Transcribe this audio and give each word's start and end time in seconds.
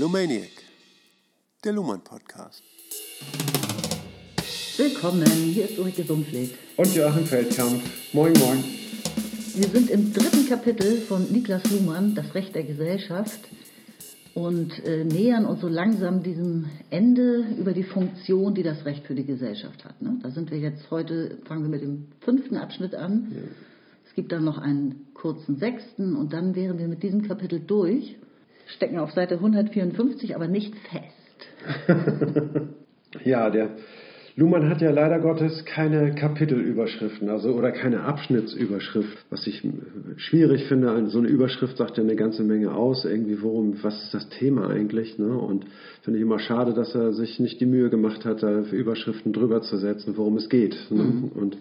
Lumaniac, 0.00 0.48
der 1.62 1.74
Luhmann 1.74 2.00
Podcast. 2.02 2.62
Willkommen, 4.78 5.26
hier 5.26 5.68
ist 5.68 5.78
Ulrike 5.78 6.04
Sumpfleth. 6.04 6.54
Und 6.78 6.94
Joachim 6.94 7.26
Feldkamp. 7.26 7.82
Moin, 8.14 8.32
moin. 8.38 8.64
Wir 9.56 9.68
sind 9.68 9.90
im 9.90 10.10
dritten 10.14 10.48
Kapitel 10.48 11.02
von 11.02 11.30
Niklas 11.30 11.70
Luhmann, 11.70 12.14
Das 12.14 12.34
Recht 12.34 12.54
der 12.54 12.62
Gesellschaft, 12.62 13.40
und 14.32 14.72
äh, 14.86 15.04
nähern 15.04 15.44
uns 15.44 15.60
so 15.60 15.68
langsam 15.68 16.22
diesem 16.22 16.64
Ende 16.88 17.44
über 17.58 17.74
die 17.74 17.84
Funktion, 17.84 18.54
die 18.54 18.62
das 18.62 18.86
Recht 18.86 19.06
für 19.06 19.14
die 19.14 19.26
Gesellschaft 19.26 19.84
hat. 19.84 20.00
Ne? 20.00 20.18
Da 20.22 20.30
sind 20.30 20.50
wir 20.50 20.60
jetzt 20.60 20.90
heute, 20.90 21.36
fangen 21.44 21.64
wir 21.64 21.68
mit 21.68 21.82
dem 21.82 22.06
fünften 22.20 22.56
Abschnitt 22.56 22.94
an. 22.94 23.30
Ja. 23.34 23.42
Es 24.08 24.14
gibt 24.14 24.32
dann 24.32 24.44
noch 24.44 24.56
einen 24.56 25.08
kurzen 25.12 25.58
sechsten 25.58 26.16
und 26.16 26.32
dann 26.32 26.54
wären 26.54 26.78
wir 26.78 26.88
mit 26.88 27.02
diesem 27.02 27.28
Kapitel 27.28 27.60
durch, 27.60 28.16
stecken 28.76 28.98
auf 28.98 29.12
Seite 29.12 29.34
154, 29.34 30.34
aber 30.34 30.48
nicht 30.48 30.74
fest. 30.90 31.14
ja, 33.24 33.50
der 33.50 33.70
Luhmann 34.36 34.68
hat 34.68 34.80
ja 34.80 34.90
leider 34.90 35.18
Gottes 35.18 35.64
keine 35.64 36.14
Kapitelüberschriften, 36.14 37.28
also 37.28 37.52
oder 37.52 37.72
keine 37.72 38.04
Abschnittsüberschrift, 38.04 39.26
was 39.28 39.46
ich 39.46 39.66
schwierig 40.16 40.64
finde. 40.64 41.08
So 41.08 41.18
eine 41.18 41.28
Überschrift 41.28 41.76
sagt 41.76 41.98
ja 41.98 42.04
eine 42.04 42.16
ganze 42.16 42.42
Menge 42.42 42.74
aus, 42.74 43.04
irgendwie 43.04 43.42
worum, 43.42 43.82
was 43.82 44.02
ist 44.04 44.14
das 44.14 44.28
Thema 44.30 44.70
eigentlich, 44.70 45.18
ne? 45.18 45.36
Und 45.36 45.66
finde 46.02 46.18
ich 46.18 46.24
immer 46.24 46.38
schade, 46.38 46.72
dass 46.72 46.94
er 46.94 47.12
sich 47.12 47.40
nicht 47.40 47.60
die 47.60 47.66
Mühe 47.66 47.90
gemacht 47.90 48.24
hat, 48.24 48.42
da 48.42 48.60
Überschriften 48.60 49.32
drüber 49.32 49.62
zu 49.62 49.76
setzen, 49.76 50.16
worum 50.16 50.36
es 50.36 50.48
geht. 50.48 50.76
Ne? 50.90 51.02
Mhm. 51.02 51.28
Und 51.34 51.58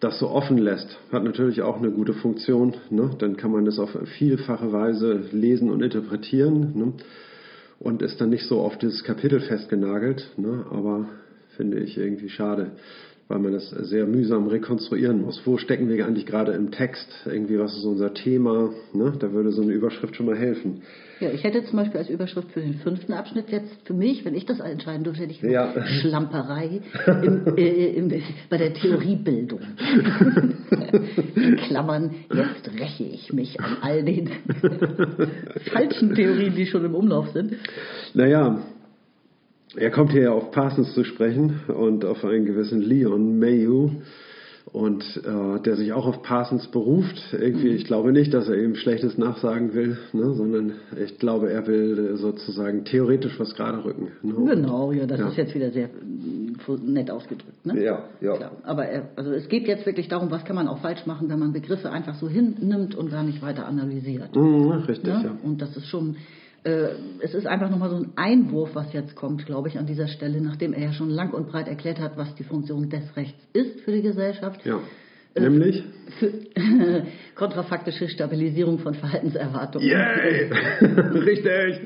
das 0.00 0.18
so 0.18 0.30
offen 0.30 0.56
lässt, 0.56 0.98
hat 1.12 1.24
natürlich 1.24 1.60
auch 1.62 1.76
eine 1.76 1.90
gute 1.90 2.14
Funktion. 2.14 2.74
Ne? 2.88 3.10
Dann 3.18 3.36
kann 3.36 3.52
man 3.52 3.66
das 3.66 3.78
auf 3.78 3.90
vielfache 4.18 4.72
Weise 4.72 5.24
lesen 5.30 5.70
und 5.70 5.82
interpretieren 5.82 6.72
ne? 6.74 6.92
und 7.78 8.00
ist 8.00 8.20
dann 8.20 8.30
nicht 8.30 8.46
so 8.46 8.60
auf 8.60 8.78
dieses 8.78 9.04
Kapitel 9.04 9.40
festgenagelt. 9.40 10.32
Ne? 10.38 10.64
Aber 10.70 11.06
finde 11.56 11.80
ich 11.80 11.98
irgendwie 11.98 12.30
schade, 12.30 12.72
weil 13.30 13.38
man 13.38 13.52
das 13.52 13.70
sehr 13.70 14.06
mühsam 14.06 14.48
rekonstruieren 14.48 15.22
muss. 15.22 15.40
Wo 15.44 15.56
stecken 15.56 15.88
wir 15.88 16.04
eigentlich 16.04 16.26
gerade 16.26 16.50
im 16.50 16.72
Text? 16.72 17.06
Irgendwie, 17.26 17.60
was 17.60 17.76
ist 17.76 17.84
unser 17.84 18.12
Thema? 18.12 18.70
Ne? 18.92 19.12
Da 19.20 19.32
würde 19.32 19.52
so 19.52 19.62
eine 19.62 19.70
Überschrift 19.70 20.16
schon 20.16 20.26
mal 20.26 20.36
helfen. 20.36 20.82
Ja, 21.20 21.30
ich 21.30 21.44
hätte 21.44 21.62
zum 21.64 21.76
Beispiel 21.78 22.00
als 22.00 22.10
Überschrift 22.10 22.50
für 22.50 22.60
den 22.60 22.74
fünften 22.74 23.12
Abschnitt 23.12 23.50
jetzt 23.50 23.70
für 23.84 23.94
mich, 23.94 24.24
wenn 24.24 24.34
ich 24.34 24.46
das 24.46 24.58
entscheiden 24.58 25.04
dürfte, 25.04 25.22
hätte 25.22 25.32
ich 25.32 25.42
ja. 25.42 25.72
Schlamperei 26.00 26.80
im, 27.22 27.56
äh, 27.56 27.92
im, 27.92 28.12
bei 28.48 28.56
der 28.56 28.74
Theoriebildung. 28.74 29.60
In 31.36 31.56
Klammern, 31.56 32.10
jetzt 32.34 32.68
räche 32.80 33.04
ich 33.04 33.32
mich 33.32 33.60
an 33.60 33.76
all 33.80 34.02
den 34.02 34.28
falschen 35.72 36.16
Theorien, 36.16 36.56
die 36.56 36.66
schon 36.66 36.84
im 36.84 36.96
Umlauf 36.96 37.28
sind. 37.30 37.54
Naja, 38.12 38.60
er 39.76 39.90
kommt 39.90 40.12
hier 40.12 40.32
auf 40.32 40.50
Parsons 40.50 40.94
zu 40.94 41.04
sprechen 41.04 41.60
und 41.68 42.04
auf 42.04 42.24
einen 42.24 42.44
gewissen 42.44 42.82
Leon 42.82 43.38
Mayu 43.38 43.90
und 44.72 45.02
äh, 45.24 45.60
der 45.62 45.76
sich 45.76 45.92
auch 45.92 46.06
auf 46.06 46.22
Parsons 46.22 46.68
beruft. 46.68 47.16
Irgendwie, 47.32 47.68
ich 47.68 47.84
glaube 47.84 48.12
nicht, 48.12 48.32
dass 48.34 48.48
er 48.48 48.56
ihm 48.56 48.74
Schlechtes 48.74 49.18
nachsagen 49.18 49.74
will, 49.74 49.98
ne, 50.12 50.34
sondern 50.34 50.74
ich 51.02 51.18
glaube, 51.18 51.50
er 51.50 51.66
will 51.66 52.16
sozusagen 52.16 52.84
theoretisch 52.84 53.38
was 53.38 53.54
gerade 53.54 53.84
rücken. 53.84 54.08
Ne? 54.22 54.54
Genau, 54.54 54.92
ja, 54.92 55.06
das 55.06 55.20
ja. 55.20 55.28
ist 55.28 55.36
jetzt 55.36 55.54
wieder 55.54 55.70
sehr 55.70 55.86
äh, 55.86 56.72
nett 56.84 57.10
ausgedrückt. 57.10 57.64
Ne? 57.64 57.82
Ja, 57.82 58.04
ja. 58.20 58.36
Klar. 58.36 58.52
Aber 58.64 58.84
er, 58.86 59.10
also 59.16 59.32
es 59.32 59.48
geht 59.48 59.66
jetzt 59.66 59.86
wirklich 59.86 60.08
darum, 60.08 60.30
was 60.30 60.44
kann 60.44 60.56
man 60.56 60.68
auch 60.68 60.78
falsch 60.78 61.06
machen, 61.06 61.28
wenn 61.28 61.38
man 61.38 61.52
Begriffe 61.52 61.90
einfach 61.90 62.14
so 62.14 62.28
hinnimmt 62.28 62.94
und 62.94 63.10
gar 63.10 63.24
nicht 63.24 63.42
weiter 63.42 63.66
analysiert. 63.66 64.36
Mhm, 64.36 64.70
richtig, 64.86 65.04
ne? 65.04 65.22
ja. 65.24 65.36
Und 65.42 65.62
das 65.62 65.76
ist 65.76 65.86
schon 65.86 66.14
äh, 66.14 66.39
es 66.62 67.32
ist 67.32 67.46
einfach 67.46 67.70
nochmal 67.70 67.88
so 67.88 67.96
ein 67.96 68.12
Einwurf, 68.16 68.74
was 68.74 68.92
jetzt 68.92 69.16
kommt, 69.16 69.46
glaube 69.46 69.68
ich, 69.68 69.78
an 69.78 69.86
dieser 69.86 70.08
Stelle, 70.08 70.42
nachdem 70.42 70.74
er 70.74 70.82
ja 70.82 70.92
schon 70.92 71.08
lang 71.08 71.32
und 71.32 71.48
breit 71.48 71.68
erklärt 71.68 72.00
hat, 72.00 72.18
was 72.18 72.34
die 72.34 72.44
Funktion 72.44 72.90
des 72.90 73.16
Rechts 73.16 73.42
ist 73.54 73.80
für 73.80 73.92
die 73.92 74.02
Gesellschaft. 74.02 74.64
Ja. 74.66 74.78
Äh, 75.34 75.40
Nämlich? 75.40 75.84
Für 76.18 76.32
kontrafaktische 77.34 78.08
Stabilisierung 78.08 78.80
von 78.80 78.94
Verhaltenserwartungen. 78.94 79.88
Yay! 79.88 80.50
Richtig! 80.80 81.80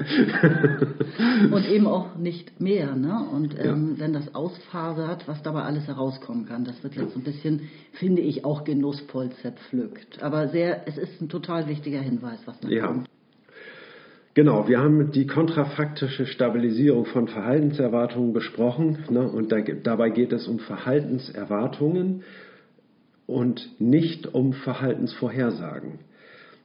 und 1.52 1.68
eben 1.68 1.86
auch 1.86 2.16
nicht 2.16 2.60
mehr. 2.60 2.96
Ne? 2.96 3.28
Und 3.30 3.54
ähm, 3.58 3.94
ja. 3.94 4.00
wenn 4.00 4.12
das 4.12 4.34
ausfasert, 4.34 5.28
was 5.28 5.42
dabei 5.42 5.62
alles 5.62 5.86
herauskommen 5.86 6.46
kann, 6.46 6.64
das 6.64 6.82
wird 6.82 6.96
jetzt 6.96 7.12
so 7.12 7.20
ein 7.20 7.24
bisschen, 7.24 7.68
finde 7.92 8.22
ich, 8.22 8.44
auch 8.44 8.64
genussvoll 8.64 9.30
zerpflückt. 9.42 10.22
Aber 10.22 10.48
sehr, 10.48 10.88
es 10.88 10.96
ist 10.96 11.20
ein 11.20 11.28
total 11.28 11.68
wichtiger 11.68 12.00
Hinweis, 12.00 12.40
was 12.46 12.58
da 12.60 12.68
ja. 12.68 12.86
kommt. 12.86 13.08
Genau, 14.34 14.66
wir 14.66 14.80
haben 14.80 15.12
die 15.12 15.28
kontrafaktische 15.28 16.26
Stabilisierung 16.26 17.06
von 17.06 17.28
Verhaltenserwartungen 17.28 18.32
besprochen 18.32 18.98
ne, 19.08 19.28
und 19.28 19.52
da, 19.52 19.60
dabei 19.60 20.10
geht 20.10 20.32
es 20.32 20.48
um 20.48 20.58
Verhaltenserwartungen 20.58 22.24
und 23.26 23.80
nicht 23.80 24.34
um 24.34 24.52
Verhaltensvorhersagen. 24.52 26.00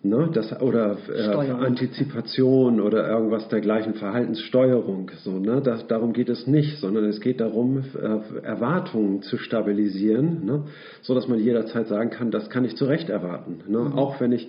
Ne, 0.02 0.30
das, 0.34 0.60
oder 0.62 0.98
äh, 1.14 1.52
Antizipation 1.52 2.80
oder 2.80 3.06
irgendwas 3.08 3.50
dergleichen, 3.50 3.96
Verhaltenssteuerung. 3.96 5.12
So, 5.24 5.38
ne, 5.40 5.62
das, 5.62 5.86
darum 5.88 6.14
geht 6.14 6.30
es 6.30 6.48
nicht, 6.48 6.80
sondern 6.80 7.04
es 7.04 7.20
geht 7.20 7.42
darum, 7.42 7.84
äh, 8.02 8.46
Erwartungen 8.46 9.22
zu 9.24 9.38
stabilisieren, 9.38 10.46
ne, 10.46 10.64
so 11.02 11.14
dass 11.14 11.28
man 11.28 11.38
jederzeit 11.38 11.88
sagen 11.88 12.10
kann, 12.12 12.32
das 12.32 12.50
kann 12.50 12.64
ich 12.66 12.78
zu 12.78 12.86
Recht 12.86 13.10
erwarten. 13.10 13.60
Ne, 13.68 13.78
mhm. 13.78 13.94
Auch 13.94 14.22
wenn 14.22 14.32
ich 14.32 14.48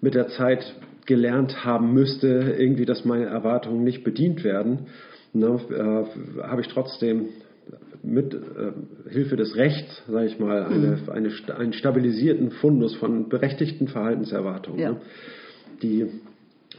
mit 0.00 0.14
der 0.14 0.28
Zeit 0.28 0.74
gelernt 1.06 1.64
haben 1.64 1.94
müsste, 1.94 2.54
irgendwie, 2.58 2.84
dass 2.84 3.04
meine 3.04 3.26
Erwartungen 3.26 3.82
nicht 3.82 4.04
bedient 4.04 4.44
werden, 4.44 4.86
ne, 5.32 5.58
äh, 5.70 6.42
habe 6.42 6.60
ich 6.60 6.68
trotzdem 6.68 7.30
mit 8.02 8.34
äh, 8.34 9.10
Hilfe 9.10 9.36
des 9.36 9.56
Rechts, 9.56 10.02
sage 10.06 10.26
ich 10.26 10.38
mal, 10.38 10.64
eine, 10.64 10.98
mhm. 11.02 11.10
eine, 11.10 11.30
einen 11.56 11.72
stabilisierten 11.72 12.50
Fundus 12.52 12.94
von 12.96 13.28
berechtigten 13.28 13.88
Verhaltenserwartungen, 13.88 14.80
ja. 14.80 14.90
ne, 14.92 15.00
die 15.82 16.06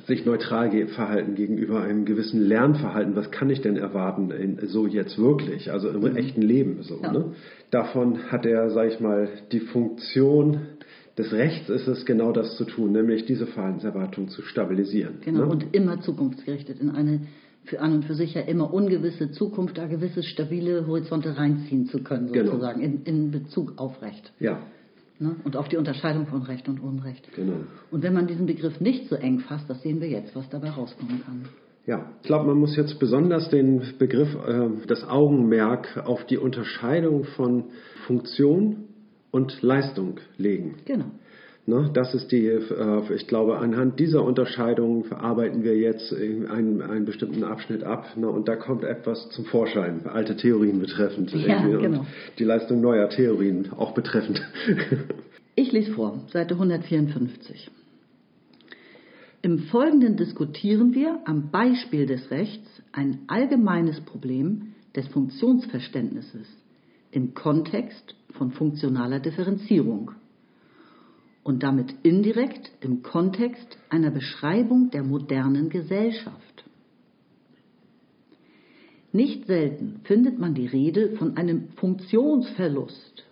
sich 0.08 0.26
neutral 0.26 0.88
verhalten 0.88 1.36
gegenüber 1.36 1.82
einem 1.82 2.06
gewissen 2.06 2.42
Lernverhalten. 2.42 3.16
Was 3.16 3.32
kann 3.32 3.50
ich 3.50 3.62
denn 3.62 3.76
erwarten, 3.78 4.32
in, 4.32 4.60
so 4.68 4.88
jetzt 4.88 5.18
wirklich, 5.18 5.72
also 5.72 5.90
im 5.90 6.02
mhm. 6.02 6.16
echten 6.16 6.42
Leben? 6.42 6.84
So, 6.84 7.00
ja. 7.02 7.12
ne? 7.12 7.34
Davon 7.72 8.32
hat 8.32 8.46
er, 8.46 8.70
sage 8.70 8.90
ich 8.90 9.00
mal, 9.00 9.28
die 9.52 9.60
Funktion 9.60 10.62
des 11.20 11.34
Rechts 11.34 11.70
ist 11.70 11.86
es 11.88 12.06
genau 12.06 12.32
das 12.32 12.56
zu 12.56 12.64
tun, 12.64 12.94
nämlich 12.94 13.26
diese 13.26 13.46
Verhaltenserwartung 13.46 14.30
zu 14.30 14.42
stabilisieren. 14.42 15.16
Genau, 15.20 15.42
ne? 15.42 15.48
und 15.48 15.76
immer 15.76 16.00
zukunftsgerichtet 16.00 16.80
in 16.80 16.90
eine 16.90 17.28
für 17.66 17.82
an 17.82 17.94
und 17.94 18.06
für 18.06 18.16
sich 18.16 18.34
ja 18.34 18.42
immer 18.42 18.74
ungewisse 18.74 19.30
Zukunft, 19.32 19.78
da 19.78 19.86
gewisse 19.86 20.24
stabile 20.24 20.88
Horizonte 20.88 21.38
reinziehen 21.38 21.88
zu 21.88 22.02
können, 22.02 22.32
genau. 22.32 22.52
sozusagen, 22.52 22.80
genau. 22.80 23.02
in, 23.04 23.26
in 23.26 23.32
Bezug 23.32 23.74
auf 23.76 24.02
Recht. 24.02 24.32
Ja. 24.40 24.60
Ne? 25.20 25.36
Und 25.44 25.58
auf 25.58 25.68
die 25.68 25.76
Unterscheidung 25.76 26.26
von 26.26 26.42
Recht 26.44 26.70
und 26.70 26.80
Unrecht. 26.80 27.28
Genau. 27.36 27.66
Und 27.92 28.02
wenn 28.02 28.14
man 28.14 28.26
diesen 28.26 28.46
Begriff 28.46 28.80
nicht 28.80 29.10
so 29.10 29.16
eng 29.16 29.40
fasst, 29.40 29.70
das 29.70 29.82
sehen 29.82 30.00
wir 30.00 30.08
jetzt, 30.08 30.34
was 30.38 30.50
dabei 30.50 30.70
rauskommen 30.70 31.22
kann. 31.26 31.42
Ja, 31.86 32.06
ich 32.22 32.28
glaube, 32.28 32.48
man 32.48 32.58
muss 32.58 32.78
jetzt 32.78 32.98
besonders 32.98 33.50
den 33.50 33.82
Begriff, 34.00 34.34
äh, 34.48 34.70
das 34.88 35.04
Augenmerk 35.04 36.02
auf 36.06 36.26
die 36.26 36.38
Unterscheidung 36.38 37.26
von 37.26 37.66
Funktion 38.08 38.89
und 39.32 39.62
Leistung 39.62 40.20
legen. 40.38 40.76
Genau. 40.86 41.06
Ne, 41.66 41.92
das 41.94 42.16
ist 42.16 42.32
die, 42.32 42.48
äh, 42.48 43.14
ich 43.14 43.28
glaube, 43.28 43.60
anhand 43.60 44.00
dieser 44.00 44.24
Unterscheidung 44.24 45.12
arbeiten 45.12 45.64
wir 45.64 45.78
jetzt 45.78 46.12
einen, 46.12 46.82
einen 46.82 47.06
bestimmten 47.06 47.44
Abschnitt 47.44 47.84
ab 47.84 48.18
ne, 48.18 48.28
und 48.28 48.48
da 48.48 48.56
kommt 48.56 48.84
etwas 48.84 49.30
zum 49.30 49.46
Vorschein, 49.46 50.08
alte 50.08 50.36
Theorien 50.36 50.80
betreffend 50.80 51.32
ja, 51.32 51.62
genau. 51.62 52.00
und 52.00 52.08
die 52.40 52.44
Leistung 52.44 52.82
neuer 52.82 53.10
Theorien 53.10 53.72
auch 53.78 53.94
betreffend. 53.94 54.42
Ich 55.56 55.74
lese 55.74 55.92
vor, 55.92 56.22
Seite 56.32 56.54
154. 56.54 57.70
Im 59.42 59.60
Folgenden 59.60 60.16
diskutieren 60.16 60.96
wir 60.96 61.20
am 61.26 61.52
Beispiel 61.52 62.06
des 62.06 62.32
Rechts 62.32 62.82
ein 62.94 63.20
allgemeines 63.28 64.00
Problem 64.00 64.74
des 64.96 65.10
Funktionsverständnisses 65.10 66.48
im 67.12 67.34
Kontext 67.34 68.16
von 68.32 68.52
funktionaler 68.52 69.20
Differenzierung 69.20 70.12
und 71.44 71.64
damit 71.64 71.94
indirekt 72.04 72.72
im 72.82 73.02
Kontext 73.02 73.78
einer 73.90 74.12
Beschreibung 74.12 74.92
der 74.92 75.04
modernen 75.04 75.70
Gesellschaft. 75.70 76.66
Nicht 79.12 79.48
selten 79.48 80.02
findet 80.04 80.38
man 80.38 80.54
die 80.54 80.68
Rede 80.68 81.16
von 81.18 81.36
einem 81.38 81.70
Funktionsverlust, 81.78 83.26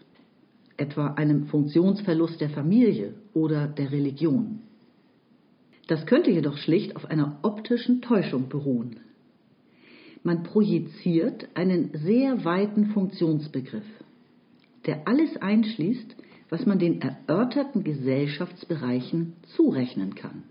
etwa 0.75 1.13
einem 1.13 1.45
Funktionsverlust 1.45 2.41
der 2.41 2.49
Familie 2.49 3.13
oder 3.33 3.67
der 3.67 3.91
Religion. 3.91 4.61
Das 5.87 6.05
könnte 6.05 6.31
jedoch 6.31 6.57
schlicht 6.57 6.95
auf 6.95 7.05
einer 7.05 7.37
optischen 7.43 8.01
Täuschung 8.01 8.49
beruhen. 8.49 8.99
Man 10.23 10.43
projiziert 10.43 11.47
einen 11.53 11.91
sehr 11.93 12.43
weiten 12.43 12.87
Funktionsbegriff 12.87 13.85
der 14.87 15.07
alles 15.07 15.37
einschließt, 15.37 16.15
was 16.49 16.65
man 16.65 16.79
den 16.79 17.01
erörterten 17.01 17.83
Gesellschaftsbereichen 17.83 19.33
zurechnen 19.55 20.15
kann. 20.15 20.43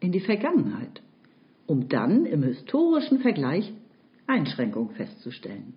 In 0.00 0.10
die 0.10 0.20
Vergangenheit 0.20 1.02
um 1.66 1.88
dann 1.88 2.26
im 2.26 2.42
historischen 2.42 3.20
Vergleich 3.20 3.72
Einschränkungen 4.26 4.94
festzustellen. 4.94 5.74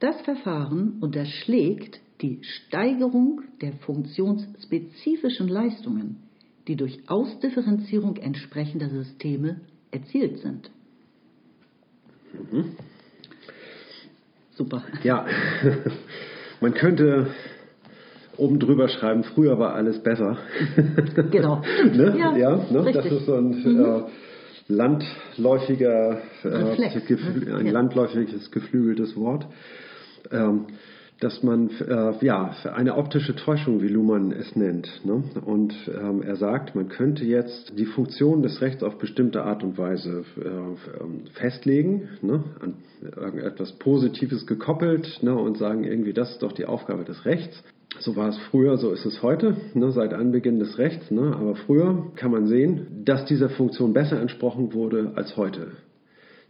Das 0.00 0.20
Verfahren 0.22 0.98
unterschlägt 1.00 2.00
die 2.20 2.40
Steigerung 2.42 3.42
der 3.60 3.72
funktionsspezifischen 3.72 5.48
Leistungen, 5.48 6.16
die 6.68 6.76
durch 6.76 7.08
Ausdifferenzierung 7.08 8.16
entsprechender 8.16 8.90
Systeme 8.90 9.60
erzielt 9.90 10.38
sind. 10.40 10.70
Mhm. 12.52 12.76
Super. 14.56 14.82
Ja, 15.02 15.26
man 16.62 16.72
könnte 16.72 17.26
oben 18.38 18.58
drüber 18.58 18.88
schreiben, 18.88 19.22
früher 19.22 19.58
war 19.58 19.74
alles 19.74 20.02
besser. 20.02 20.38
Genau. 21.30 21.62
ne? 21.92 22.14
Ja, 22.18 22.36
ja 22.36 22.66
ne? 22.70 22.92
das 22.92 23.06
ist 23.06 23.26
so 23.26 23.34
ein 23.34 23.50
mhm. 23.50 23.84
äh, 23.84 24.02
landläufiger, 24.68 26.22
äh, 26.42 27.00
Geflü 27.06 27.54
ein 27.54 27.66
ja. 27.66 27.72
landläufiges 27.72 28.50
geflügeltes 28.50 29.14
Wort. 29.16 29.46
Ähm, 30.32 30.66
dass 31.20 31.42
man 31.42 31.70
äh, 31.80 32.24
ja 32.24 32.54
eine 32.74 32.96
optische 32.96 33.34
Täuschung, 33.34 33.82
wie 33.82 33.88
Luhmann 33.88 34.32
es 34.32 34.54
nennt. 34.54 35.00
Ne? 35.04 35.22
Und 35.44 35.74
ähm, 35.88 36.22
er 36.22 36.36
sagt, 36.36 36.74
man 36.74 36.88
könnte 36.88 37.24
jetzt 37.24 37.72
die 37.78 37.86
Funktion 37.86 38.42
des 38.42 38.60
Rechts 38.60 38.82
auf 38.82 38.98
bestimmte 38.98 39.42
Art 39.42 39.62
und 39.62 39.78
Weise 39.78 40.24
äh, 40.38 40.48
ähm, 40.48 41.22
festlegen, 41.32 42.08
ne? 42.20 42.44
an 42.60 42.74
irgendetwas 43.02 43.72
Positives 43.72 44.46
gekoppelt 44.46 45.20
ne? 45.22 45.34
und 45.34 45.56
sagen, 45.56 45.84
irgendwie 45.84 46.12
das 46.12 46.32
ist 46.32 46.42
doch 46.42 46.52
die 46.52 46.66
Aufgabe 46.66 47.04
des 47.04 47.24
Rechts. 47.24 47.62
So 48.00 48.14
war 48.14 48.28
es 48.28 48.36
früher, 48.50 48.76
so 48.76 48.92
ist 48.92 49.06
es 49.06 49.22
heute, 49.22 49.56
ne, 49.72 49.90
seit 49.90 50.12
Anbeginn 50.12 50.58
des 50.58 50.76
Rechts. 50.76 51.10
Ne, 51.10 51.34
aber 51.34 51.54
früher 51.54 52.12
kann 52.16 52.30
man 52.30 52.46
sehen, 52.46 53.02
dass 53.04 53.24
dieser 53.24 53.48
Funktion 53.48 53.94
besser 53.94 54.20
entsprochen 54.20 54.74
wurde 54.74 55.12
als 55.14 55.36
heute. 55.36 55.68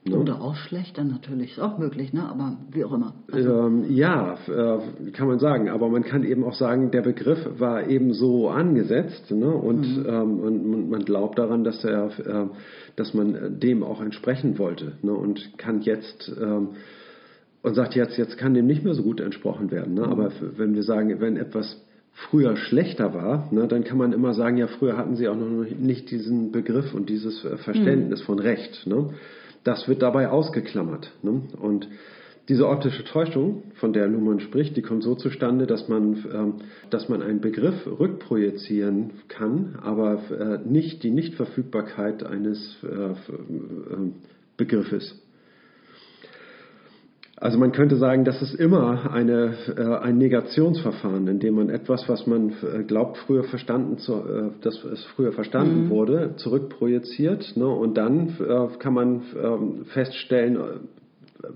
Ne? 0.09 0.17
Oder 0.17 0.41
auch 0.41 0.57
schlechter 0.57 1.05
natürlich, 1.05 1.53
ist 1.53 1.61
auch 1.61 1.79
möglich, 1.79 2.13
ne? 2.13 2.29
aber 2.29 2.57
wie 2.71 2.85
auch 2.85 2.93
immer. 2.93 3.15
Also 3.31 3.67
ähm, 3.67 3.85
ja, 3.89 4.37
äh, 4.49 5.11
kann 5.13 5.29
man 5.29 5.39
sagen, 5.39 5.69
aber 5.69 5.89
man 5.89 6.03
kann 6.03 6.25
eben 6.25 6.45
auch 6.45 6.55
sagen, 6.55 6.91
der 6.91 7.03
Begriff 7.03 7.39
war 7.59 7.89
eben 7.89 8.13
so 8.13 8.49
angesetzt 8.49 9.31
ne? 9.31 9.49
und, 9.49 9.99
mhm. 9.99 10.07
ähm, 10.09 10.41
und 10.41 10.91
man 10.91 11.05
glaubt 11.05 11.39
daran, 11.39 11.65
dass, 11.65 11.85
er, 11.85 12.07
äh, 12.19 12.47
dass 12.97 13.15
man 13.15 13.59
dem 13.61 13.83
auch 13.83 14.01
entsprechen 14.01 14.59
wollte 14.59 14.93
ne? 15.03 15.13
und 15.13 15.59
kann 15.59 15.81
jetzt 15.83 16.33
ähm, 16.41 16.71
und 17.63 17.75
sagt 17.75 17.97
jetzt, 17.97 18.17
jetzt 18.17 18.39
kann 18.39 18.55
dem 18.55 18.69
nicht 18.69 18.85
mehr 18.85 18.95
so 18.95 19.03
gut 19.03 19.21
entsprochen 19.21 19.73
werden. 19.73 19.95
Ne? 19.95 20.05
Aber 20.07 20.31
wenn 20.57 20.77
wir 20.77 20.85
sagen, 20.85 21.21
wenn 21.21 21.37
etwas 21.37 21.85
früher 22.17 22.57
schlechter 22.57 23.13
war, 23.13 23.53
ne, 23.53 23.69
dann 23.69 23.85
kann 23.85 23.99
man 23.99 24.13
immer 24.13 24.33
sagen, 24.33 24.57
ja, 24.57 24.67
früher 24.67 24.97
hatten 24.97 25.17
sie 25.17 25.29
auch 25.29 25.37
noch 25.37 25.65
nicht 25.69 26.11
diesen 26.11 26.51
Begriff 26.51 26.95
und 26.95 27.11
dieses 27.11 27.45
äh, 27.45 27.57
Verständnis 27.59 28.21
mhm. 28.21 28.25
von 28.25 28.39
Recht. 28.39 28.87
Ne? 28.87 29.11
Das 29.67 29.89
wird 29.89 30.01
dabei 30.01 30.29
ausgeklammert. 30.29 31.11
Ne? 31.23 31.43
Und 31.61 31.89
diese 32.49 32.69
optische 32.69 33.03
Täuschung, 33.03 33.65
von 33.75 33.93
der 33.93 34.07
Luhmann 34.07 34.39
spricht, 34.39 34.77
die 34.77 34.83
kommt 34.83 35.03
so 35.03 35.17
zustande, 35.17 35.67
dass 35.67 35.89
man, 35.89 36.25
ähm, 36.33 36.55
dass 36.91 37.09
man 37.09 37.21
einen 37.21 37.41
Begriff 37.41 37.85
rückprojizieren 37.85 39.11
kann, 39.27 39.77
aber 39.83 40.21
äh, 40.31 40.59
nicht 40.65 41.03
die 41.03 41.11
Nichtverfügbarkeit 41.11 42.23
eines 42.23 42.77
äh, 42.85 42.87
äh, 42.87 43.15
Begriffes. 44.57 45.21
Also 47.39 47.59
man 47.59 47.73
könnte 47.73 47.97
sagen, 47.97 48.25
das 48.25 48.41
ist 48.41 48.55
immer 48.55 49.13
eine, 49.13 49.55
äh, 49.77 49.97
ein 50.03 50.17
Negationsverfahren, 50.17 51.29
in 51.29 51.39
dem 51.39 51.55
man 51.57 51.69
etwas, 51.69 52.09
was 52.09 52.27
man 52.27 52.51
äh, 52.51 52.83
glaubt, 52.83 53.19
früher 53.19 53.45
verstanden, 53.45 53.99
zu, 53.99 54.15
äh, 54.15 54.51
dass 54.63 54.83
es 54.85 55.05
früher 55.17 55.33
verstanden 55.33 55.85
mhm. 55.85 55.91
wurde, 55.91 56.35
zurückprojiziert. 56.37 57.53
Ne, 57.57 57.67
und 57.67 57.99
dann 57.99 58.37
äh, 58.41 58.79
kann 58.79 58.95
man 58.95 59.23
ähm, 59.39 59.85
feststellen, 59.93 60.59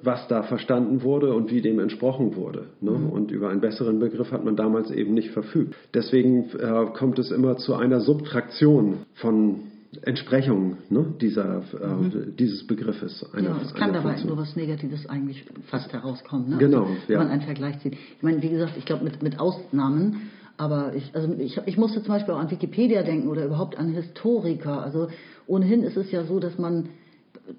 was 0.03 0.29
da 0.29 0.43
verstanden 0.43 1.03
wurde 1.03 1.33
und 1.35 1.51
wie 1.51 1.63
dem 1.63 1.79
entsprochen 1.79 2.37
wurde. 2.37 2.67
Ne? 2.81 2.93
Mhm. 2.93 3.11
Und 3.11 3.31
über 3.31 3.49
einen 3.49 3.61
besseren 3.61 3.99
Begriff 3.99 4.31
hat 4.33 4.45
man 4.45 4.57
damals 4.57 4.91
eben 4.91 5.15
nicht 5.15 5.31
verfügt. 5.31 5.75
Deswegen 5.95 6.51
äh, 6.59 6.87
kommt 6.93 7.19
es 7.19 7.31
immer 7.31 7.57
zu 7.57 7.75
einer 7.75 8.01
Subtraktion 8.01 8.99
von 9.15 9.70
Entsprechung 10.03 10.77
ne, 10.89 11.15
dieser, 11.21 11.63
äh, 11.81 11.87
mhm. 11.87 12.37
dieses 12.37 12.65
Begriffes. 12.67 13.27
Einer, 13.33 13.51
ja, 13.51 13.61
es 13.63 13.75
kann 13.75 13.93
dabei 13.93 14.17
nur 14.25 14.37
was 14.37 14.55
Negatives 14.55 15.07
eigentlich 15.07 15.45
fast 15.67 15.93
herauskommen. 15.93 16.51
Ne? 16.51 16.59
Genau. 16.59 16.83
Also, 16.83 16.97
wenn 17.09 17.15
ja. 17.15 17.19
man 17.19 17.29
einen 17.29 17.43
Vergleich 17.43 17.81
zieht. 17.81 17.95
Ich 17.95 18.23
meine, 18.23 18.41
wie 18.41 18.51
gesagt, 18.51 18.77
ich 18.77 18.85
glaube 18.85 19.03
mit, 19.03 19.23
mit 19.23 19.41
Ausnahmen, 19.41 20.31
aber 20.57 20.95
ich, 20.95 21.15
also 21.15 21.35
ich, 21.39 21.59
ich 21.67 21.77
musste 21.77 22.03
zum 22.03 22.15
Beispiel 22.15 22.35
auch 22.35 22.39
an 22.39 22.51
Wikipedia 22.51 23.03
denken 23.03 23.29
oder 23.29 23.45
überhaupt 23.45 23.79
an 23.79 23.89
Historiker. 23.89 24.83
Also 24.83 25.09
ohnehin 25.47 25.83
ist 25.83 25.97
es 25.97 26.13
ja 26.13 26.25
so, 26.25 26.39
dass 26.39 26.57
man 26.57 26.91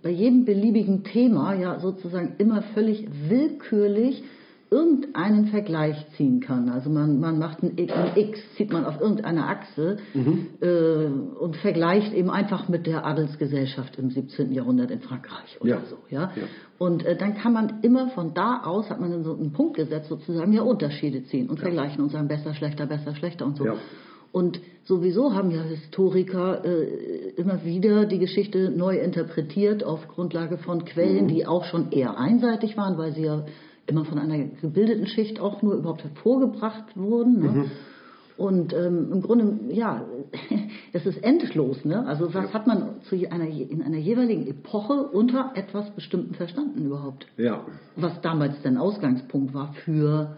bei 0.02 0.10
jedem 0.10 0.46
beliebigen 0.46 1.04
Thema 1.04 1.54
ja 1.54 1.80
sozusagen 1.80 2.36
immer 2.38 2.62
völlig 2.74 3.08
willkürlich 3.28 4.24
irgendeinen 4.72 5.48
Vergleich 5.48 5.98
ziehen 6.16 6.40
kann. 6.40 6.70
Also 6.70 6.90
man, 6.90 7.20
man 7.20 7.38
macht 7.38 7.62
ein, 7.62 7.76
ein 7.78 8.16
X, 8.16 8.40
zieht 8.56 8.72
man 8.72 8.86
auf 8.86 9.02
irgendeiner 9.02 9.50
Achse 9.50 9.98
mhm. 10.14 10.48
äh, 10.62 11.40
und 11.40 11.58
vergleicht 11.58 12.14
eben 12.14 12.30
einfach 12.30 12.70
mit 12.70 12.88
der 12.88 13.06
Adelsgesellschaft 13.06 13.98
im 14.00 14.10
17. 14.12 14.54
Jahrhundert 14.54 14.90
in 14.90 15.02
Frankreich 15.02 15.60
oder 15.60 15.70
ja. 15.70 15.82
so. 15.90 15.98
Ja? 16.10 16.32
ja. 16.38 16.44
Und 16.78 17.06
äh, 17.06 17.18
dann 17.18 17.36
kann 17.36 17.52
man 17.52 17.82
immer 17.82 18.12
von 18.12 18.34
da 18.34 18.62
aus, 18.64 18.90
hat 18.90 19.02
man 19.02 19.24
so 19.24 19.36
einen 19.36 19.52
Punkt 19.52 19.76
gesetzt, 19.76 20.08
sozusagen 20.08 20.54
ja 20.54 20.62
Unterschiede 20.62 21.26
ziehen 21.26 21.50
und 21.50 21.58
ja. 21.58 21.64
vergleichen 21.64 22.02
und 22.02 22.10
sagen 22.10 22.30
besser, 22.30 22.54
schlechter, 22.54 22.86
besser, 22.86 23.14
schlechter 23.14 23.46
und 23.46 23.58
so. 23.58 23.66
Ja. 23.66 23.76
Und 24.32 24.62
sowieso 24.86 25.34
haben 25.34 25.52
ja 25.52 25.64
Historiker 25.64 26.64
äh, 26.64 27.32
immer 27.36 27.66
wieder 27.66 28.06
die 28.06 28.20
Geschichte 28.20 28.72
neu 28.72 28.98
interpretiert 28.98 29.84
auf 29.84 30.08
Grundlage 30.08 30.58
von 30.58 30.86
Quellen, 30.86 31.26
mhm. 31.26 31.28
die 31.28 31.46
auch 31.46 31.66
schon 31.66 31.92
eher 31.92 32.18
einseitig 32.18 32.78
waren, 32.78 32.98
weil 32.98 33.12
sie 33.12 33.24
ja 33.24 33.46
immer 33.92 34.06
von 34.06 34.18
einer 34.18 34.38
gebildeten 34.62 35.06
Schicht 35.06 35.40
auch 35.40 35.62
nur 35.62 35.76
überhaupt 35.76 36.04
hervorgebracht 36.04 36.96
wurden. 36.96 37.40
Ne? 37.40 37.50
Mhm. 37.50 37.72
Und 38.38 38.74
ähm, 38.74 39.10
im 39.12 39.22
Grunde, 39.22 39.74
ja, 39.74 40.04
es 40.94 41.06
ist 41.06 41.24
endlos. 41.24 41.86
Ne? 41.86 42.08
Also 42.08 42.34
was 42.34 42.46
ja. 42.46 42.54
hat 42.54 42.66
man 42.66 43.02
zu 43.02 43.16
einer, 43.30 43.48
in 43.48 43.84
einer 43.84 43.98
jeweiligen 43.98 44.48
Epoche 44.48 44.94
unter 44.94 45.52
etwas 45.54 45.92
Bestimmten 45.92 46.34
verstanden 46.34 46.86
überhaupt? 46.86 47.28
Ja. 47.38 47.66
Was 47.98 48.20
damals 48.22 48.60
der 48.64 48.82
Ausgangspunkt 48.82 49.54
war 49.54 49.74
für 49.86 50.38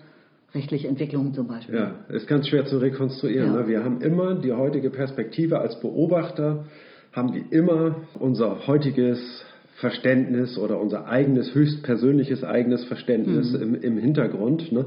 rechtliche 0.54 0.88
Entwicklungen 0.88 1.34
zum 1.34 1.48
Beispiel. 1.48 1.76
Ja, 1.76 1.96
ist 2.10 2.28
ganz 2.28 2.48
schwer 2.48 2.66
zu 2.66 2.78
rekonstruieren. 2.78 3.54
Ja. 3.54 3.62
Ne? 3.62 3.68
Wir 3.68 3.84
haben 3.84 4.02
immer 4.02 4.36
die 4.36 4.52
heutige 4.52 4.90
Perspektive 4.90 5.60
als 5.60 5.80
Beobachter, 5.80 6.66
haben 7.12 7.34
wir 7.34 7.44
immer 7.52 7.96
unser 8.20 8.68
heutiges 8.68 9.46
Verständnis 9.84 10.58
oder 10.58 10.80
unser 10.80 11.08
eigenes, 11.08 11.54
höchstpersönliches 11.54 12.46
eigenes 12.46 12.86
Verständnis 12.86 13.52
mhm. 13.52 13.62
im, 13.62 13.82
im, 13.82 13.98
Hintergrund 13.98 14.72
ne? 14.72 14.86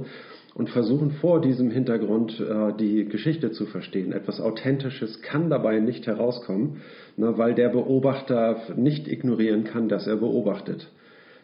und 0.54 0.70
versuchen 0.70 1.10
vor 1.20 1.42
diesem 1.42 1.70
Hintergrund 1.70 2.40
äh, 2.40 2.72
die 2.80 3.04
Geschichte 3.04 3.50
zu 3.50 3.66
verstehen. 3.66 4.12
Etwas 4.12 4.40
Authentisches 4.40 5.20
kann 5.20 5.50
dabei 5.50 5.80
nicht 5.80 6.06
herauskommen, 6.06 6.80
ne? 7.18 7.36
weil 7.36 7.54
der 7.54 7.68
Beobachter 7.68 8.62
nicht 8.74 9.06
ignorieren 9.06 9.64
kann, 9.64 9.90
dass 9.90 10.06
er 10.06 10.16
beobachtet. 10.16 10.90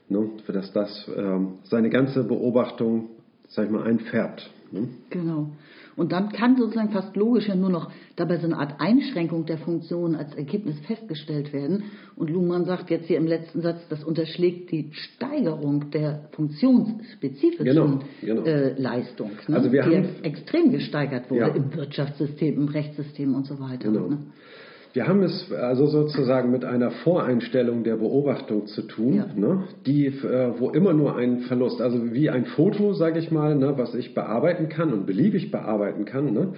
Ne? 0.09 0.31
Dass 0.47 0.73
das 0.73 1.07
äh, 1.15 1.39
seine 1.65 1.91
ganze 1.91 2.25
Beobachtung, 2.25 3.11
sag 3.49 3.67
ich 3.67 3.71
mal, 3.71 3.83
einfärbt. 3.83 4.49
Ne? 4.71 4.89
Genau. 5.11 5.51
Und 5.97 6.13
dann 6.13 6.31
kann 6.31 6.57
sozusagen 6.57 6.91
fast 6.91 7.15
logisch 7.17 7.49
ja 7.49 7.55
nur 7.55 7.71
noch 7.71 7.91
dabei 8.17 8.39
so 8.39 8.47
eine 8.47 8.57
Art 8.57 8.81
Einschränkung 8.81 9.47
der 9.47 9.59
Funktion 9.59 10.15
als 10.15 10.35
Ergebnis 10.35 10.79
festgestellt 10.87 11.53
werden. 11.53 11.85
Und 12.17 12.31
Luhmann 12.31 12.65
sagt 12.65 12.91
jetzt 12.91 13.07
hier 13.07 13.19
im 13.19 13.27
letzten 13.27 13.61
Satz, 13.61 13.81
das 13.89 14.03
unterschlägt 14.05 14.71
die 14.71 14.91
Steigerung 14.93 15.91
der 15.91 16.29
funktionsspezifischen 16.33 17.65
genau, 17.65 18.01
genau. 18.21 18.43
Äh, 18.45 18.81
Leistung, 18.81 19.33
ne? 19.49 19.57
also 19.57 19.69
die 19.69 19.81
haben, 19.81 20.23
extrem 20.23 20.73
gesteigert 20.73 21.31
wurde 21.31 21.41
ja. 21.41 21.49
im 21.49 21.75
Wirtschaftssystem, 21.75 22.55
im 22.55 22.69
Rechtssystem 22.69 23.35
und 23.35 23.47
so 23.47 23.61
weiter. 23.61 23.91
Genau. 23.91 24.09
Ne? 24.09 24.19
Wir 24.93 25.09
haben 25.09 25.23
es 25.23 25.51
also 25.51 25.87
sozusagen 25.87 26.51
mit 26.51 26.65
einer 26.67 26.91
Voreinstellung 26.91 27.83
der 27.83 27.97
Beobachtung 27.97 28.67
zu 28.67 28.83
tun, 28.83 29.15
ja. 29.15 29.27
ne, 29.35 29.65
die, 29.87 30.07
äh, 30.07 30.53
wo 30.59 30.71
immer 30.71 30.93
nur 30.93 31.17
ein 31.17 31.41
Verlust, 31.41 31.81
also 31.81 32.13
wie 32.13 32.29
ein 32.29 32.45
Foto, 32.45 32.93
sage 32.93 33.19
ich 33.19 33.31
mal, 33.31 33.55
ne, 33.55 33.75
was 33.79 33.95
ich 33.95 34.15
bearbeiten 34.15 34.69
kann 34.69 34.93
und 34.93 35.07
beliebig 35.07 35.51
bearbeiten 35.51 36.05
kann, 36.05 36.33
ne, 36.33 36.55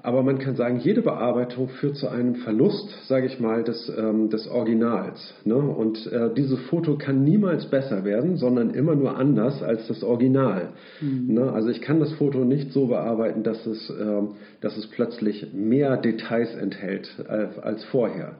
aber 0.00 0.22
man 0.22 0.38
kann 0.38 0.54
sagen, 0.54 0.78
jede 0.78 1.02
Bearbeitung 1.02 1.68
führt 1.68 1.96
zu 1.96 2.08
einem 2.08 2.36
Verlust, 2.36 2.88
sage 3.08 3.26
ich 3.26 3.40
mal, 3.40 3.64
des, 3.64 3.92
ähm, 3.98 4.30
des 4.30 4.46
Originals. 4.46 5.34
Ne? 5.44 5.56
Und 5.56 6.06
äh, 6.12 6.32
dieses 6.34 6.60
Foto 6.68 6.96
kann 6.96 7.24
niemals 7.24 7.66
besser 7.66 8.04
werden, 8.04 8.36
sondern 8.36 8.70
immer 8.70 8.94
nur 8.94 9.16
anders 9.16 9.60
als 9.62 9.88
das 9.88 10.04
Original. 10.04 10.68
Mhm. 11.00 11.34
Ne? 11.34 11.52
Also 11.52 11.68
ich 11.70 11.80
kann 11.80 11.98
das 11.98 12.12
Foto 12.12 12.44
nicht 12.44 12.72
so 12.72 12.86
bearbeiten, 12.86 13.42
dass 13.42 13.66
es, 13.66 13.92
ähm, 14.00 14.36
dass 14.60 14.76
es 14.76 14.86
plötzlich 14.86 15.52
mehr 15.52 15.96
Details 15.96 16.54
enthält 16.54 17.10
als, 17.28 17.58
als 17.58 17.84
vorher. 17.86 18.36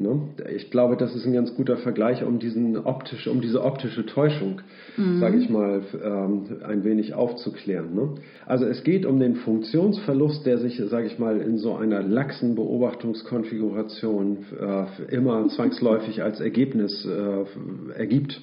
Ne? 0.00 0.28
Ich 0.54 0.70
glaube, 0.70 0.96
das 0.96 1.16
ist 1.16 1.26
ein 1.26 1.32
ganz 1.32 1.52
guter 1.56 1.76
Vergleich, 1.76 2.22
um, 2.22 2.38
diesen 2.38 2.76
optisch, 2.76 3.26
um 3.26 3.40
diese 3.40 3.64
optische 3.64 4.06
Täuschung, 4.06 4.60
mhm. 4.96 5.18
sage 5.18 5.38
ich 5.38 5.50
mal, 5.50 5.82
ähm, 6.00 6.44
ein 6.62 6.84
wenig 6.84 7.14
aufzuklären. 7.14 7.96
Ne? 7.96 8.14
Also 8.46 8.64
es 8.64 8.84
geht 8.84 9.04
um 9.04 9.18
den 9.18 9.34
Funktionsverlust, 9.34 10.46
der 10.46 10.58
sich, 10.58 10.80
sage 10.88 11.08
ich 11.08 11.18
mal, 11.18 11.40
in 11.40 11.58
so 11.58 11.74
einer 11.74 12.00
laxen 12.00 12.54
Beobachtungskonfiguration 12.54 14.46
äh, 14.60 15.12
immer 15.12 15.48
zwangsläufig 15.56 16.22
als 16.22 16.38
Ergebnis 16.38 17.04
äh, 17.04 17.98
ergibt. 17.98 18.40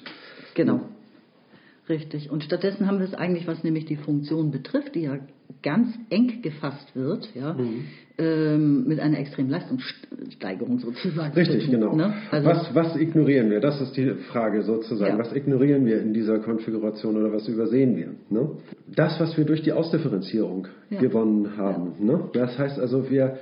Genau. 0.52 0.80
Richtig. 1.88 2.30
Und 2.30 2.44
stattdessen 2.44 2.86
haben 2.86 2.98
wir 2.98 3.06
es 3.06 3.14
eigentlich, 3.14 3.46
was 3.46 3.64
nämlich 3.64 3.86
die 3.86 3.96
Funktion 3.96 4.50
betrifft, 4.50 4.94
die 4.94 5.02
ja 5.02 5.18
ganz 5.62 5.88
eng 6.10 6.42
gefasst 6.42 6.94
wird, 6.94 7.28
ja, 7.34 7.54
mhm. 7.54 7.84
ähm, 8.18 8.86
mit 8.86 9.00
einer 9.00 9.18
extremen 9.18 9.50
Leistungssteigerung 9.50 10.78
sozusagen. 10.78 11.34
Richtig, 11.34 11.70
genau. 11.70 11.94
Ne? 11.94 12.14
Also 12.30 12.48
was, 12.48 12.74
was 12.74 12.96
ignorieren 12.96 13.50
wir? 13.50 13.60
Das 13.60 13.80
ist 13.80 13.96
die 13.96 14.10
Frage 14.30 14.62
sozusagen. 14.62 15.16
Ja. 15.16 15.18
Was 15.18 15.32
ignorieren 15.32 15.84
wir 15.86 16.00
in 16.00 16.12
dieser 16.12 16.38
Konfiguration 16.38 17.16
oder 17.16 17.32
was 17.32 17.48
übersehen 17.48 17.96
wir? 17.96 18.10
Ne? 18.30 18.50
Das, 18.94 19.18
was 19.18 19.36
wir 19.36 19.44
durch 19.44 19.62
die 19.62 19.72
Ausdifferenzierung 19.72 20.68
ja. 20.90 21.00
gewonnen 21.00 21.56
haben. 21.56 21.94
Ja. 21.98 22.04
Ne? 22.04 22.30
Das 22.32 22.58
heißt 22.58 22.78
also, 22.78 23.10
wir 23.10 23.38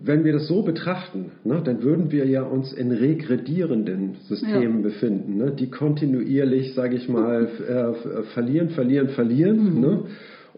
wenn 0.00 0.24
wir 0.24 0.32
das 0.32 0.46
so 0.46 0.62
betrachten, 0.62 1.32
ne, 1.44 1.62
dann 1.64 1.82
würden 1.82 2.12
wir 2.12 2.26
ja 2.26 2.42
uns 2.42 2.72
in 2.72 2.92
regredierenden 2.92 4.16
Systemen 4.28 4.76
ja. 4.76 4.82
befinden, 4.82 5.38
ne, 5.38 5.50
die 5.50 5.70
kontinuierlich, 5.70 6.74
sage 6.74 6.96
ich 6.96 7.08
mal, 7.08 7.46
äh, 7.46 8.22
verlieren, 8.34 8.70
verlieren, 8.70 9.08
verlieren, 9.08 9.74
mhm. 9.74 9.80
ne, 9.80 10.02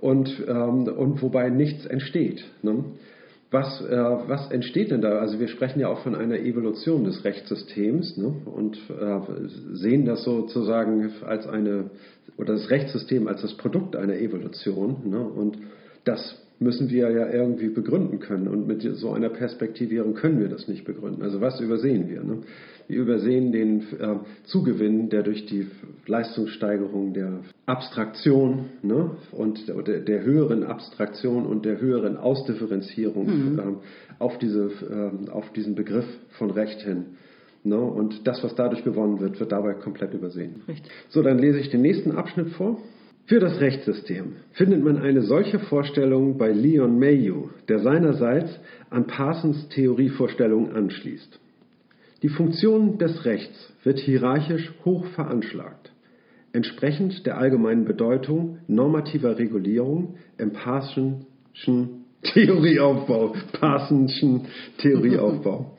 und, 0.00 0.42
ähm, 0.46 0.88
und 0.88 1.22
wobei 1.22 1.50
nichts 1.50 1.86
entsteht. 1.86 2.44
Ne. 2.62 2.84
Was, 3.50 3.80
äh, 3.80 3.96
was 3.96 4.50
entsteht 4.52 4.92
denn 4.92 5.00
da? 5.00 5.18
Also 5.18 5.40
wir 5.40 5.48
sprechen 5.48 5.80
ja 5.80 5.88
auch 5.88 6.02
von 6.02 6.14
einer 6.14 6.38
Evolution 6.38 7.02
des 7.02 7.24
Rechtssystems 7.24 8.16
ne, 8.16 8.32
und 8.44 8.78
äh, 8.88 9.20
sehen 9.74 10.04
das 10.04 10.22
sozusagen 10.22 11.10
als 11.26 11.48
eine, 11.48 11.90
oder 12.36 12.54
das 12.54 12.70
Rechtssystem 12.70 13.26
als 13.26 13.42
das 13.42 13.56
Produkt 13.56 13.96
einer 13.96 14.14
Evolution. 14.14 14.98
Ne, 15.10 15.20
und 15.20 15.58
das 16.04 16.40
müssen 16.60 16.90
wir 16.90 17.10
ja 17.10 17.30
irgendwie 17.32 17.68
begründen 17.68 18.20
können. 18.20 18.46
Und 18.46 18.66
mit 18.66 18.82
so 18.82 19.12
einer 19.12 19.30
Perspektivierung 19.30 20.14
können 20.14 20.38
wir 20.38 20.48
das 20.48 20.68
nicht 20.68 20.84
begründen. 20.84 21.22
Also 21.22 21.40
was 21.40 21.60
übersehen 21.60 22.08
wir? 22.08 22.22
Ne? 22.22 22.42
Wir 22.86 22.98
übersehen 22.98 23.50
den 23.50 23.80
äh, 23.98 24.16
Zugewinn, 24.44 25.08
der 25.08 25.22
durch 25.22 25.46
die 25.46 25.66
Leistungssteigerung 26.06 27.14
der 27.14 27.40
Abstraktion 27.66 28.66
ne? 28.82 29.12
und 29.32 29.68
der, 29.68 30.00
der, 30.00 30.22
höheren 30.22 30.62
Abstraktion 30.62 31.46
und 31.46 31.64
der 31.64 31.80
höheren 31.80 32.16
Ausdifferenzierung 32.16 33.26
mhm. 33.26 33.58
äh, 33.58 33.62
auf, 34.18 34.38
diese, 34.38 34.64
äh, 34.66 35.30
auf 35.30 35.50
diesen 35.52 35.74
Begriff 35.74 36.06
von 36.38 36.50
Recht 36.50 36.82
hin 36.82 37.06
Ne? 37.62 37.78
Und 37.78 38.26
das, 38.26 38.42
was 38.42 38.54
dadurch 38.54 38.84
gewonnen 38.84 39.20
wird, 39.20 39.38
wird 39.38 39.52
dabei 39.52 39.74
komplett 39.74 40.14
übersehen. 40.14 40.62
Richtig. 40.66 40.90
So, 41.10 41.22
dann 41.22 41.38
lese 41.38 41.58
ich 41.58 41.68
den 41.68 41.82
nächsten 41.82 42.12
Abschnitt 42.12 42.50
vor. 42.50 42.78
Für 43.26 43.38
das 43.38 43.60
Rechtssystem 43.60 44.36
findet 44.52 44.82
man 44.82 44.98
eine 44.98 45.22
solche 45.22 45.58
Vorstellung 45.60 46.36
bei 46.36 46.50
Leon 46.50 46.98
Mayu, 46.98 47.50
der 47.68 47.78
seinerseits 47.78 48.58
an 48.90 49.06
Parsons 49.06 49.68
Theorievorstellung 49.68 50.72
anschließt. 50.72 51.38
Die 52.22 52.28
Funktion 52.28 52.98
des 52.98 53.24
Rechts 53.24 53.72
wird 53.82 53.98
hierarchisch 53.98 54.72
hoch 54.84 55.06
veranschlagt, 55.14 55.92
entsprechend 56.52 57.24
der 57.24 57.38
allgemeinen 57.38 57.84
Bedeutung 57.84 58.58
normativer 58.66 59.38
Regulierung 59.38 60.16
im 60.36 60.52
Parsonschen 60.52 62.04
Theorieaufbau. 62.22 63.34
Parsonschen 63.52 64.46
Theorieaufbau. 64.78 65.78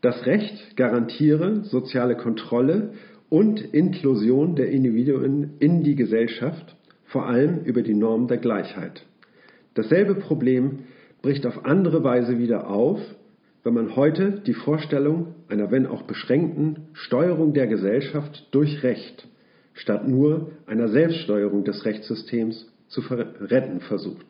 Das 0.00 0.26
Recht 0.26 0.76
garantiere 0.76 1.64
soziale 1.64 2.16
Kontrolle 2.16 2.92
und 3.30 3.60
Inklusion 3.74 4.56
der 4.56 4.70
Individuen 4.70 5.54
in 5.58 5.82
die 5.82 5.94
Gesellschaft, 5.94 6.76
vor 7.04 7.26
allem 7.26 7.64
über 7.64 7.82
die 7.82 7.94
Norm 7.94 8.28
der 8.28 8.38
Gleichheit. 8.38 9.04
Dasselbe 9.74 10.14
Problem 10.14 10.80
bricht 11.22 11.46
auf 11.46 11.64
andere 11.64 12.02
Weise 12.04 12.38
wieder 12.38 12.68
auf, 12.68 13.00
wenn 13.64 13.74
man 13.74 13.96
heute 13.96 14.42
die 14.46 14.54
Vorstellung 14.54 15.34
einer, 15.48 15.70
wenn 15.70 15.86
auch 15.86 16.02
beschränkten, 16.02 16.88
Steuerung 16.92 17.52
der 17.52 17.66
Gesellschaft 17.66 18.48
durch 18.50 18.82
Recht 18.82 19.28
statt 19.78 20.08
nur 20.08 20.50
einer 20.66 20.88
Selbststeuerung 20.88 21.64
des 21.64 21.84
Rechtssystems 21.84 22.70
zu 22.88 23.00
retten 23.00 23.80
versucht. 23.80 24.26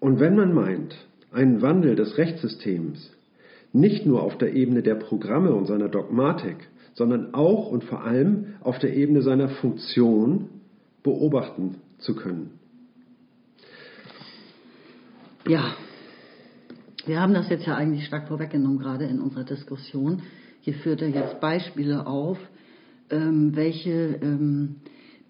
Und 0.00 0.20
wenn 0.20 0.36
man 0.36 0.52
meint, 0.52 0.94
einen 1.32 1.62
Wandel 1.62 1.96
des 1.96 2.18
Rechtssystems 2.18 3.12
nicht 3.72 4.06
nur 4.06 4.22
auf 4.22 4.38
der 4.38 4.54
Ebene 4.54 4.82
der 4.82 4.94
Programme 4.94 5.54
und 5.54 5.66
seiner 5.66 5.88
Dogmatik, 5.88 6.56
sondern 6.98 7.32
auch 7.32 7.70
und 7.70 7.84
vor 7.84 8.02
allem 8.02 8.56
auf 8.60 8.78
der 8.80 8.94
Ebene 8.94 9.22
seiner 9.22 9.48
Funktion 9.48 10.48
beobachten 11.04 11.76
zu 11.98 12.14
können. 12.14 12.58
Ja, 15.46 15.74
wir 17.06 17.20
haben 17.20 17.32
das 17.32 17.48
jetzt 17.48 17.66
ja 17.66 17.76
eigentlich 17.76 18.04
stark 18.04 18.26
vorweggenommen, 18.28 18.78
gerade 18.78 19.06
in 19.06 19.20
unserer 19.20 19.44
Diskussion. 19.44 20.22
Hier 20.60 20.74
führt 20.74 21.00
er 21.00 21.08
jetzt 21.08 21.40
Beispiele 21.40 22.06
auf, 22.06 22.36
ähm, 23.10 23.54
welche 23.54 24.18
ähm, 24.20 24.80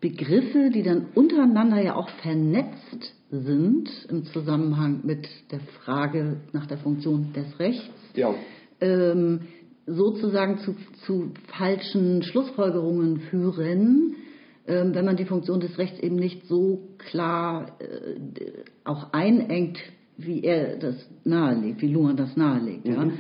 Begriffe, 0.00 0.70
die 0.70 0.82
dann 0.82 1.06
untereinander 1.14 1.80
ja 1.82 1.94
auch 1.94 2.08
vernetzt 2.22 3.14
sind 3.30 3.90
im 4.08 4.24
Zusammenhang 4.24 5.00
mit 5.04 5.28
der 5.52 5.60
Frage 5.84 6.38
nach 6.52 6.66
der 6.66 6.78
Funktion 6.78 7.32
des 7.34 7.58
Rechts, 7.60 7.92
ja. 8.14 8.34
ähm, 8.80 9.42
sozusagen 9.88 10.58
zu, 10.58 10.74
zu 11.06 11.32
falschen 11.46 12.22
Schlussfolgerungen 12.22 13.20
führen, 13.20 14.16
ähm, 14.66 14.94
wenn 14.94 15.04
man 15.04 15.16
die 15.16 15.24
Funktion 15.24 15.60
des 15.60 15.78
Rechts 15.78 15.98
eben 16.00 16.16
nicht 16.16 16.46
so 16.46 16.88
klar 16.98 17.78
äh, 17.80 18.18
auch 18.84 19.12
einengt, 19.12 19.78
wie 20.18 20.42
er 20.42 20.76
das 20.76 20.96
nahelegt, 21.24 21.80
wie 21.80 21.92
Luhmann 21.92 22.16
das 22.16 22.36
nahelegt. 22.36 22.86
Mhm. 22.86 22.92
Ja. 22.92 23.10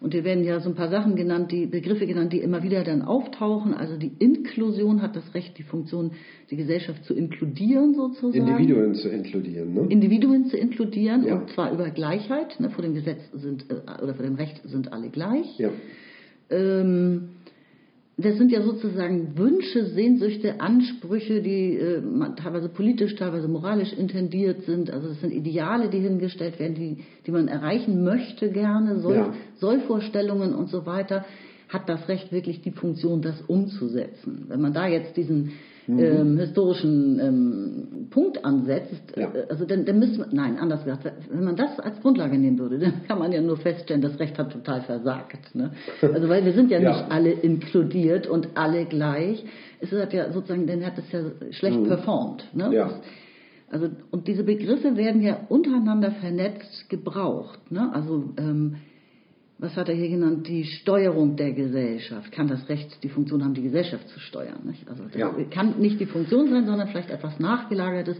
Und 0.00 0.14
hier 0.14 0.24
werden 0.24 0.44
ja 0.44 0.60
so 0.60 0.70
ein 0.70 0.74
paar 0.74 0.88
Sachen 0.88 1.14
genannt, 1.14 1.52
die 1.52 1.66
Begriffe 1.66 2.06
genannt, 2.06 2.32
die 2.32 2.38
immer 2.40 2.62
wieder 2.62 2.84
dann 2.84 3.02
auftauchen. 3.02 3.74
Also 3.74 3.98
die 3.98 4.12
Inklusion 4.18 5.02
hat 5.02 5.14
das 5.14 5.34
Recht, 5.34 5.58
die 5.58 5.62
Funktion, 5.62 6.12
die 6.50 6.56
Gesellschaft 6.56 7.04
zu 7.04 7.12
inkludieren 7.12 7.94
sozusagen. 7.94 8.46
Individuen 8.46 8.94
zu 8.94 9.10
inkludieren, 9.10 9.74
ne? 9.74 9.86
Individuen 9.90 10.46
zu 10.46 10.56
inkludieren 10.56 11.24
ja. 11.24 11.34
und 11.36 11.50
zwar 11.50 11.70
über 11.72 11.90
Gleichheit. 11.90 12.58
Ne? 12.60 12.70
Vor 12.70 12.82
dem 12.82 12.94
Gesetz 12.94 13.20
sind 13.34 13.66
äh, 13.70 14.02
oder 14.02 14.14
vor 14.14 14.24
dem 14.24 14.36
Recht 14.36 14.62
sind 14.64 14.90
alle 14.92 15.10
gleich. 15.10 15.58
Ja 15.58 15.70
ähm, 16.50 17.30
das 18.20 18.36
sind 18.36 18.52
ja 18.52 18.62
sozusagen 18.62 19.36
Wünsche, 19.38 19.86
Sehnsüchte, 19.86 20.60
Ansprüche, 20.60 21.40
die 21.40 21.76
äh, 21.76 22.02
teilweise 22.36 22.68
politisch, 22.68 23.14
teilweise 23.14 23.48
moralisch 23.48 23.92
intendiert 23.92 24.62
sind. 24.64 24.90
Also 24.90 25.08
das 25.08 25.20
sind 25.20 25.32
Ideale, 25.32 25.88
die 25.88 26.00
hingestellt 26.00 26.58
werden, 26.58 26.74
die, 26.74 26.98
die 27.26 27.30
man 27.30 27.48
erreichen 27.48 28.04
möchte 28.04 28.50
gerne, 28.50 29.00
Soll, 29.00 29.16
ja. 29.16 29.32
Sollvorstellungen 29.56 30.54
und 30.54 30.68
so 30.68 30.86
weiter. 30.86 31.24
Hat 31.68 31.88
das 31.88 32.08
Recht 32.08 32.32
wirklich 32.32 32.62
die 32.62 32.72
Funktion, 32.72 33.22
das 33.22 33.40
umzusetzen? 33.42 34.46
Wenn 34.48 34.60
man 34.60 34.72
da 34.72 34.86
jetzt 34.86 35.16
diesen. 35.16 35.52
Ähm, 35.98 36.38
historischen 36.38 37.18
ähm, 37.20 38.08
Punkt 38.10 38.44
ansetzt, 38.44 39.14
ja. 39.16 39.32
äh, 39.34 39.46
also 39.48 39.64
dann, 39.64 39.84
dann 39.84 39.98
müssen 39.98 40.18
wir, 40.18 40.28
nein, 40.32 40.58
anders 40.58 40.84
gesagt, 40.84 41.10
wenn 41.30 41.44
man 41.44 41.56
das 41.56 41.78
als 41.80 42.00
Grundlage 42.00 42.38
nehmen 42.38 42.58
würde, 42.58 42.78
dann 42.78 43.04
kann 43.06 43.18
man 43.18 43.32
ja 43.32 43.40
nur 43.40 43.56
feststellen, 43.56 44.02
das 44.02 44.18
Recht 44.18 44.38
hat 44.38 44.52
total 44.52 44.82
versagt. 44.82 45.54
Ne? 45.54 45.72
Also 46.02 46.28
weil 46.28 46.44
wir 46.44 46.52
sind 46.52 46.70
ja, 46.70 46.80
ja, 46.80 46.90
nicht 46.90 47.10
alle 47.10 47.30
inkludiert 47.30 48.26
und 48.26 48.48
alle 48.54 48.84
gleich. 48.84 49.44
Es 49.80 49.90
hat 49.92 50.12
ja 50.12 50.30
sozusagen, 50.32 50.66
dann 50.66 50.84
hat 50.84 50.98
es 50.98 51.10
ja 51.12 51.20
schlecht 51.50 51.80
mhm. 51.80 51.88
performt. 51.88 52.44
Ne? 52.54 52.70
Ja. 52.72 52.90
Also, 53.70 53.88
und 54.10 54.26
diese 54.26 54.42
Begriffe 54.42 54.96
werden 54.96 55.22
ja 55.22 55.38
untereinander 55.48 56.10
vernetzt 56.10 56.88
gebraucht. 56.88 57.70
Ne? 57.70 57.88
Also 57.92 58.34
ähm, 58.36 58.76
was 59.60 59.76
hat 59.76 59.90
er 59.90 59.94
hier 59.94 60.08
genannt, 60.08 60.48
die 60.48 60.64
Steuerung 60.64 61.36
der 61.36 61.52
Gesellschaft. 61.52 62.32
Kann 62.32 62.48
das 62.48 62.68
Recht 62.70 63.02
die 63.02 63.10
Funktion 63.10 63.44
haben, 63.44 63.52
die 63.52 63.62
Gesellschaft 63.62 64.08
zu 64.08 64.18
steuern? 64.18 64.60
Nicht? 64.64 64.88
Also 64.88 65.04
das 65.04 65.14
ja. 65.14 65.30
kann 65.50 65.78
nicht 65.78 66.00
die 66.00 66.06
Funktion 66.06 66.48
sein, 66.48 66.64
sondern 66.64 66.88
vielleicht 66.88 67.10
etwas 67.10 67.38
Nachgelagertes, 67.38 68.16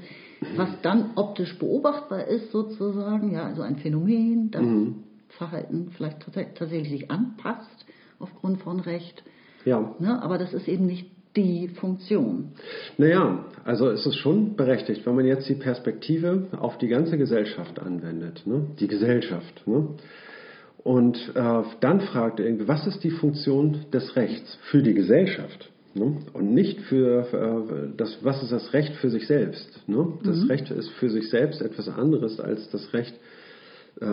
was 0.57 0.69
dann 0.83 1.13
optisch 1.17 1.59
beobachtbar 1.59 2.27
ist 2.27 2.53
sozusagen, 2.53 3.33
ja, 3.33 3.45
also 3.45 3.63
ein 3.63 3.77
Phänomen, 3.77 4.51
das 4.51 4.63
mhm. 4.63 5.05
Verhalten 5.29 5.91
vielleicht 5.97 6.21
tatsächlich 6.55 6.91
sich 6.91 7.11
anpasst 7.11 7.87
aufgrund 8.19 8.61
von 8.61 8.81
Recht. 8.81 9.23
Ja. 9.65 9.95
Ne? 9.99 10.23
Aber 10.23 10.37
das 10.37 10.53
ist 10.53 10.69
eben 10.69 10.87
nicht 10.87 11.11
die 11.37 11.69
Funktion. 11.69 12.53
Naja, 12.99 13.45
also 13.65 13.89
es 13.89 14.05
ist 14.05 14.17
schon 14.17 14.57
berechtigt, 14.57 15.07
wenn 15.07 15.15
man 15.15 15.25
jetzt 15.25 15.49
die 15.49 15.55
Perspektive 15.55 16.49
auf 16.59 16.77
die 16.79 16.89
ganze 16.89 17.17
Gesellschaft 17.17 17.79
anwendet. 17.79 18.43
Ne? 18.47 18.67
Die 18.79 18.89
Gesellschaft. 18.89 19.63
Ne? 19.67 19.89
Und 20.83 21.17
äh, 21.35 21.63
dann 21.81 22.01
fragt 22.01 22.41
er 22.41 22.47
irgendwie, 22.47 22.69
was 22.69 22.87
ist 22.87 23.05
die 23.05 23.11
Funktion 23.11 23.85
des 23.93 24.17
Rechts 24.17 24.59
für 24.71 24.83
die 24.83 24.95
Gesellschaft? 24.95 25.71
Ne? 25.95 26.19
Und 26.33 26.55
nicht 26.55 26.81
für 26.83 27.27
äh, 27.33 27.97
das, 27.97 28.19
was 28.23 28.43
ist 28.43 28.53
das 28.53 28.73
Recht 28.73 28.95
für 28.97 29.11
sich 29.11 29.27
selbst? 29.27 29.83
Ne? 29.89 30.07
Das 30.25 30.37
mhm. 30.37 30.47
Recht 30.47 30.71
ist 30.71 30.89
für 30.93 31.11
sich 31.11 31.29
selbst 31.29 31.61
etwas 31.61 31.89
anderes 31.89 32.39
als 32.41 32.71
das 32.71 32.93
Recht, 32.95 33.15
äh, 34.01 34.07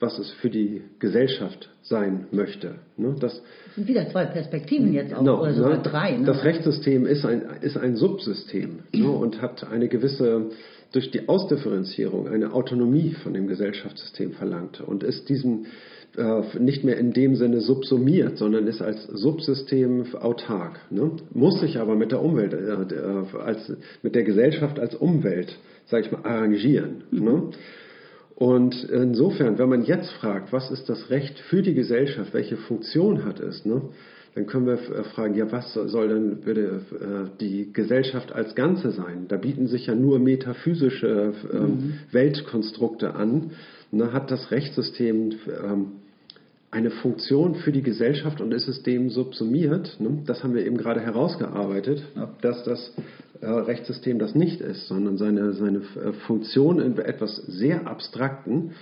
was 0.00 0.18
es 0.18 0.30
für 0.32 0.50
die 0.50 0.82
Gesellschaft 0.98 1.70
sein 1.82 2.26
möchte. 2.32 2.76
Ne? 2.96 3.14
Das, 3.20 3.34
das 3.66 3.74
sind 3.76 3.86
wieder 3.86 4.08
zwei 4.08 4.24
Perspektiven 4.24 4.92
jetzt 4.92 5.14
auch, 5.14 5.22
no, 5.22 5.42
oder 5.42 5.52
sogar 5.52 5.76
ne? 5.76 5.82
drei. 5.82 6.16
Ne? 6.16 6.24
Das 6.24 6.42
Rechtssystem 6.42 7.06
ist 7.06 7.24
ein, 7.24 7.42
ist 7.60 7.76
ein 7.76 7.96
Subsystem 7.96 8.80
ne? 8.92 9.08
und 9.08 9.42
hat 9.42 9.70
eine 9.70 9.88
gewisse, 9.88 10.46
durch 10.94 11.10
die 11.10 11.28
Ausdifferenzierung, 11.28 12.28
eine 12.28 12.52
Autonomie 12.52 13.14
von 13.22 13.34
dem 13.34 13.48
Gesellschaftssystem 13.48 14.32
verlangt 14.32 14.80
und 14.80 15.02
ist 15.02 15.28
diesem 15.28 15.66
äh, 16.16 16.42
nicht 16.58 16.84
mehr 16.84 16.96
in 16.98 17.12
dem 17.12 17.34
Sinne 17.34 17.60
subsumiert, 17.60 18.38
sondern 18.38 18.68
ist 18.68 18.80
als 18.80 19.04
Subsystem 19.06 20.04
autark. 20.14 20.78
Ne? 20.90 21.10
Muss 21.32 21.58
sich 21.60 21.78
aber 21.78 21.96
mit 21.96 22.12
der 22.12 22.22
Umwelt, 22.22 22.52
äh, 22.52 22.56
äh 22.56 23.38
als, 23.40 23.72
mit 24.02 24.14
der 24.14 24.22
Gesellschaft 24.22 24.78
als 24.78 24.94
Umwelt, 24.94 25.58
sage 25.86 26.06
ich 26.06 26.12
mal, 26.12 26.22
arrangieren. 26.22 27.02
Mhm. 27.10 27.24
Ne? 27.24 27.42
Und 28.36 28.84
insofern, 28.84 29.58
wenn 29.58 29.68
man 29.68 29.84
jetzt 29.84 30.10
fragt, 30.12 30.52
was 30.52 30.70
ist 30.70 30.88
das 30.88 31.10
Recht 31.10 31.38
für 31.38 31.62
die 31.62 31.74
Gesellschaft, 31.74 32.34
welche 32.34 32.56
Funktion 32.56 33.24
hat 33.24 33.40
es, 33.40 33.64
ne? 33.64 33.82
Dann 34.34 34.46
können 34.46 34.66
wir 34.66 34.74
äh, 34.74 35.04
fragen, 35.04 35.34
ja, 35.34 35.50
was 35.52 35.72
soll 35.74 36.08
denn 36.08 36.40
bitte 36.40 36.80
die 37.40 37.72
Gesellschaft 37.72 38.32
als 38.32 38.54
Ganze 38.54 38.90
sein? 38.90 39.26
Da 39.28 39.36
bieten 39.36 39.66
sich 39.66 39.86
ja 39.86 39.94
nur 39.94 40.18
metaphysische 40.18 41.34
ähm, 41.52 41.60
mhm. 41.60 41.94
Weltkonstrukte 42.10 43.14
an. 43.14 43.52
Ne? 43.90 44.12
Hat 44.12 44.30
das 44.30 44.50
Rechtssystem 44.50 45.32
ähm, 45.64 45.86
eine 46.74 46.90
Funktion 46.90 47.54
für 47.54 47.70
die 47.70 47.82
Gesellschaft 47.82 48.40
und 48.40 48.52
ist 48.52 48.66
es 48.66 48.82
dem 48.82 49.08
subsumiert. 49.08 49.96
Ne? 50.00 50.22
Das 50.26 50.42
haben 50.42 50.54
wir 50.54 50.66
eben 50.66 50.76
gerade 50.76 51.00
herausgearbeitet, 51.00 52.02
dass 52.40 52.64
das 52.64 52.92
äh, 53.40 53.46
Rechtssystem 53.46 54.18
das 54.18 54.34
nicht 54.34 54.60
ist, 54.60 54.88
sondern 54.88 55.16
seine, 55.16 55.52
seine 55.52 55.78
äh, 55.78 56.12
Funktion 56.26 56.80
in 56.80 56.98
etwas 56.98 57.36
sehr 57.36 57.86
Abstrakten 57.86 58.72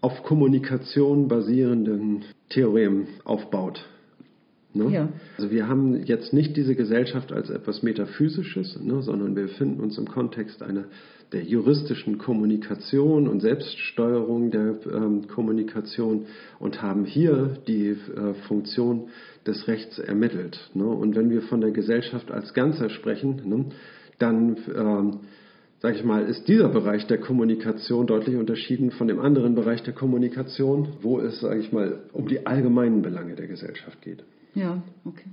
auf 0.00 0.22
Kommunikation 0.22 1.26
basierenden 1.26 2.24
Theorem 2.50 3.08
aufbaut. 3.24 3.84
Ne? 4.76 4.90
Ja. 4.92 5.08
Also 5.38 5.50
wir 5.50 5.68
haben 5.68 6.04
jetzt 6.04 6.32
nicht 6.32 6.56
diese 6.56 6.74
Gesellschaft 6.74 7.32
als 7.32 7.50
etwas 7.50 7.82
Metaphysisches, 7.82 8.78
ne, 8.82 9.02
sondern 9.02 9.34
wir 9.34 9.44
befinden 9.44 9.80
uns 9.80 9.98
im 9.98 10.06
Kontext 10.06 10.62
einer 10.62 10.84
der 11.32 11.42
juristischen 11.42 12.18
Kommunikation 12.18 13.26
und 13.26 13.40
Selbststeuerung 13.40 14.50
der 14.50 14.76
ähm, 14.92 15.26
Kommunikation 15.26 16.26
und 16.60 16.82
haben 16.82 17.04
hier 17.04 17.58
die 17.66 17.88
äh, 17.88 18.34
Funktion 18.46 19.08
des 19.46 19.66
Rechts 19.66 19.98
ermittelt. 19.98 20.58
Ne? 20.74 20.86
Und 20.86 21.16
wenn 21.16 21.30
wir 21.30 21.42
von 21.42 21.60
der 21.60 21.72
Gesellschaft 21.72 22.30
als 22.30 22.54
Ganzer 22.54 22.90
sprechen, 22.90 23.42
ne, 23.44 23.64
dann 24.18 24.56
ähm, 24.74 25.20
sage 25.80 25.96
ich 25.98 26.04
mal, 26.04 26.24
ist 26.24 26.48
dieser 26.48 26.68
Bereich 26.68 27.06
der 27.06 27.18
Kommunikation 27.18 28.06
deutlich 28.06 28.36
unterschieden 28.36 28.90
von 28.90 29.08
dem 29.08 29.20
anderen 29.20 29.54
Bereich 29.54 29.82
der 29.82 29.94
Kommunikation, 29.94 30.94
wo 31.02 31.20
es, 31.20 31.40
sage 31.40 31.60
ich 31.60 31.72
mal, 31.72 32.00
um 32.12 32.28
die 32.28 32.46
allgemeinen 32.46 33.02
Belange 33.02 33.34
der 33.34 33.46
Gesellschaft 33.46 34.00
geht. 34.02 34.24
Ja, 34.56 34.82
okay. 35.04 35.28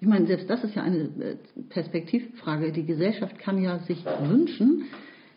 Ich 0.00 0.06
meine, 0.06 0.26
selbst 0.26 0.48
das 0.48 0.62
ist 0.64 0.76
ja 0.76 0.82
eine 0.82 0.98
äh, 0.98 1.36
Perspektivfrage. 1.68 2.72
Die 2.72 2.86
Gesellschaft 2.86 3.38
kann 3.38 3.62
ja 3.62 3.80
sich 3.80 4.04
wünschen, 4.22 4.84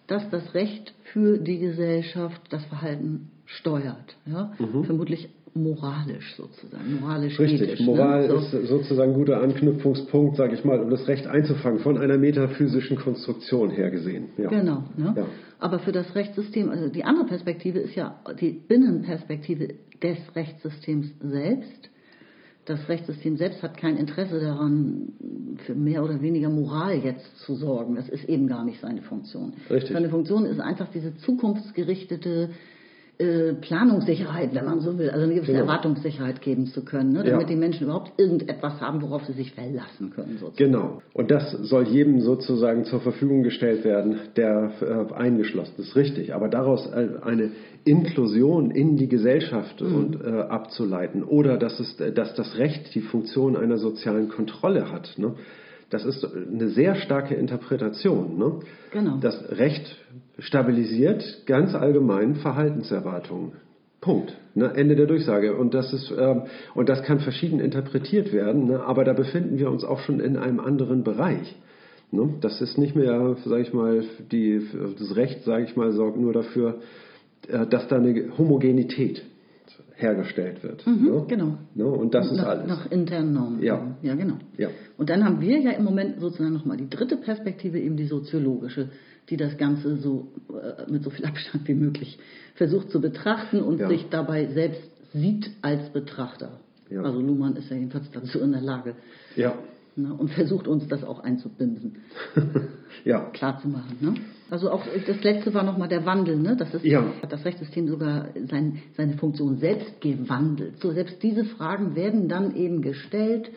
dass 0.08 0.29
das 0.29 0.53
Recht 0.53 0.93
für 1.12 1.38
die 1.39 1.58
Gesellschaft 1.58 2.41
das 2.50 2.63
Verhalten 2.65 3.31
steuert. 3.46 4.15
Ja? 4.25 4.53
Mhm. 4.60 4.84
Vermutlich 4.84 5.29
moralisch 5.53 6.36
sozusagen, 6.36 7.01
moralisch 7.01 7.38
Richtig, 7.38 7.62
ethisch, 7.62 7.79
ne? 7.81 7.86
Moral 7.88 8.27
ne? 8.27 8.34
ist 8.36 8.51
sozusagen 8.70 9.12
ein 9.12 9.17
guter 9.17 9.41
Anknüpfungspunkt, 9.41 10.38
sage 10.38 10.53
ich 10.53 10.63
mal, 10.63 10.79
um 10.79 10.89
das 10.89 11.08
Recht 11.08 11.27
einzufangen, 11.27 11.79
von 11.79 11.98
einer 11.98 12.18
metaphysischen 12.18 12.98
Konstruktion 12.98 13.70
her 13.70 13.90
gesehen. 13.90 14.29
Ja. 14.37 14.50
Genau. 14.50 14.83
Ne? 14.96 15.14
Ja. 15.18 15.25
Aber 15.59 15.79
für 15.79 15.92
das 15.92 16.16
Rechtssystem, 16.16 16.70
also 16.70 16.87
die 16.87 17.03
andere 17.03 17.25
Perspektive 17.25 17.79
ist 17.79 17.96
ja 17.96 18.20
die 18.40 18.51
Binnenperspektive 18.51 19.74
des 20.01 20.18
Rechtssystems 20.35 21.07
selbst 21.20 21.90
das 22.72 22.90
Rechtssystem 22.90 23.38
selbst 23.38 23.62
hat 23.64 23.77
kein 23.77 23.98
Interesse 23.98 24.40
daran, 24.40 25.14
für 25.66 25.75
mehr 25.75 26.03
oder 26.03 26.22
weniger 26.22 26.50
Moral 26.50 26.96
jetzt 26.98 27.38
zu 27.40 27.55
sorgen. 27.55 27.96
Das 27.96 28.10
ist 28.10 28.25
eben 28.25 28.48
gar 28.48 28.66
nicht 28.66 28.79
seine 28.79 29.01
Funktion. 29.01 29.53
Richtig. 29.70 29.92
Seine 29.92 30.10
Funktion 30.10 30.46
ist 30.46 30.60
einfach 30.60 30.88
diese 30.90 31.16
zukunftsgerichtete 31.18 32.50
äh, 33.22 33.53
Planungssicherheit, 33.53 34.53
wenn 34.55 34.66
man 34.66 34.81
so 34.81 34.98
will, 34.98 35.10
also 35.10 35.24
eine 35.24 35.36
gewisse 35.36 35.51
genau. 35.51 35.66
Erwartungssicherheit 35.66 36.42
geben 36.42 36.66
zu 36.68 36.84
können, 36.84 37.14
ne, 37.14 37.24
damit 37.24 37.42
ja. 37.42 37.48
die 37.48 37.55
Menschen 37.55 37.84
überhaupt 37.84 38.12
irgendetwas 38.18 38.81
haben, 38.81 39.01
worauf 39.01 39.24
sie 39.25 39.34
sich 39.34 39.53
verlassen 39.53 40.12
können. 40.14 40.38
Sozusagen. 40.40 40.72
Genau. 40.72 41.01
Und 41.14 41.29
das 41.29 41.51
soll 41.51 41.88
jedem 41.88 42.22
sozusagen 42.22 42.86
zur 42.86 43.00
Verfügung 43.01 43.44
gestellt 43.44 43.86
werden, 43.86 44.20
der 44.36 44.72
äh, 44.81 45.14
eingeschlossen 45.14 45.75
ist. 45.77 45.96
Richtig. 45.96 46.34
Aber 46.34 46.50
daraus 46.50 46.88
äh, 46.88 47.10
eine 47.22 47.51
Inklusion 47.86 48.72
in 48.72 48.98
die 48.98 49.07
Gesellschaft 49.07 49.81
mhm. 49.81 49.96
und, 49.96 50.22
äh, 50.24 50.42
abzuleiten 50.42 51.24
oder 51.24 51.57
dass, 51.57 51.79
es, 51.79 51.96
dass 52.16 52.36
das 52.36 52.57
Recht 52.57 52.94
die 52.96 53.01
Funktion 53.01 53.55
einer 53.55 53.77
sozialen 53.77 54.29
Kontrolle 54.29 54.92
hat. 54.92 55.14
Ne? 55.18 55.36
Das 55.92 56.06
ist 56.06 56.25
eine 56.25 56.70
sehr 56.70 56.96
starke 56.96 57.36
Interpretation. 57.36 58.38
Ne? 58.38 58.60
Genau. 58.92 59.18
Das 59.18 59.44
Recht 59.51 59.98
stabilisiert 60.40 61.44
ganz 61.46 61.75
allgemein 61.75 62.36
Verhaltenserwartungen. 62.36 63.51
Punkt. 64.00 64.36
Ne? 64.56 64.74
Ende 64.74 64.96
der 64.96 65.06
Durchsage. 65.06 65.56
Und 65.56 65.74
das, 65.74 65.94
ist, 65.94 66.12
ähm, 66.18 66.44
und 66.74 66.88
das 66.90 67.04
kann 67.04 67.20
verschieden 67.20 67.60
interpretiert 67.60 68.32
werden, 68.34 68.66
ne? 68.66 68.82
aber 68.84 69.04
da 69.04 69.14
befinden 69.14 69.60
wir 69.60 69.70
uns 69.70 69.84
auch 69.84 70.00
schon 70.00 70.22
in 70.22 70.38
einem 70.38 70.62
anderen 70.62 71.04
Bereich. 71.04 71.56
Ne? 72.10 72.36
Das 72.40 72.62
ist 72.62 72.77
nicht 72.77 72.96
mehr, 72.96 73.36
sage 73.46 73.62
ich 73.62 73.74
mal, 73.74 74.04
die, 74.32 74.62
das 74.98 75.16
Recht, 75.16 75.44
sage 75.44 75.66
ich 75.66 75.75
mal, 75.75 75.92
sorgt 75.92 76.18
nur 76.18 76.32
dafür, 76.32 76.80
äh, 77.50 77.68
dass 77.68 77.90
da 77.90 77.98
eine 77.98 78.38
Homogenität 78.38 79.24
hergestellt 80.01 80.64
wird. 80.64 80.85
Mhm, 80.85 81.05
ne? 81.05 81.25
Genau. 81.27 81.57
Ne? 81.75 81.85
Und 81.85 82.14
das 82.14 82.29
und 82.29 82.37
ist 82.37 82.44
alles. 82.44 82.68
Nach 82.68 82.90
internen 82.92 83.33
Normen. 83.33 83.61
Ja. 83.61 83.96
ja, 84.01 84.16
genau. 84.16 84.37
Ja. 84.57 84.70
Und 84.98 85.09
dann 85.09 85.24
haben 85.24 85.42
wir 85.42 85.59
ja 85.59 85.72
im 85.72 85.83
Moment 85.83 86.20
sozusagen 86.20 86.53
nochmal 86.53 86.77
die 86.77 86.90
dritte 86.90 87.18
Perspektive, 87.18 87.79
eben 87.79 87.98
die 87.98 88.05
soziologische, 88.05 88.90
die 89.29 89.37
das 89.37 89.57
Ganze 89.57 89.98
so 89.98 90.27
äh, 90.50 90.92
mit 90.92 91.03
so 91.03 91.09
viel 91.09 91.25
Abstand 91.25 91.68
wie 91.68 91.74
möglich 91.74 92.18
versucht 92.55 92.92
zu 92.92 93.00
betrachten 93.00 93.61
und 93.61 93.79
ja. 93.79 93.87
sich 93.87 94.07
dabei 94.09 94.48
selbst 94.48 94.81
sieht 95.14 95.51
als 95.61 95.90
Betrachter. 95.90 96.59
Ja. 96.90 97.03
Also 97.03 97.22
Luhmann 97.22 97.55
ist 97.55 97.70
ja 97.70 97.77
jedenfalls 97.77 98.09
dazu 98.11 98.40
in 98.40 98.51
der 98.51 98.61
Lage. 98.61 98.96
Ja. 99.35 99.53
Ne? 99.96 100.14
Und 100.14 100.31
versucht 100.31 100.68
uns 100.68 100.87
das 100.87 101.03
auch 101.03 101.20
einzubimsen. 101.20 101.98
ja. 103.05 103.29
Klar 103.31 103.59
zu 103.61 103.68
machen. 103.68 103.98
Ne? 104.00 104.14
Also 104.51 104.70
auch 104.70 104.83
das 105.07 105.24
letzte 105.24 105.53
war 105.53 105.64
nochmal 105.64 105.87
der 105.87 106.05
Wandel, 106.05 106.37
ne? 106.37 106.57
Das 106.57 106.74
ist, 106.74 106.83
ja. 106.83 107.05
hat 107.22 107.31
das 107.31 107.46
Rechtssystem 107.46 107.87
sogar 107.87 108.27
sein, 108.50 108.81
seine 108.98 109.14
Funktion 109.14 109.55
selbst 109.59 110.01
gewandelt. 110.01 110.77
So 110.81 110.92
selbst 110.92 111.24
diese 111.24 111.46
Fragen 111.46 111.96
werden 111.96 112.27
dann 112.27 112.53
eben 112.57 112.81
gestellt, 112.81 113.50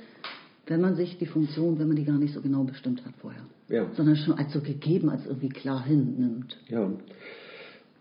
wenn 0.68 0.80
man 0.80 0.94
sich 0.94 1.18
die 1.18 1.26
Funktion, 1.26 1.80
wenn 1.80 1.88
man 1.88 1.96
die 1.96 2.04
gar 2.04 2.16
nicht 2.16 2.32
so 2.32 2.40
genau 2.40 2.62
bestimmt 2.62 3.04
hat 3.04 3.12
vorher. 3.20 3.42
Ja. 3.68 3.90
Sondern 3.94 4.14
schon 4.14 4.34
als 4.38 4.52
so 4.52 4.60
gegeben, 4.60 5.10
als 5.10 5.26
irgendwie 5.26 5.48
klar 5.48 5.84
hinnimmt. 5.84 6.56
Ja. 6.68 6.88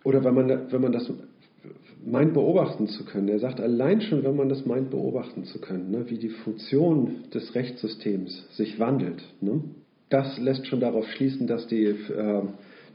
Oder 0.04 0.24
wenn 0.24 0.36
man, 0.36 0.72
wenn 0.72 0.82
man 0.82 0.92
das 0.92 1.12
meint 2.06 2.34
beobachten 2.34 2.88
zu 2.88 3.06
können. 3.06 3.28
Er 3.28 3.40
sagt 3.40 3.60
allein 3.60 4.02
schon, 4.02 4.24
wenn 4.24 4.36
man 4.36 4.50
das 4.50 4.68
meint 4.68 4.92
beobachten 4.92 5.46
zu 5.46 5.60
können, 5.60 5.90
ne, 5.90 6.10
wie 6.10 6.18
die 6.18 6.30
Funktion 6.30 7.24
des 7.34 7.56
Rechtssystems 7.56 8.46
sich 8.52 8.80
wandelt, 8.80 9.24
ne, 9.42 9.62
das 10.10 10.38
lässt 10.38 10.68
schon 10.68 10.80
darauf 10.80 11.08
schließen, 11.08 11.48
dass 11.48 11.66
die 11.66 11.86
äh, 11.86 12.44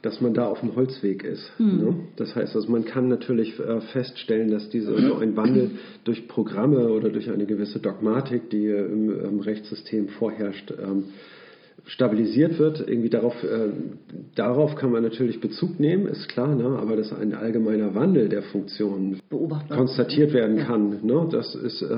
dass 0.02 0.20
man 0.20 0.34
da 0.34 0.46
auf 0.46 0.60
dem 0.60 0.76
Holzweg 0.76 1.24
ist. 1.24 1.50
Mhm. 1.58 1.78
Ne? 1.78 1.94
Das 2.16 2.34
heißt, 2.34 2.54
also 2.54 2.70
man 2.70 2.84
kann 2.84 3.08
natürlich 3.08 3.58
äh, 3.58 3.80
feststellen, 3.92 4.50
dass 4.50 4.68
diese 4.70 4.96
so 5.00 5.16
ein 5.16 5.36
Wandel 5.36 5.72
durch 6.04 6.28
Programme 6.28 6.88
oder 6.88 7.10
durch 7.10 7.30
eine 7.30 7.46
gewisse 7.46 7.80
Dogmatik, 7.80 8.50
die 8.50 8.66
im, 8.66 9.10
im 9.10 9.40
Rechtssystem 9.40 10.08
vorherrscht, 10.08 10.70
ähm, 10.70 11.04
stabilisiert 11.86 12.58
wird. 12.58 12.86
Irgendwie 12.86 13.08
darauf, 13.08 13.34
äh, 13.42 13.70
darauf 14.34 14.76
kann 14.76 14.92
man 14.92 15.02
natürlich 15.02 15.40
Bezug 15.40 15.80
nehmen, 15.80 16.06
ist 16.06 16.28
klar, 16.28 16.54
ne? 16.54 16.78
aber 16.78 16.96
dass 16.96 17.12
ein 17.12 17.34
allgemeiner 17.34 17.94
Wandel 17.94 18.28
der 18.28 18.42
Funktionen 18.42 19.20
konstatiert 19.68 20.32
werden 20.32 20.58
kann, 20.58 21.00
ne? 21.02 21.28
das, 21.30 21.54
ist, 21.54 21.82
äh, 21.82 21.96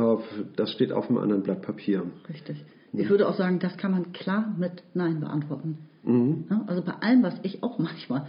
das 0.56 0.70
steht 0.72 0.92
auf 0.92 1.08
einem 1.08 1.18
anderen 1.18 1.42
Blatt 1.42 1.62
Papier. 1.62 2.04
Richtig. 2.28 2.56
Ich 2.92 3.08
würde 3.08 3.28
auch 3.28 3.36
sagen, 3.36 3.58
das 3.60 3.76
kann 3.76 3.92
man 3.92 4.12
klar 4.12 4.54
mit 4.58 4.82
Nein 4.94 5.20
beantworten. 5.20 5.78
Mhm. 6.02 6.46
Also 6.66 6.82
bei 6.82 6.92
allem, 6.92 7.22
was 7.22 7.34
ich 7.42 7.62
auch 7.62 7.78
manchmal 7.78 8.26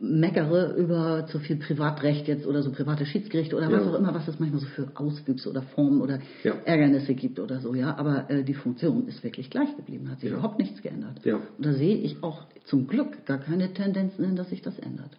meckere 0.00 0.74
über 0.76 1.26
zu 1.26 1.38
viel 1.38 1.56
Privatrecht 1.56 2.26
jetzt 2.26 2.46
oder 2.46 2.62
so 2.62 2.72
private 2.72 3.04
Schiedsgerichte 3.04 3.54
oder 3.54 3.70
ja. 3.70 3.78
was 3.78 3.86
auch 3.86 3.98
immer, 3.98 4.14
was 4.14 4.26
es 4.26 4.40
manchmal 4.40 4.60
so 4.60 4.66
für 4.68 4.88
Auswüchse 4.94 5.48
oder 5.50 5.62
Formen 5.62 6.00
oder 6.00 6.20
ja. 6.42 6.54
Ärgernisse 6.64 7.14
gibt 7.14 7.38
oder 7.38 7.60
so, 7.60 7.74
ja. 7.74 7.96
Aber 7.96 8.30
äh, 8.30 8.42
die 8.42 8.54
Funktion 8.54 9.06
ist 9.06 9.22
wirklich 9.22 9.50
gleich 9.50 9.76
geblieben, 9.76 10.10
hat 10.10 10.20
sich 10.20 10.30
ja. 10.30 10.36
überhaupt 10.36 10.58
nichts 10.58 10.80
geändert. 10.82 11.24
Und 11.24 11.66
da 11.66 11.72
sehe 11.72 11.96
ich 11.96 12.22
auch 12.22 12.44
zum 12.64 12.86
Glück 12.86 13.26
gar 13.26 13.38
keine 13.38 13.72
Tendenzen 13.72 14.24
hin, 14.24 14.36
dass 14.36 14.48
sich 14.50 14.62
das 14.62 14.78
ändert. 14.78 15.16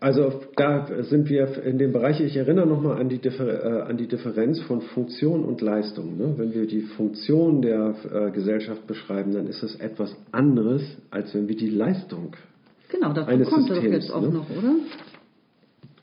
Also 0.00 0.42
da 0.56 0.86
sind 1.04 1.28
wir 1.30 1.62
in 1.64 1.78
dem 1.78 1.92
Bereich, 1.92 2.20
ich 2.20 2.36
erinnere 2.36 2.66
nochmal 2.66 3.00
an, 3.00 3.08
die 3.08 3.16
äh, 3.16 3.80
an 3.82 3.96
die 3.96 4.06
Differenz 4.06 4.60
von 4.60 4.82
Funktion 4.82 5.44
und 5.44 5.60
Leistung. 5.60 6.18
Ne? 6.18 6.34
Wenn 6.36 6.52
wir 6.52 6.66
die 6.66 6.82
Funktion 6.82 7.62
der 7.62 7.94
äh, 8.12 8.30
Gesellschaft 8.30 8.86
beschreiben, 8.86 9.32
dann 9.32 9.46
ist 9.46 9.62
es 9.62 9.76
etwas 9.76 10.14
anderes, 10.30 10.82
als 11.10 11.34
wenn 11.34 11.48
wir 11.48 11.56
die 11.56 11.70
Leistung 11.70 12.36
Genau, 12.90 13.12
dazu 13.12 13.50
kommt 13.50 13.68
Systems, 13.68 13.82
das 13.84 13.84
jetzt 13.84 14.10
auch 14.12 14.20
ne? 14.22 14.28
noch, 14.28 14.50
oder? 14.50 14.74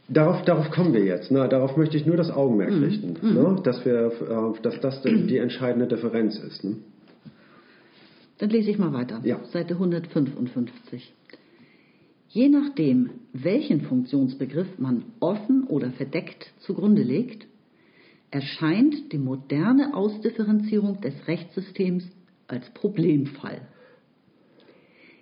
Darauf, 0.09 0.43
darauf 0.43 0.71
kommen 0.71 0.93
wir 0.93 1.05
jetzt. 1.05 1.31
Ne? 1.31 1.47
Darauf 1.47 1.77
möchte 1.77 1.95
ich 1.95 2.05
nur 2.05 2.17
das 2.17 2.31
Augenmerk 2.31 2.71
Mhm. 2.71 2.83
richten, 2.83 3.17
ne? 3.33 3.61
dass, 3.63 3.85
wir, 3.85 4.11
äh, 4.57 4.61
dass 4.61 4.79
das 4.81 5.01
die 5.03 5.27
die 5.27 5.37
entscheidende 5.37 5.87
Differenz 5.87 6.37
ist. 6.39 6.63
Ne? 6.63 6.77
Dann 8.39 8.49
lese 8.49 8.71
ich 8.71 8.77
mal 8.77 8.91
weiter. 8.91 9.21
Ja. 9.23 9.39
Seite 9.45 9.75
155. 9.75 11.13
Je 12.27 12.49
nachdem, 12.49 13.09
welchen 13.33 13.81
Funktionsbegriff 13.81 14.79
man 14.79 15.03
offen 15.19 15.65
oder 15.67 15.91
verdeckt 15.91 16.51
zugrunde 16.59 17.03
legt, 17.03 17.45
erscheint 18.31 19.11
die 19.11 19.17
moderne 19.17 19.93
Ausdifferenzierung 19.93 21.01
des 21.01 21.13
Rechtssystems 21.27 22.05
als 22.47 22.69
Problemfall. 22.73 23.61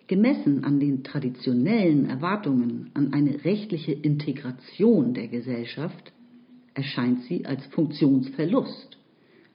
Gemessen 0.10 0.64
an 0.64 0.80
den 0.80 1.04
traditionellen 1.04 2.10
Erwartungen 2.10 2.90
an 2.96 3.14
eine 3.14 3.46
rechtliche 3.46 3.92
Integration 3.92 5.14
der 5.14 5.28
Gesellschaft 5.28 6.12
erscheint 6.74 7.22
sie 7.26 7.46
als 7.46 7.64
Funktionsverlust, 7.68 8.98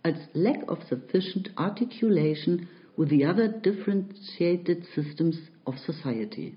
als 0.04 0.16
lack 0.32 0.70
of 0.70 0.80
sufficient 0.84 1.50
articulation 1.56 2.68
with 2.96 3.08
the 3.10 3.26
other 3.26 3.48
differentiated 3.48 4.84
systems 4.94 5.36
of 5.66 5.76
society. 5.80 6.54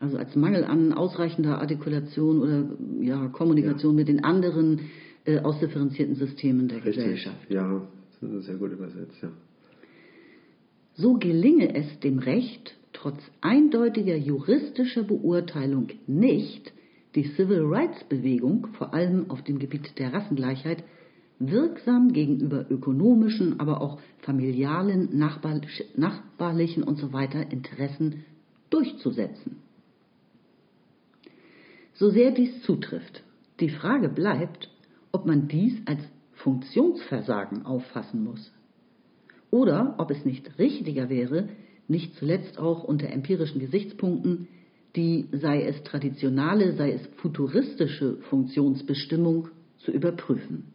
Also 0.00 0.18
als 0.18 0.34
Mangel 0.34 0.64
an 0.64 0.92
ausreichender 0.92 1.60
Artikulation 1.60 2.40
oder 2.40 2.64
ja, 3.00 3.28
Kommunikation 3.28 3.94
mit 3.94 4.08
den 4.08 4.24
anderen 4.24 4.80
äh, 5.24 5.38
ausdifferenzierten 5.38 6.16
Systemen 6.16 6.66
der 6.66 6.80
Gesellschaft. 6.80 7.48
Ja, 7.48 7.86
das 8.20 8.32
ist 8.32 8.46
sehr 8.46 8.56
gut 8.56 8.72
übersetzt, 8.72 9.22
ja. 9.22 9.30
So 11.00 11.14
gelinge 11.14 11.76
es 11.76 12.00
dem 12.00 12.18
Recht, 12.18 12.74
trotz 12.92 13.20
eindeutiger 13.40 14.16
juristischer 14.16 15.04
Beurteilung 15.04 15.90
nicht, 16.08 16.72
die 17.14 17.22
Civil 17.36 17.62
Rights 17.62 18.02
Bewegung, 18.08 18.66
vor 18.72 18.92
allem 18.92 19.30
auf 19.30 19.42
dem 19.42 19.60
Gebiet 19.60 19.96
der 20.00 20.12
Rassengleichheit, 20.12 20.82
wirksam 21.38 22.12
gegenüber 22.12 22.66
ökonomischen, 22.68 23.60
aber 23.60 23.80
auch 23.80 24.00
familialen, 24.22 25.16
nachbarlich- 25.16 25.84
nachbarlichen 25.96 26.82
und 26.82 26.98
so 26.98 27.12
weiter 27.12 27.48
Interessen 27.52 28.24
durchzusetzen. 28.68 29.58
So 31.94 32.10
sehr 32.10 32.32
dies 32.32 32.62
zutrifft, 32.62 33.22
die 33.60 33.70
Frage 33.70 34.08
bleibt, 34.08 34.68
ob 35.12 35.26
man 35.26 35.46
dies 35.46 35.74
als 35.86 36.00
Funktionsversagen 36.32 37.64
auffassen 37.64 38.24
muss. 38.24 38.52
Oder 39.50 39.94
ob 39.98 40.10
es 40.10 40.24
nicht 40.24 40.58
richtiger 40.58 41.08
wäre, 41.08 41.48
nicht 41.88 42.14
zuletzt 42.16 42.58
auch 42.58 42.84
unter 42.84 43.08
empirischen 43.08 43.60
Gesichtspunkten, 43.60 44.48
die, 44.94 45.26
sei 45.32 45.62
es 45.62 45.82
traditionale, 45.84 46.72
sei 46.72 46.92
es 46.92 47.06
futuristische 47.16 48.16
Funktionsbestimmung 48.28 49.48
zu 49.78 49.92
überprüfen. 49.92 50.72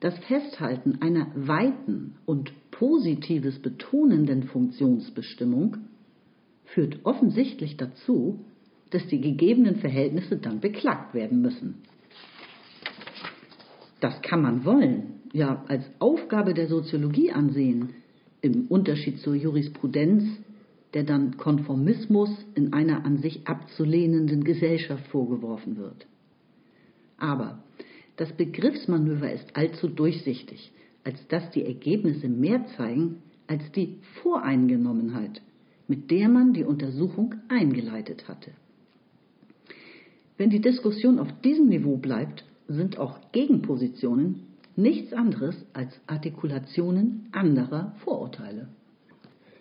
Das 0.00 0.18
Festhalten 0.18 0.98
einer 1.00 1.28
weiten 1.36 2.16
und 2.26 2.52
positives 2.72 3.60
betonenden 3.60 4.44
Funktionsbestimmung 4.44 5.76
führt 6.64 7.04
offensichtlich 7.04 7.76
dazu, 7.76 8.44
dass 8.90 9.06
die 9.06 9.20
gegebenen 9.20 9.76
Verhältnisse 9.76 10.38
dann 10.38 10.60
beklagt 10.60 11.14
werden 11.14 11.40
müssen. 11.40 11.82
Das 14.00 14.20
kann 14.22 14.42
man 14.42 14.64
wollen, 14.64 15.21
ja 15.32 15.64
als 15.68 15.84
Aufgabe 15.98 16.54
der 16.54 16.68
Soziologie 16.68 17.32
ansehen, 17.32 17.90
im 18.40 18.66
Unterschied 18.66 19.20
zur 19.20 19.34
Jurisprudenz, 19.34 20.24
der 20.94 21.04
dann 21.04 21.36
Konformismus 21.36 22.30
in 22.54 22.72
einer 22.72 23.04
an 23.04 23.18
sich 23.18 23.46
abzulehnenden 23.46 24.44
Gesellschaft 24.44 25.06
vorgeworfen 25.08 25.76
wird. 25.76 26.06
Aber 27.16 27.62
das 28.16 28.32
Begriffsmanöver 28.32 29.32
ist 29.32 29.56
allzu 29.56 29.88
durchsichtig, 29.88 30.72
als 31.04 31.26
dass 31.28 31.50
die 31.50 31.64
Ergebnisse 31.64 32.28
mehr 32.28 32.66
zeigen 32.76 33.22
als 33.46 33.62
die 33.72 33.98
Voreingenommenheit, 34.22 35.40
mit 35.88 36.10
der 36.10 36.28
man 36.28 36.52
die 36.52 36.64
Untersuchung 36.64 37.34
eingeleitet 37.48 38.28
hatte. 38.28 38.50
Wenn 40.36 40.50
die 40.50 40.60
Diskussion 40.60 41.18
auf 41.18 41.28
diesem 41.42 41.68
Niveau 41.68 41.96
bleibt, 41.96 42.44
sind 42.68 42.98
auch 42.98 43.18
Gegenpositionen 43.32 44.51
nichts 44.76 45.12
anderes 45.12 45.56
als 45.72 45.92
Artikulationen 46.06 47.28
anderer 47.32 47.94
Vorurteile. 48.04 48.68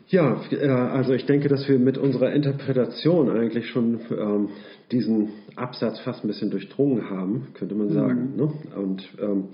Ja, 0.07 0.41
äh, 0.51 0.67
also 0.67 1.13
ich 1.13 1.25
denke, 1.25 1.47
dass 1.47 1.67
wir 1.69 1.79
mit 1.79 1.97
unserer 1.97 2.33
Interpretation 2.33 3.29
eigentlich 3.29 3.69
schon 3.69 3.99
ähm, 4.11 4.49
diesen 4.91 5.29
Absatz 5.55 5.99
fast 5.99 6.23
ein 6.23 6.27
bisschen 6.27 6.51
durchdrungen 6.51 7.09
haben, 7.09 7.47
könnte 7.53 7.75
man 7.75 7.89
sagen. 7.89 8.35
Ne? 8.35 8.53
Und 8.75 9.07
ähm, 9.21 9.49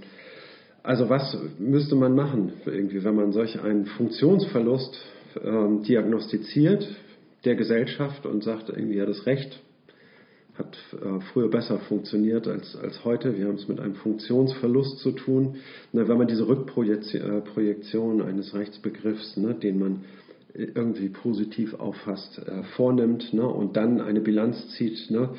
also 0.81 1.09
was 1.09 1.37
müsste 1.59 1.95
man 1.95 2.15
machen, 2.15 2.53
irgendwie, 2.65 3.03
wenn 3.03 3.15
man 3.15 3.33
solch 3.33 3.61
einen 3.61 3.85
Funktionsverlust 3.85 4.97
ähm, 5.43 5.83
diagnostiziert 5.83 6.87
der 7.45 7.55
Gesellschaft 7.55 8.25
und 8.25 8.43
sagt, 8.43 8.69
irgendwie 8.69 8.97
ja 8.97 9.05
das 9.05 9.25
Recht 9.25 9.61
hat 10.57 10.77
äh, 10.93 11.19
früher 11.31 11.49
besser 11.49 11.79
funktioniert 11.79 12.47
als, 12.47 12.75
als 12.75 13.03
heute. 13.03 13.37
Wir 13.37 13.47
haben 13.47 13.55
es 13.55 13.67
mit 13.67 13.79
einem 13.79 13.95
Funktionsverlust 13.95 14.99
zu 14.99 15.11
tun. 15.11 15.57
Na, 15.93 16.07
wenn 16.07 16.17
man 16.17 16.27
diese 16.27 16.47
Rückprojektion 16.47 18.19
äh, 18.19 18.23
eines 18.23 18.53
Rechtsbegriffs, 18.53 19.37
ne, 19.37 19.53
den 19.53 19.79
man 19.79 20.05
irgendwie 20.53 21.09
positiv 21.09 21.75
auffasst, 21.75 22.39
äh, 22.39 22.63
vornimmt 22.75 23.33
ne, 23.33 23.47
und 23.47 23.77
dann 23.77 24.01
eine 24.01 24.21
Bilanz 24.21 24.69
zieht 24.69 25.11
ne, 25.11 25.29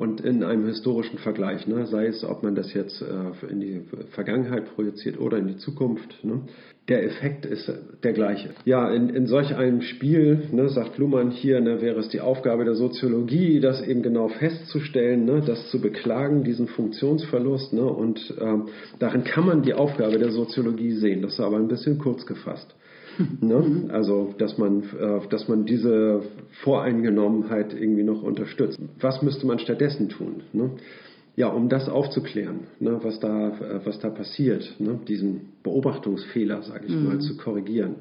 und 0.00 0.22
in 0.22 0.42
einem 0.42 0.64
historischen 0.64 1.18
Vergleich, 1.18 1.66
ne, 1.66 1.84
sei 1.84 2.06
es, 2.06 2.24
ob 2.24 2.42
man 2.42 2.54
das 2.54 2.72
jetzt 2.72 3.02
äh, 3.02 3.52
in 3.52 3.60
die 3.60 3.82
Vergangenheit 4.12 4.74
projiziert 4.74 5.20
oder 5.20 5.36
in 5.36 5.46
die 5.46 5.58
Zukunft, 5.58 6.24
ne, 6.24 6.40
der 6.88 7.04
Effekt 7.04 7.44
ist 7.44 7.70
der 8.02 8.14
gleiche. 8.14 8.48
Ja, 8.64 8.90
in, 8.90 9.10
in 9.10 9.26
solch 9.26 9.54
einem 9.54 9.82
Spiel, 9.82 10.44
ne, 10.52 10.70
sagt 10.70 10.96
Luhmann 10.96 11.30
hier, 11.30 11.60
ne, 11.60 11.82
wäre 11.82 12.00
es 12.00 12.08
die 12.08 12.22
Aufgabe 12.22 12.64
der 12.64 12.76
Soziologie, 12.76 13.60
das 13.60 13.86
eben 13.86 14.00
genau 14.02 14.28
festzustellen, 14.28 15.26
ne, 15.26 15.42
das 15.46 15.68
zu 15.68 15.82
beklagen, 15.82 16.44
diesen 16.44 16.68
Funktionsverlust. 16.68 17.74
Ne, 17.74 17.84
und 17.84 18.34
ähm, 18.40 18.68
darin 18.98 19.24
kann 19.24 19.44
man 19.44 19.60
die 19.60 19.74
Aufgabe 19.74 20.18
der 20.18 20.30
Soziologie 20.30 20.92
sehen. 20.92 21.20
Das 21.20 21.34
ist 21.34 21.40
aber 21.40 21.58
ein 21.58 21.68
bisschen 21.68 21.98
kurz 21.98 22.24
gefasst. 22.24 22.74
Ne? 23.40 23.88
Also, 23.92 24.34
dass 24.38 24.58
man, 24.58 24.82
äh, 24.82 25.28
dass 25.28 25.48
man 25.48 25.64
diese 25.64 26.22
Voreingenommenheit 26.62 27.74
irgendwie 27.74 28.02
noch 28.02 28.22
unterstützt. 28.22 28.78
Was 29.00 29.22
müsste 29.22 29.46
man 29.46 29.58
stattdessen 29.58 30.08
tun? 30.08 30.42
Ne? 30.52 30.70
Ja, 31.36 31.48
um 31.48 31.68
das 31.68 31.88
aufzuklären, 31.88 32.66
ne, 32.80 32.98
was, 33.02 33.20
da, 33.20 33.48
äh, 33.48 33.80
was 33.84 33.98
da 34.00 34.10
passiert, 34.10 34.74
ne, 34.78 34.98
diesen 35.08 35.52
Beobachtungsfehler, 35.62 36.62
sage 36.62 36.86
ich 36.86 36.94
mal, 36.94 37.18
zu 37.20 37.36
korrigieren, 37.36 37.96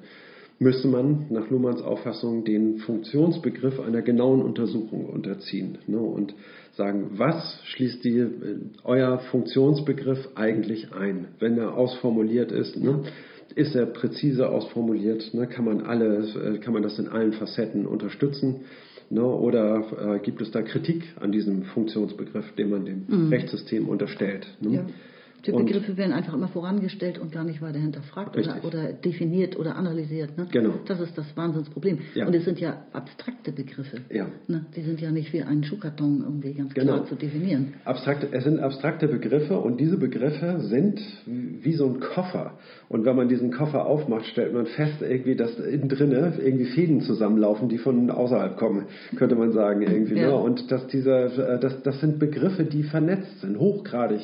müsste 0.57 0.89
man 0.89 1.27
nach 1.29 1.49
Luhmanns 1.49 1.81
Auffassung 1.81 2.43
den 2.43 2.79
Funktionsbegriff 2.79 3.79
einer 3.79 4.01
genauen 4.01 4.41
Untersuchung 4.41 5.05
unterziehen 5.05 5.77
ne, 5.87 5.99
und 5.99 6.33
sagen, 6.73 7.11
was 7.13 7.61
schließt 7.65 8.03
die, 8.03 8.17
äh, 8.17 8.29
euer 8.83 9.19
Funktionsbegriff 9.31 10.29
eigentlich 10.35 10.91
ein, 10.91 11.29
wenn 11.39 11.57
er 11.57 11.77
ausformuliert 11.77 12.51
ist. 12.51 12.77
Ne? 12.77 13.03
Ist 13.55 13.75
er 13.75 13.85
präzise 13.85 14.49
ausformuliert? 14.49 15.33
Ne? 15.33 15.47
Kann, 15.47 15.65
man 15.65 15.81
alle, 15.81 16.17
äh, 16.19 16.57
kann 16.59 16.73
man 16.73 16.83
das 16.83 16.99
in 16.99 17.07
allen 17.07 17.33
Facetten 17.33 17.85
unterstützen? 17.85 18.61
Ne? 19.09 19.25
Oder 19.25 20.15
äh, 20.15 20.19
gibt 20.19 20.41
es 20.41 20.51
da 20.51 20.61
Kritik 20.61 21.03
an 21.19 21.31
diesem 21.31 21.63
Funktionsbegriff, 21.63 22.53
den 22.55 22.69
man 22.69 22.85
dem 22.85 23.29
Rechtssystem 23.29 23.87
unterstellt? 23.89 24.47
Ne? 24.61 24.75
Ja. 24.75 24.85
Die 25.45 25.51
Begriffe 25.51 25.97
werden 25.97 26.11
einfach 26.11 26.33
immer 26.33 26.47
vorangestellt 26.47 27.17
und 27.17 27.31
gar 27.31 27.43
nicht 27.43 27.61
weiter 27.61 27.79
hinterfragt 27.79 28.37
oder, 28.37 28.57
oder 28.65 28.93
definiert 28.93 29.57
oder 29.57 29.75
analysiert. 29.75 30.37
Ne? 30.37 30.47
Genau. 30.51 30.73
Das 30.85 30.99
ist 30.99 31.17
das 31.17 31.25
Wahnsinnsproblem. 31.35 31.99
Ja. 32.13 32.27
Und 32.27 32.35
es 32.35 32.45
sind 32.45 32.59
ja 32.59 32.83
abstrakte 32.93 33.51
Begriffe. 33.51 33.97
Ja. 34.09 34.27
Ne? 34.47 34.65
Die 34.75 34.81
sind 34.81 34.99
ja 35.01 35.11
nicht 35.11 35.31
wie 35.33 35.41
ein 35.41 35.63
Schuhkarton 35.63 36.21
irgendwie 36.23 36.53
ganz 36.53 36.73
Genau. 36.73 36.93
klar 36.93 37.05
zu 37.05 37.15
definieren. 37.15 37.73
Abstrakte, 37.85 38.27
es 38.31 38.43
sind 38.43 38.59
abstrakte 38.59 39.07
Begriffe 39.07 39.59
und 39.59 39.79
diese 39.79 39.97
Begriffe 39.97 40.59
sind 40.61 40.99
wie 41.25 41.73
so 41.73 41.87
ein 41.87 41.99
Koffer. 41.99 42.57
Und 42.89 43.05
wenn 43.05 43.15
man 43.15 43.29
diesen 43.29 43.51
Koffer 43.51 43.85
aufmacht, 43.85 44.25
stellt 44.25 44.53
man 44.53 44.65
fest, 44.65 45.01
irgendwie, 45.01 45.35
dass 45.35 45.57
innen 45.59 45.89
drinne 45.89 46.33
irgendwie 46.43 46.65
Fäden 46.65 47.01
zusammenlaufen, 47.01 47.69
die 47.69 47.77
von 47.77 48.09
außerhalb 48.09 48.57
kommen, 48.57 48.85
könnte 49.15 49.35
man 49.35 49.51
sagen 49.51 49.81
irgendwie. 49.81 50.15
Ja. 50.15 50.27
Ne? 50.29 50.35
Und 50.35 50.71
dass 50.71 50.87
dieser, 50.87 51.25
äh, 51.55 51.59
das, 51.59 51.81
das 51.83 51.99
sind 51.99 52.19
Begriffe, 52.19 52.63
die 52.63 52.83
vernetzt 52.83 53.39
sind, 53.41 53.59
hochgradig 53.59 54.21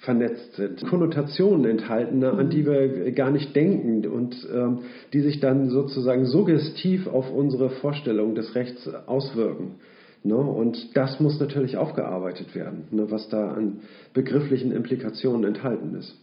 vernetzt 0.00 0.54
sind, 0.54 0.84
Konnotationen 0.86 1.66
enthalten, 1.66 2.24
an 2.24 2.48
die 2.48 2.64
wir 2.64 3.12
gar 3.12 3.30
nicht 3.30 3.54
denken 3.54 4.06
und 4.06 4.34
ähm, 4.52 4.80
die 5.12 5.20
sich 5.20 5.40
dann 5.40 5.68
sozusagen 5.68 6.24
suggestiv 6.24 7.06
auf 7.06 7.30
unsere 7.30 7.68
Vorstellung 7.68 8.34
des 8.34 8.54
Rechts 8.54 8.88
auswirken. 9.06 9.76
Ne? 10.22 10.36
Und 10.36 10.96
das 10.96 11.20
muss 11.20 11.38
natürlich 11.38 11.76
aufgearbeitet 11.76 12.54
werden, 12.54 12.84
ne, 12.90 13.10
was 13.10 13.28
da 13.28 13.52
an 13.52 13.80
begrifflichen 14.14 14.72
Implikationen 14.72 15.44
enthalten 15.44 15.94
ist. 15.94 16.14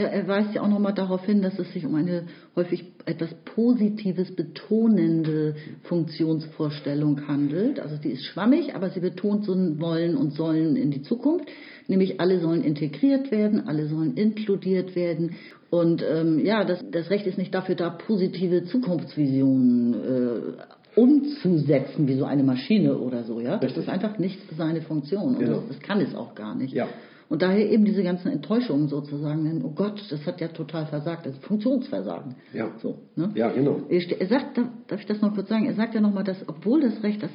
Ja, 0.00 0.06
er 0.06 0.26
weist 0.26 0.54
ja 0.54 0.62
auch 0.62 0.68
nochmal 0.68 0.94
darauf 0.94 1.26
hin, 1.26 1.42
dass 1.42 1.58
es 1.58 1.70
sich 1.74 1.84
um 1.84 1.94
eine 1.94 2.24
häufig 2.56 2.86
etwas 3.04 3.34
Positives 3.44 4.34
betonende 4.34 5.54
Funktionsvorstellung 5.82 7.28
handelt. 7.28 7.80
Also 7.80 7.96
die 7.96 8.12
ist 8.12 8.24
schwammig, 8.24 8.74
aber 8.74 8.88
sie 8.88 9.00
betont 9.00 9.44
so 9.44 9.52
ein 9.52 9.78
Wollen 9.78 10.16
und 10.16 10.32
Sollen 10.32 10.76
in 10.76 10.90
die 10.90 11.02
Zukunft. 11.02 11.50
Nämlich 11.90 12.20
alle 12.20 12.38
sollen 12.40 12.62
integriert 12.62 13.30
werden, 13.30 13.66
alle 13.66 13.86
sollen 13.88 14.14
inkludiert 14.14 14.94
werden. 14.94 15.32
Und 15.70 16.02
ähm, 16.08 16.38
ja, 16.44 16.64
das, 16.64 16.82
das 16.90 17.10
Recht 17.10 17.26
ist 17.26 17.36
nicht 17.36 17.52
dafür 17.54 17.74
da, 17.74 17.90
positive 17.90 18.64
Zukunftsvisionen 18.64 19.94
äh, 19.94 21.00
umzusetzen, 21.00 22.06
wie 22.08 22.14
so 22.14 22.24
eine 22.24 22.42
Maschine 22.42 22.96
oder 22.98 23.24
so. 23.24 23.40
Ja, 23.40 23.56
Das 23.58 23.76
ist 23.76 23.88
einfach 23.88 24.18
nicht 24.18 24.38
seine 24.56 24.82
Funktion. 24.82 25.34
Und 25.34 25.38
Genau. 25.40 25.56
das, 25.56 25.68
das 25.68 25.80
kann 25.80 26.00
es 26.00 26.14
auch 26.14 26.34
gar 26.34 26.54
nicht. 26.54 26.72
Ja. 26.74 26.88
Und 27.28 27.42
daher 27.42 27.70
eben 27.70 27.84
diese 27.84 28.02
ganzen 28.02 28.28
Enttäuschungen 28.32 28.88
sozusagen, 28.88 29.44
denn, 29.44 29.64
oh 29.64 29.70
Gott, 29.74 30.02
das 30.10 30.26
hat 30.26 30.40
ja 30.40 30.48
total 30.48 30.86
versagt, 30.86 31.26
das 31.26 31.34
ist 31.34 31.44
Funktionsversagen. 31.44 32.34
Ja. 32.52 32.70
So, 32.82 32.98
ne? 33.14 33.30
Ja, 33.34 33.50
genau. 33.50 33.82
Er 33.88 34.26
sagt, 34.26 34.58
darf- 34.58 35.00
ich 35.00 35.06
das 35.06 35.20
noch 35.20 35.34
kurz 35.34 35.48
sagen, 35.48 35.66
er 35.66 35.74
sagt 35.74 35.94
ja 35.94 36.00
nochmal, 36.00 36.24
dass 36.24 36.48
obwohl 36.48 36.80
das 36.80 37.02
Recht, 37.04 37.22
das 37.22 37.30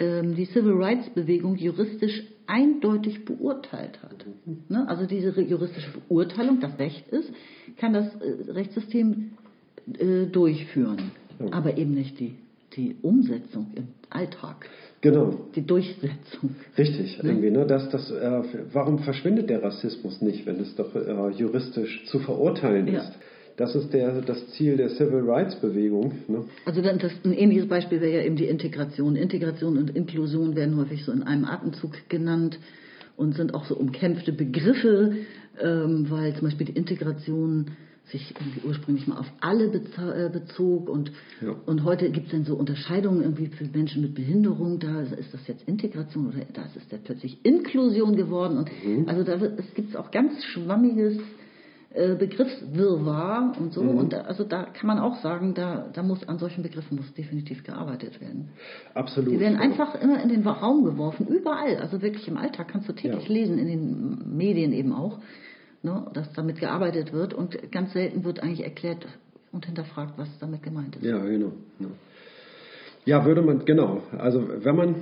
die 0.00 0.46
Civil 0.46 0.72
Rights 0.82 1.10
Bewegung 1.10 1.56
juristisch 1.56 2.22
eindeutig 2.46 3.24
beurteilt 3.26 4.02
hat. 4.02 4.24
Ne? 4.68 4.88
Also 4.88 5.06
diese 5.06 5.38
juristische 5.42 5.90
Beurteilung, 6.08 6.58
das 6.60 6.78
Recht 6.78 7.06
ist, 7.08 7.30
kann 7.76 7.92
das 7.92 8.06
äh, 8.16 8.50
Rechtssystem 8.50 9.32
äh, 9.98 10.24
durchführen, 10.26 11.12
aber 11.50 11.76
eben 11.76 11.92
nicht 11.94 12.18
die, 12.18 12.34
die 12.76 12.96
Umsetzung 13.02 13.66
im 13.74 13.88
Alltag, 14.08 14.68
Genau. 15.02 15.34
die 15.54 15.66
Durchsetzung. 15.66 16.56
Richtig, 16.76 17.20
irgendwie, 17.22 17.50
ne? 17.50 17.66
Das, 17.66 17.88
das, 17.90 18.10
äh, 18.10 18.42
warum 18.72 18.98
verschwindet 19.00 19.48
der 19.48 19.62
Rassismus 19.62 20.20
nicht, 20.20 20.44
wenn 20.46 20.60
es 20.60 20.74
doch 20.76 20.94
äh, 20.94 21.30
juristisch 21.30 22.04
zu 22.06 22.18
verurteilen 22.20 22.86
Ja. 22.88 23.00
ist? 23.02 23.12
Das 23.60 23.74
ist 23.74 23.92
der, 23.92 24.22
das 24.22 24.48
Ziel 24.52 24.78
der 24.78 24.88
Civil 24.88 25.20
Rights 25.28 25.54
Bewegung. 25.56 26.12
Ne? 26.28 26.44
Also 26.64 26.80
dann 26.80 26.98
das, 26.98 27.12
ein 27.24 27.34
ähnliches 27.34 27.68
Beispiel 27.68 28.00
wäre 28.00 28.14
ja 28.20 28.22
eben 28.24 28.36
die 28.36 28.46
Integration. 28.46 29.16
Integration 29.16 29.76
und 29.76 29.94
Inklusion 29.94 30.56
werden 30.56 30.76
häufig 30.78 31.04
so 31.04 31.12
in 31.12 31.22
einem 31.22 31.44
Atemzug 31.44 31.92
genannt 32.08 32.58
und 33.18 33.34
sind 33.34 33.52
auch 33.52 33.66
so 33.66 33.76
umkämpfte 33.76 34.32
Begriffe, 34.32 35.12
ähm, 35.62 36.06
weil 36.08 36.32
zum 36.36 36.44
Beispiel 36.48 36.66
die 36.68 36.72
Integration 36.72 37.66
sich 38.10 38.34
irgendwie 38.40 38.66
ursprünglich 38.66 39.06
mal 39.06 39.18
auf 39.18 39.30
alle 39.42 39.66
äh, 39.66 40.30
bezog 40.32 40.88
und, 40.88 41.12
Ja. 41.42 41.54
und 41.66 41.84
heute 41.84 42.10
gibt 42.10 42.26
es 42.28 42.32
dann 42.32 42.44
so 42.44 42.54
Unterscheidungen 42.54 43.20
irgendwie 43.20 43.48
für 43.48 43.64
Menschen 43.66 44.00
mit 44.00 44.14
Behinderung, 44.14 44.78
da 44.80 45.02
ist 45.02 45.34
das 45.34 45.46
jetzt 45.46 45.68
Integration 45.68 46.28
oder 46.28 46.38
da 46.54 46.62
ist 46.62 46.76
es 46.76 46.98
plötzlich 47.04 47.38
Inklusion 47.44 48.16
geworden 48.16 48.56
und 48.58 49.08
also 49.08 49.22
da 49.22 49.38
wird- 49.40 49.58
es 49.60 49.74
gibt 49.74 49.94
auch 49.96 50.10
ganz 50.10 50.42
schwammiges 50.44 51.18
Begriffswirrwarr 51.92 53.56
und 53.58 53.72
so. 53.72 53.80
Und 53.80 54.12
da, 54.12 54.20
also 54.22 54.44
da 54.44 54.62
kann 54.64 54.86
man 54.86 55.00
auch 55.00 55.16
sagen, 55.22 55.54
da, 55.54 55.88
da 55.92 56.02
muss 56.04 56.26
an 56.28 56.38
solchen 56.38 56.62
Begriffen 56.62 56.96
muss 56.96 57.12
definitiv 57.14 57.64
gearbeitet 57.64 58.20
werden. 58.20 58.50
Absolut. 58.94 59.32
Die 59.32 59.40
werden 59.40 59.58
einfach 59.58 59.96
immer 60.00 60.22
in 60.22 60.28
den 60.28 60.46
Raum 60.46 60.84
geworfen, 60.84 61.26
überall. 61.26 61.76
Also 61.78 62.00
wirklich 62.00 62.28
im 62.28 62.36
Alltag 62.36 62.68
kannst 62.68 62.88
du 62.88 62.92
täglich 62.92 63.26
Ja. 63.26 63.34
lesen, 63.34 63.58
in 63.58 63.66
den 63.66 64.36
Medien 64.36 64.72
eben 64.72 64.92
auch, 64.92 65.18
ne, 65.82 66.06
dass 66.14 66.32
damit 66.34 66.60
gearbeitet 66.60 67.12
wird. 67.12 67.34
Und 67.34 67.72
ganz 67.72 67.92
selten 67.92 68.22
wird 68.24 68.40
eigentlich 68.40 68.62
erklärt 68.62 69.06
und 69.50 69.66
hinterfragt, 69.66 70.12
was 70.16 70.28
damit 70.38 70.62
gemeint 70.62 70.94
ist. 70.94 71.04
Ja, 71.04 71.18
genau. 71.18 71.50
Ja. 71.80 71.86
ja, 73.04 73.24
würde 73.24 73.42
man, 73.42 73.64
genau. 73.64 74.02
Also 74.16 74.44
wenn 74.62 74.76
man 74.76 74.94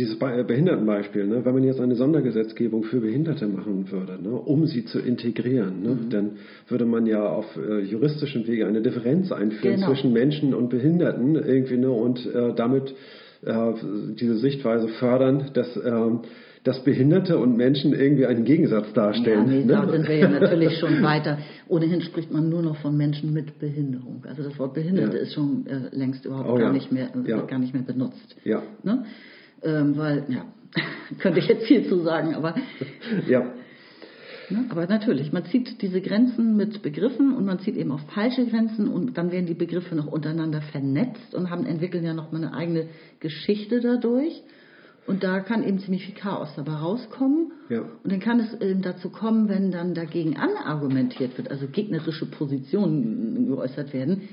dieses 0.00 0.16
äh, 0.20 0.44
Behindertenbeispiel, 0.44 1.26
ne, 1.26 1.44
wenn 1.44 1.54
man 1.54 1.64
jetzt 1.64 1.80
eine 1.80 1.94
Sondergesetzgebung 1.94 2.82
für 2.84 3.00
Behinderte 3.00 3.46
machen 3.46 3.90
würde, 3.90 4.14
ne, 4.22 4.30
um 4.30 4.66
sie 4.66 4.84
zu 4.84 4.98
integrieren, 4.98 5.82
ne, 5.82 5.90
Mhm. 5.90 6.10
dann 6.10 6.30
würde 6.68 6.86
man 6.86 7.06
ja 7.06 7.22
auf 7.28 7.46
äh, 7.56 7.80
juristischem 7.80 8.46
Wege 8.46 8.66
eine 8.66 8.80
Differenz 8.80 9.30
einführen 9.30 9.74
Genau. 9.76 9.88
zwischen 9.88 10.12
Menschen 10.12 10.54
und 10.54 10.70
Behinderten 10.70 11.36
irgendwie 11.36 11.76
ne, 11.76 11.90
und 11.90 12.24
äh, 12.26 12.54
damit 12.54 12.94
äh, 13.44 13.72
diese 14.20 14.36
Sichtweise 14.38 14.88
fördern, 14.88 15.50
dass, 15.54 15.68
ähm, 15.84 16.20
dass 16.62 16.84
Behinderte 16.84 17.38
und 17.38 17.56
Menschen 17.56 17.94
irgendwie 17.94 18.26
einen 18.26 18.44
Gegensatz 18.44 18.88
Ja, 18.88 18.92
darstellen. 19.02 19.46
nee, 19.48 19.64
ne? 19.64 19.72
da 19.72 19.90
sind 19.90 20.06
wir 20.08 20.16
ja 20.18 20.28
natürlich 20.40 20.78
schon 20.78 21.02
weiter. 21.02 21.38
Ohnehin 21.68 22.00
spricht 22.02 22.30
man 22.30 22.50
nur 22.50 22.60
noch 22.62 22.76
von 22.76 22.94
Menschen 22.96 23.32
mit 23.32 23.58
Behinderung. 23.58 24.22
Also 24.28 24.42
das 24.42 24.58
Wort 24.58 24.74
Behinderte 24.74 25.16
Ja. 25.16 25.22
ist 25.22 25.32
schon 25.32 25.64
äh, 25.66 25.94
längst 25.96 26.24
überhaupt 26.26 26.50
Oh 26.50 26.54
gar, 26.56 26.68
ja. 26.68 26.72
nicht 26.72 26.92
mehr, 26.92 27.08
äh, 27.16 27.30
Ja. 27.30 27.40
gar 27.42 27.58
nicht 27.58 27.72
mehr 27.72 27.82
benutzt. 27.82 28.36
Ja. 28.44 28.62
Ne? 28.82 29.04
Ähm, 29.62 29.96
weil, 29.96 30.24
ja, 30.28 30.44
könnte 31.18 31.40
ich 31.40 31.48
jetzt 31.48 31.66
viel 31.66 31.88
zu 31.88 32.00
sagen, 32.02 32.34
aber, 32.34 32.54
ja. 33.28 33.40
ne? 34.50 34.64
aber 34.68 34.86
natürlich, 34.86 35.32
man 35.32 35.44
zieht 35.46 35.82
diese 35.82 36.00
Grenzen 36.00 36.56
mit 36.56 36.82
Begriffen 36.82 37.34
und 37.34 37.44
man 37.44 37.58
zieht 37.60 37.76
eben 37.76 37.92
auch 37.92 38.00
falsche 38.14 38.46
Grenzen 38.46 38.88
und 38.88 39.18
dann 39.18 39.32
werden 39.32 39.46
die 39.46 39.54
Begriffe 39.54 39.94
noch 39.94 40.06
untereinander 40.06 40.62
vernetzt 40.62 41.34
und 41.34 41.50
haben, 41.50 41.66
entwickeln 41.66 42.04
ja 42.04 42.14
noch 42.14 42.32
mal 42.32 42.38
eine 42.38 42.54
eigene 42.54 42.86
Geschichte 43.20 43.80
dadurch. 43.80 44.42
Und 45.06 45.24
da 45.24 45.40
kann 45.40 45.64
eben 45.66 45.80
ziemlich 45.80 46.04
viel 46.04 46.14
Chaos 46.14 46.50
dabei 46.54 46.74
rauskommen. 46.74 47.52
Ja. 47.68 47.80
Und 47.80 48.12
dann 48.12 48.20
kann 48.20 48.38
es 48.38 48.60
eben 48.60 48.82
dazu 48.82 49.10
kommen, 49.10 49.48
wenn 49.48 49.72
dann 49.72 49.94
dagegen 49.94 50.36
anargumentiert 50.36 51.36
wird, 51.36 51.50
also 51.50 51.66
gegnerische 51.66 52.26
Positionen 52.26 53.48
geäußert 53.48 53.92
werden, 53.92 54.28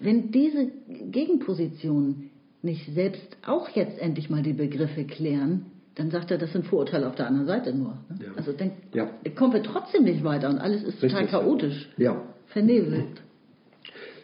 wenn 0.00 0.30
diese 0.30 0.70
Gegenpositionen 1.10 2.30
nicht 2.64 2.92
selbst 2.94 3.36
auch 3.46 3.68
jetzt 3.70 3.98
endlich 4.00 4.30
mal 4.30 4.42
die 4.42 4.52
Begriffe 4.54 5.04
klären, 5.04 5.66
dann 5.94 6.10
sagt 6.10 6.30
er, 6.30 6.38
das 6.38 6.52
sind 6.52 6.66
Vorurteile 6.66 7.06
auf 7.06 7.14
der 7.14 7.28
anderen 7.28 7.46
Seite 7.46 7.72
nur. 7.72 7.98
Ne? 8.08 8.18
Ja. 8.26 8.32
Also 8.36 8.52
dann 8.52 8.72
Ja. 8.92 9.08
kommen 9.36 9.52
wir 9.52 9.62
trotzdem 9.62 10.04
nicht 10.04 10.24
weiter 10.24 10.48
und 10.48 10.58
alles 10.58 10.82
ist 10.82 11.00
total 11.00 11.20
Richtig. 11.22 11.30
chaotisch, 11.38 11.88
Ja. 11.96 12.20
vernebelt. 12.46 13.22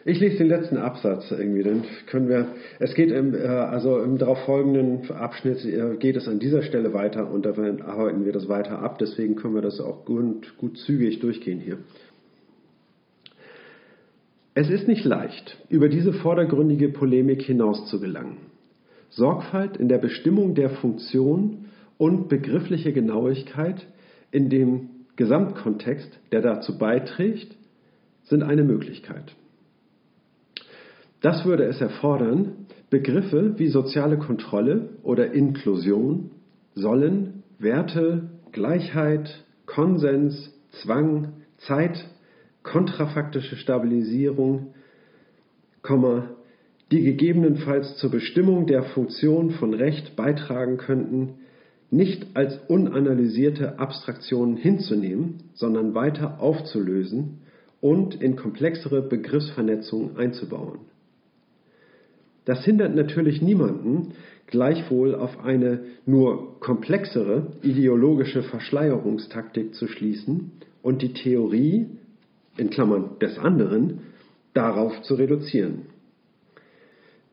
Ich 0.03 0.19
lese 0.19 0.37
den 0.39 0.47
letzten 0.47 0.77
Absatz 0.77 1.29
irgendwie, 1.29 1.61
dann 1.61 1.83
können 2.07 2.27
wir. 2.27 2.47
Es 2.79 2.95
geht 2.95 3.11
im, 3.11 3.35
äh, 3.35 3.45
also 3.45 3.99
im 4.01 4.17
darauf 4.17 4.39
folgenden 4.45 5.11
Abschnitt 5.11 5.63
äh, 5.63 5.95
geht 5.97 6.15
es 6.17 6.27
an 6.27 6.39
dieser 6.39 6.63
Stelle 6.63 6.91
weiter 6.93 7.29
und 7.31 7.45
da 7.45 7.51
arbeiten 7.51 8.25
wir 8.25 8.31
das 8.31 8.49
weiter 8.49 8.79
ab. 8.79 8.97
Deswegen 8.97 9.35
können 9.35 9.53
wir 9.53 9.61
das 9.61 9.79
auch 9.79 10.03
gut, 10.05 10.57
gut 10.57 10.77
zügig 10.79 11.19
durchgehen 11.19 11.59
hier. 11.59 11.77
Es 14.53 14.69
ist 14.69 14.87
nicht 14.87 15.05
leicht, 15.05 15.57
über 15.69 15.87
diese 15.87 16.11
vordergründige 16.11 16.89
Polemik 16.89 17.41
hinaus 17.41 17.89
zu 17.89 18.01
gelangen. 18.01 18.37
Sorgfalt 19.09 19.77
in 19.77 19.87
der 19.87 19.97
Bestimmung 19.97 20.55
der 20.55 20.69
Funktion 20.69 21.65
und 21.97 22.27
begriffliche 22.27 22.91
Genauigkeit 22.91 23.85
in 24.31 24.49
dem 24.49 24.89
Gesamtkontext, 25.15 26.19
der 26.31 26.41
dazu 26.41 26.77
beiträgt, 26.77 27.55
sind 28.23 28.43
eine 28.43 28.63
Möglichkeit. 28.63 29.35
Das 31.21 31.45
würde 31.45 31.65
es 31.65 31.79
erfordern, 31.79 32.65
Begriffe 32.89 33.57
wie 33.57 33.67
soziale 33.67 34.17
Kontrolle 34.17 34.89
oder 35.03 35.31
Inklusion 35.31 36.31
sollen 36.75 37.43
Werte, 37.59 38.29
Gleichheit, 38.51 39.45
Konsens, 39.65 40.51
Zwang, 40.81 41.33
Zeit, 41.57 42.05
kontrafaktische 42.63 43.55
Stabilisierung, 43.55 44.73
die 46.91 47.03
gegebenenfalls 47.03 47.97
zur 47.97 48.11
Bestimmung 48.11 48.67
der 48.67 48.83
Funktion 48.83 49.51
von 49.51 49.73
Recht 49.73 50.15
beitragen 50.15 50.77
könnten, 50.77 51.35
nicht 51.89 52.27
als 52.35 52.57
unanalysierte 52.67 53.79
Abstraktionen 53.79 54.55
hinzunehmen, 54.55 55.43
sondern 55.53 55.93
weiter 55.93 56.39
aufzulösen 56.39 57.39
und 57.81 58.21
in 58.21 58.35
komplexere 58.35 59.01
Begriffsvernetzungen 59.01 60.15
einzubauen. 60.15 60.79
Das 62.45 62.63
hindert 62.63 62.95
natürlich 62.95 63.41
niemanden, 63.41 64.13
gleichwohl 64.47 65.15
auf 65.15 65.43
eine 65.43 65.81
nur 66.05 66.59
komplexere 66.59 67.53
ideologische 67.61 68.43
Verschleierungstaktik 68.43 69.75
zu 69.75 69.87
schließen 69.87 70.51
und 70.81 71.01
die 71.01 71.13
Theorie, 71.13 71.87
in 72.57 72.69
Klammern 72.69 73.17
des 73.19 73.37
anderen, 73.37 74.01
darauf 74.53 75.01
zu 75.03 75.15
reduzieren. 75.15 75.87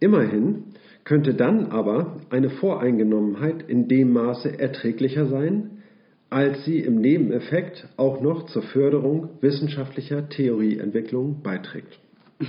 Immerhin 0.00 0.64
könnte 1.04 1.34
dann 1.34 1.66
aber 1.66 2.20
eine 2.30 2.50
Voreingenommenheit 2.50 3.68
in 3.68 3.88
dem 3.88 4.12
Maße 4.12 4.58
erträglicher 4.58 5.26
sein, 5.26 5.82
als 6.30 6.64
sie 6.64 6.80
im 6.80 7.00
Nebeneffekt 7.00 7.88
auch 7.96 8.20
noch 8.20 8.46
zur 8.46 8.62
Förderung 8.62 9.30
wissenschaftlicher 9.40 10.28
Theorieentwicklung 10.28 11.42
beiträgt. 11.42 11.98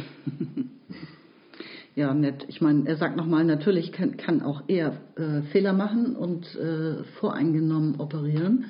Ja, 1.96 2.14
nett. 2.14 2.46
Ich 2.48 2.62
meine, 2.62 2.88
er 2.88 2.96
sagt 2.96 3.18
nochmal, 3.18 3.44
natürlich 3.44 3.92
kann, 3.92 4.16
kann 4.16 4.42
auch 4.42 4.64
er 4.68 5.02
äh, 5.18 5.42
Fehler 5.52 5.74
machen 5.74 6.16
und 6.16 6.46
äh, 6.56 7.04
voreingenommen 7.20 8.00
operieren 8.00 8.68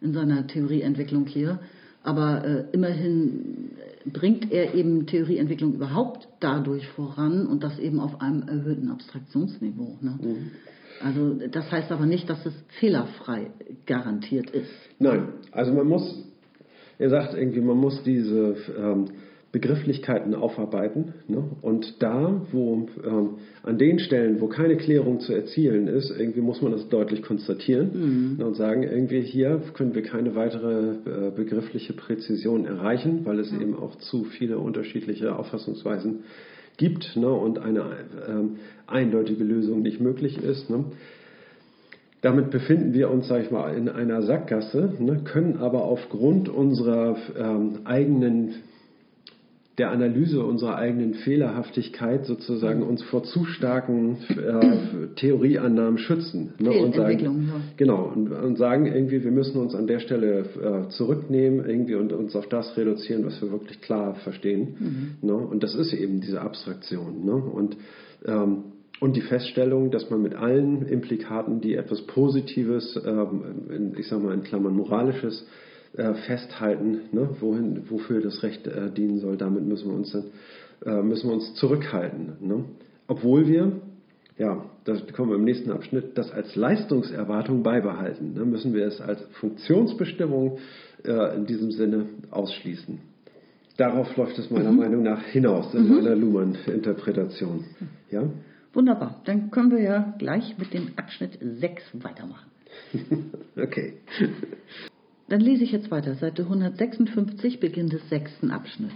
in 0.00 0.12
seiner 0.12 0.46
Theorieentwicklung 0.46 1.26
hier. 1.26 1.58
Aber 2.08 2.42
äh, 2.42 2.64
immerhin 2.72 3.72
bringt 4.06 4.50
er 4.50 4.74
eben 4.74 5.04
Theorieentwicklung 5.04 5.74
überhaupt 5.74 6.26
dadurch 6.40 6.88
voran 6.88 7.46
und 7.46 7.62
das 7.62 7.78
eben 7.78 8.00
auf 8.00 8.22
einem 8.22 8.48
erhöhten 8.48 8.90
Abstraktionsniveau. 8.90 9.98
Ne? 10.00 10.18
Also 11.04 11.34
das 11.34 11.70
heißt 11.70 11.92
aber 11.92 12.06
nicht, 12.06 12.30
dass 12.30 12.46
es 12.46 12.54
fehlerfrei 12.80 13.50
garantiert 13.84 14.48
ist. 14.48 14.70
Nein, 14.98 15.34
also 15.52 15.74
man 15.74 15.86
muss 15.86 16.24
Er 16.98 17.10
sagt 17.10 17.34
irgendwie, 17.34 17.60
man 17.60 17.76
muss 17.76 18.02
diese 18.02 18.56
ähm, 18.76 19.04
Begrifflichkeiten 19.50 20.34
aufarbeiten. 20.34 21.14
Ne? 21.26 21.42
Und 21.62 22.02
da, 22.02 22.42
wo 22.52 22.86
ähm, 23.02 23.30
an 23.62 23.78
den 23.78 23.98
Stellen, 23.98 24.42
wo 24.42 24.48
keine 24.48 24.76
Klärung 24.76 25.20
zu 25.20 25.32
erzielen 25.32 25.88
ist, 25.88 26.10
irgendwie 26.10 26.42
muss 26.42 26.60
man 26.60 26.72
das 26.72 26.88
deutlich 26.90 27.22
konstatieren 27.22 28.36
mhm. 28.36 28.44
und 28.44 28.56
sagen, 28.56 28.82
irgendwie 28.82 29.22
hier 29.22 29.62
können 29.72 29.94
wir 29.94 30.02
keine 30.02 30.34
weitere 30.34 30.90
äh, 30.90 31.30
begriffliche 31.34 31.94
Präzision 31.94 32.66
erreichen, 32.66 33.24
weil 33.24 33.38
es 33.38 33.50
mhm. 33.50 33.62
eben 33.62 33.76
auch 33.76 33.96
zu 33.96 34.24
viele 34.24 34.58
unterschiedliche 34.58 35.34
Auffassungsweisen 35.34 36.24
gibt 36.76 37.16
ne? 37.16 37.30
und 37.30 37.58
eine 37.58 37.84
ähm, 38.28 38.56
eindeutige 38.86 39.44
Lösung 39.44 39.80
nicht 39.80 39.98
möglich 39.98 40.36
ist. 40.42 40.68
Ne? 40.68 40.84
Damit 42.20 42.50
befinden 42.50 42.92
wir 42.92 43.10
uns, 43.10 43.28
sage 43.28 43.44
ich 43.44 43.50
mal, 43.50 43.74
in 43.74 43.88
einer 43.88 44.22
Sackgasse, 44.22 44.94
ne, 44.98 45.20
können 45.24 45.58
aber 45.58 45.84
aufgrund 45.84 46.48
unserer 46.48 47.16
ähm, 47.38 47.78
eigenen 47.84 48.56
der 49.78 49.90
Analyse 49.90 50.44
unserer 50.44 50.76
eigenen 50.76 51.14
Fehlerhaftigkeit 51.14 52.26
sozusagen 52.26 52.82
uns 52.82 53.02
vor 53.02 53.22
zu 53.22 53.44
starken 53.44 54.18
äh, 54.28 55.14
Theorieannahmen 55.14 55.98
schützen. 55.98 56.54
Ne, 56.58 56.70
und 56.70 56.94
sagen, 56.94 57.48
ja. 57.48 57.60
Genau, 57.76 58.12
und, 58.14 58.30
und, 58.32 58.58
sagen 58.58 58.86
irgendwie, 58.86 59.22
wir 59.22 59.30
müssen 59.30 59.60
uns 59.60 59.74
an 59.74 59.86
der 59.86 60.00
Stelle 60.00 60.40
äh, 60.40 60.88
zurücknehmen 60.90 61.64
irgendwie 61.64 61.94
und 61.94 62.12
uns 62.12 62.34
auf 62.34 62.48
das 62.48 62.76
reduzieren, 62.76 63.24
was 63.24 63.40
wir 63.40 63.52
wirklich 63.52 63.80
klar 63.80 64.16
verstehen. 64.16 65.16
Mhm. 65.20 65.28
Ne, 65.28 65.34
und 65.34 65.62
das 65.62 65.74
ist 65.74 65.92
eben 65.92 66.20
diese 66.20 66.40
Abstraktion. 66.40 67.24
Ne, 67.24 67.34
und 67.34 67.76
ähm, 68.26 68.64
und 69.00 69.14
die 69.14 69.20
Feststellung, 69.20 69.92
dass 69.92 70.10
man 70.10 70.22
mit 70.22 70.34
allen 70.34 70.86
Implikaten, 70.86 71.60
die 71.60 71.74
etwas 71.74 72.02
Positives, 72.02 73.00
ähm, 73.06 73.94
ich 73.96 74.08
sage 74.08 74.22
mal 74.22 74.34
in 74.34 74.42
Klammern 74.42 74.74
moralisches, 74.74 75.46
äh, 75.96 76.14
festhalten, 76.14 77.00
ne, 77.12 77.28
wohin, 77.40 77.90
wofür 77.90 78.20
das 78.20 78.42
Recht 78.42 78.66
äh, 78.66 78.90
dienen 78.90 79.18
soll, 79.18 79.36
damit 79.36 79.64
müssen 79.64 79.88
wir 79.88 79.96
uns, 79.96 80.12
dann, 80.12 80.24
äh, 80.84 81.02
müssen 81.02 81.28
wir 81.28 81.34
uns 81.34 81.54
zurückhalten. 81.54 82.36
Ne? 82.40 82.64
Obwohl 83.06 83.48
wir, 83.48 83.72
ja, 84.36 84.64
das 84.84 85.06
kommen 85.12 85.30
wir 85.30 85.36
im 85.36 85.44
nächsten 85.44 85.70
Abschnitt, 85.70 86.16
das 86.16 86.30
als 86.30 86.54
Leistungserwartung 86.56 87.62
beibehalten. 87.62 88.34
Ne, 88.34 88.44
müssen 88.44 88.74
wir 88.74 88.86
es 88.86 89.00
als 89.00 89.20
Funktionsbestimmung 89.40 90.58
äh, 91.04 91.36
in 91.36 91.46
diesem 91.46 91.70
Sinne 91.72 92.06
ausschließen. 92.30 92.98
Darauf 93.78 94.16
läuft 94.16 94.38
es 94.38 94.50
meiner 94.50 94.72
mhm. 94.72 94.78
Meinung 94.78 95.02
nach 95.04 95.22
hinaus 95.24 95.72
in 95.72 95.88
mhm. 95.88 95.94
meiner 95.96 96.16
Luhmann-Interpretation. 96.16 97.64
Ja? 98.10 98.24
Wunderbar, 98.72 99.22
dann 99.24 99.50
können 99.50 99.70
wir 99.70 99.80
ja 99.80 100.14
gleich 100.18 100.58
mit 100.58 100.74
dem 100.74 100.88
Abschnitt 100.96 101.38
6 101.40 101.82
weitermachen. 101.94 102.50
okay. 103.56 103.94
Dann 105.28 105.40
lese 105.40 105.64
ich 105.64 105.72
jetzt 105.72 105.90
weiter, 105.90 106.14
Seite 106.14 106.42
156, 106.42 107.60
Beginn 107.60 107.88
des 107.88 108.08
sechsten 108.08 108.50
Abschnitts. 108.50 108.94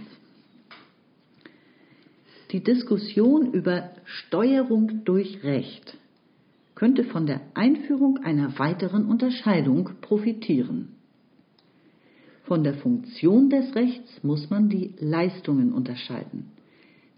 Die 2.51 2.63
Diskussion 2.63 3.51
über 3.53 3.91
Steuerung 4.05 5.03
durch 5.05 5.43
Recht 5.43 5.97
könnte 6.75 7.03
von 7.03 7.25
der 7.25 7.41
Einführung 7.53 8.17
einer 8.23 8.57
weiteren 8.59 9.05
Unterscheidung 9.05 9.91
profitieren. 10.01 10.89
Von 12.43 12.63
der 12.63 12.73
Funktion 12.75 13.49
des 13.49 13.73
Rechts 13.75 14.23
muss 14.23 14.49
man 14.49 14.69
die 14.69 14.93
Leistungen 14.99 15.71
unterscheiden 15.71 16.51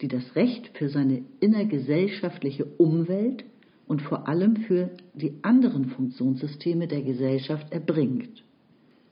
die 0.01 0.08
das 0.08 0.36
Recht 0.36 0.78
für 0.78 0.89
seine 0.89 1.23
innergesellschaftliche 1.39 2.65
Umwelt 2.65 3.45
und 3.88 4.01
vor 4.01 4.28
allem 4.28 4.58
für 4.58 4.89
die 5.13 5.34
anderen 5.41 5.86
Funktionssysteme 5.86 6.88
der 6.88 7.01
Gesellschaft 7.01 7.71
erbringt. 7.71 8.43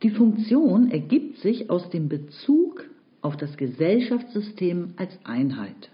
Die 0.03 0.09
Funktion 0.09 0.91
ergibt 0.91 1.37
sich 1.37 1.69
aus 1.69 1.89
dem 1.89 2.09
Bezug 2.09 2.83
auf 3.21 3.37
das 3.37 3.55
Gesellschaftssystem 3.55 4.93
als 4.97 5.17
Einheit. 5.23 5.89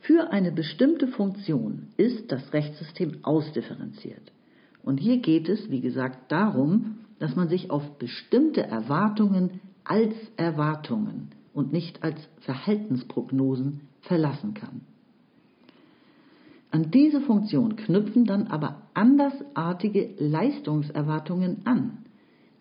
Für 0.00 0.30
eine 0.30 0.52
bestimmte 0.52 1.08
Funktion 1.08 1.88
ist 1.96 2.30
das 2.30 2.52
Rechtssystem 2.52 3.18
ausdifferenziert. 3.24 4.32
Und 4.82 4.98
hier 4.98 5.18
geht 5.18 5.48
es, 5.48 5.70
wie 5.70 5.80
gesagt, 5.80 6.30
darum, 6.30 7.00
dass 7.18 7.34
man 7.34 7.48
sich 7.48 7.70
auf 7.70 7.98
bestimmte 7.98 8.62
Erwartungen 8.62 9.60
als 9.82 10.14
Erwartungen 10.36 11.32
und 11.52 11.72
nicht 11.72 12.04
als 12.04 12.16
Verhaltensprognosen 12.40 13.80
verlassen 14.02 14.54
kann. 14.54 14.82
An 16.70 16.90
diese 16.90 17.20
Funktion 17.20 17.76
knüpfen 17.76 18.24
dann 18.24 18.48
aber 18.48 18.82
andersartige 18.94 20.10
Leistungserwartungen 20.18 21.58
an, 21.64 21.98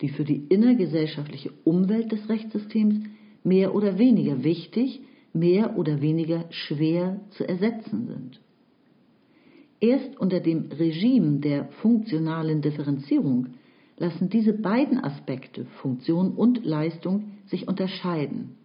die 0.02 0.10
für 0.10 0.24
die 0.24 0.46
innergesellschaftliche 0.50 1.52
Umwelt 1.64 2.12
des 2.12 2.30
Rechtssystems 2.30 2.96
mehr 3.44 3.76
oder 3.76 3.98
weniger 3.98 4.44
wichtig, 4.44 5.02
mehr 5.34 5.78
oder 5.78 6.02
weniger 6.02 6.46
schwer 6.50 7.20
zu 7.32 7.48
ersetzen 7.48 8.08
sind. 8.08 8.40
Erst 9.80 10.18
unter 10.20 10.40
dem 10.40 10.70
Regime 10.72 11.40
der 11.40 11.66
funktionalen 11.82 12.62
Differenzierung 12.62 13.48
lassen 13.98 14.30
diese 14.30 14.54
beiden 14.54 15.04
Aspekte, 15.04 15.66
Funktion 15.82 16.32
und 16.32 16.66
Leistung, 16.66 17.32
sich 17.46 17.68
unterscheiden 17.68 18.58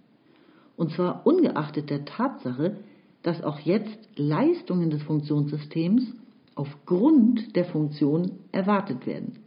und 0.77 0.91
zwar 0.91 1.27
ungeachtet 1.27 1.91
der 1.91 2.05
Tatsache, 2.05 2.77
dass 3.23 3.43
auch 3.43 3.59
jetzt 3.61 3.99
Leistungen 4.17 4.91
des 4.91 5.03
Funktionssystems 5.03 6.03
aufgrund 6.55 7.57
der 7.57 7.65
Funktion 7.65 8.33
erwartet 8.53 9.07
werden 9.07 9.39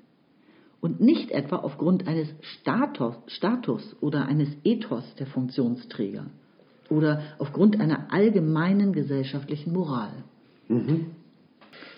und 0.82 1.02
nicht 1.02 1.32
etwa 1.32 1.58
aufgrund 1.58 2.08
eines 2.08 2.28
Status, 2.42 3.16
Status 3.28 3.96
oder 4.02 4.28
eines 4.28 4.50
Ethos 4.64 5.04
der 5.20 5.28
Funktionsträger 5.28 6.26
oder 6.90 7.22
aufgrund 7.40 7.80
einer 7.80 8.12
allgemeinen 8.12 8.94
gesellschaftlichen 8.94 9.74
Moral. 9.74 10.12
Mhm. 10.68 11.08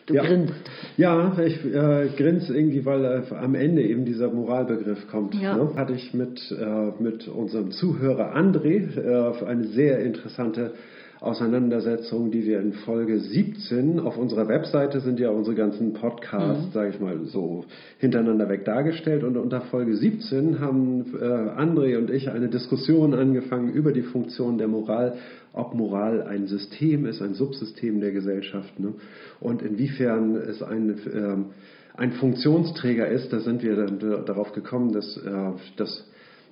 Du 0.06 0.14
ja. 0.14 0.24
grinst. 0.24 0.54
Ja, 0.96 1.38
ich 1.38 1.66
äh, 1.66 2.08
grinse 2.16 2.58
irgendwie, 2.58 2.86
weil 2.86 3.04
äh, 3.04 3.36
am 3.36 3.56
Ende 3.56 3.84
eben 3.84 4.06
dieser 4.06 4.32
Moralbegriff 4.32 5.06
kommt. 5.10 5.36
Ja. 5.36 5.58
Ne? 5.58 5.76
Hatte 5.76 5.94
ich 5.94 6.14
mit, 6.14 6.40
äh, 6.50 7.04
mit 7.04 7.28
unserem 7.28 7.72
Zuhörer 7.72 8.34
André 8.34 8.98
äh, 8.98 9.46
eine 9.46 9.66
sehr 9.68 10.00
interessante 10.00 10.72
Auseinandersetzung, 11.20 12.30
die 12.30 12.46
wir 12.46 12.60
in 12.60 12.74
Folge 12.74 13.20
17 13.20 14.00
auf 14.00 14.18
unserer 14.18 14.48
Webseite 14.48 15.00
sind 15.00 15.20
ja 15.20 15.30
unsere 15.30 15.56
ganzen 15.56 15.94
Podcasts, 15.94 16.68
mhm. 16.68 16.72
sage 16.72 16.90
ich 16.90 17.00
mal, 17.00 17.26
so 17.26 17.66
hintereinander 17.98 18.50
weg 18.50 18.66
dargestellt. 18.66 19.24
Und 19.24 19.36
unter 19.36 19.62
Folge 19.62 19.96
17 19.96 20.60
haben 20.60 21.06
äh, 21.20 21.24
André 21.24 21.98
und 21.98 22.12
ich 22.12 22.30
eine 22.30 22.50
Diskussion 22.50 23.16
angefangen 23.16 23.74
über 23.74 23.94
die 23.94 24.04
Funktion 24.04 24.60
der 24.60 24.68
Moral, 24.68 25.16
ob 25.54 25.74
Moral 25.74 26.22
ein 26.22 26.46
System 26.46 27.08
ist, 27.08 27.22
ein 27.22 27.34
Subsystem 27.34 28.00
der 28.00 28.12
Gesellschaft 28.12 28.80
ne? 28.80 28.94
und 29.40 29.64
inwiefern 29.64 30.36
es 30.36 30.62
ein, 30.62 30.90
äh, 30.90 32.00
ein 32.00 32.12
Funktionsträger 32.12 33.08
ist. 33.08 33.34
Da 33.34 33.40
sind 33.40 33.64
wir 33.64 33.76
dann 33.76 34.00
darauf 34.00 34.52
gekommen, 34.52 34.94
dass, 34.94 35.18
äh, 35.18 35.52
dass 35.78 36.08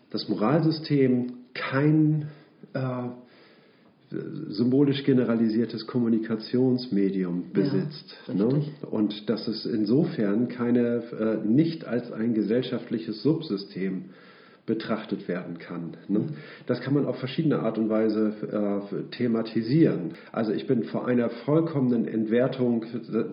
das 0.10 0.28
Moralsystem 0.28 1.34
kein 1.54 2.30
äh, 2.74 2.80
symbolisch 4.50 5.04
generalisiertes 5.04 5.88
Kommunikationsmedium 5.88 7.52
besitzt. 7.54 8.18
Ja, 8.28 8.34
ne? 8.34 8.64
Und 8.90 9.30
dass 9.30 9.48
es 9.48 9.66
insofern 9.66 10.48
keine, 10.48 11.04
äh, 11.20 11.48
nicht 11.48 11.86
als 11.86 12.12
ein 12.12 12.34
gesellschaftliches 12.34 13.22
Subsystem 13.24 14.06
betrachtet 14.66 15.28
werden 15.28 15.60
kann. 15.60 15.96
Ne? 16.08 16.26
Das 16.66 16.82
kann 16.82 16.96
man 16.96 17.06
auf 17.06 17.20
verschiedene 17.20 17.60
Art 17.60 17.78
und 17.78 17.90
Weise 17.90 18.34
äh, 18.52 19.16
thematisieren. 19.16 20.16
Also 20.32 20.54
ich 20.54 20.66
bin 20.66 20.86
vor 20.86 21.08
einer 21.08 21.30
vollkommenen 21.30 22.08
Entwertung 22.08 22.84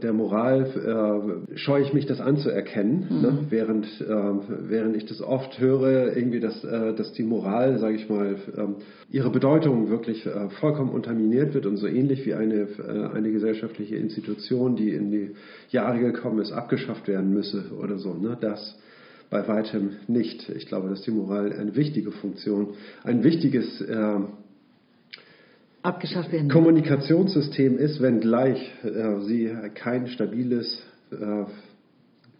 der 0.02 0.12
Moral, 0.12 1.46
äh, 1.54 1.56
scheue 1.56 1.82
ich 1.82 1.94
mich 1.94 2.04
das 2.04 2.20
anzuerkennen, 2.20 3.06
mhm. 3.08 3.20
ne? 3.22 3.38
während, 3.48 3.86
äh, 4.00 4.68
während 4.68 4.96
ich 4.96 5.06
das 5.06 5.22
oft 5.22 5.58
höre, 5.58 6.14
irgendwie, 6.14 6.40
dass, 6.40 6.62
äh, 6.64 6.94
dass 6.94 7.12
die 7.12 7.22
Moral, 7.22 7.78
sage 7.78 7.96
ich 7.96 8.10
mal, 8.10 8.36
ähm, 8.58 8.76
ihre 9.10 9.30
Bedeutung 9.30 9.88
wirklich 9.88 10.26
äh, 10.26 10.50
vollkommen 10.60 10.90
unterminiert 10.90 11.54
wird 11.54 11.64
und 11.64 11.78
so 11.78 11.86
ähnlich 11.86 12.26
wie 12.26 12.34
eine, 12.34 12.62
äh, 12.62 13.08
eine 13.14 13.32
gesellschaftliche 13.32 13.96
Institution, 13.96 14.76
die 14.76 14.90
in 14.90 15.10
die 15.10 15.30
Jahre 15.70 15.98
gekommen 15.98 16.40
ist, 16.40 16.52
abgeschafft 16.52 17.08
werden 17.08 17.32
müsse 17.32 17.64
oder 17.78 17.96
so. 17.96 18.12
Ne? 18.12 18.36
Das 18.38 18.78
bei 19.32 19.48
weitem 19.48 19.96
nicht. 20.08 20.50
Ich 20.50 20.66
glaube, 20.66 20.90
dass 20.90 21.00
die 21.02 21.10
Moral 21.10 21.54
eine 21.54 21.74
wichtige 21.74 22.12
Funktion, 22.12 22.74
ein 23.02 23.24
wichtiges 23.24 23.80
äh, 23.80 24.20
abgeschafft 25.82 26.30
werden. 26.30 26.50
Kommunikationssystem 26.50 27.78
ist, 27.78 28.02
wenngleich 28.02 28.60
äh, 28.84 29.20
sie 29.20 29.50
kein 29.74 30.08
stabiles 30.08 30.82
äh, 31.10 31.44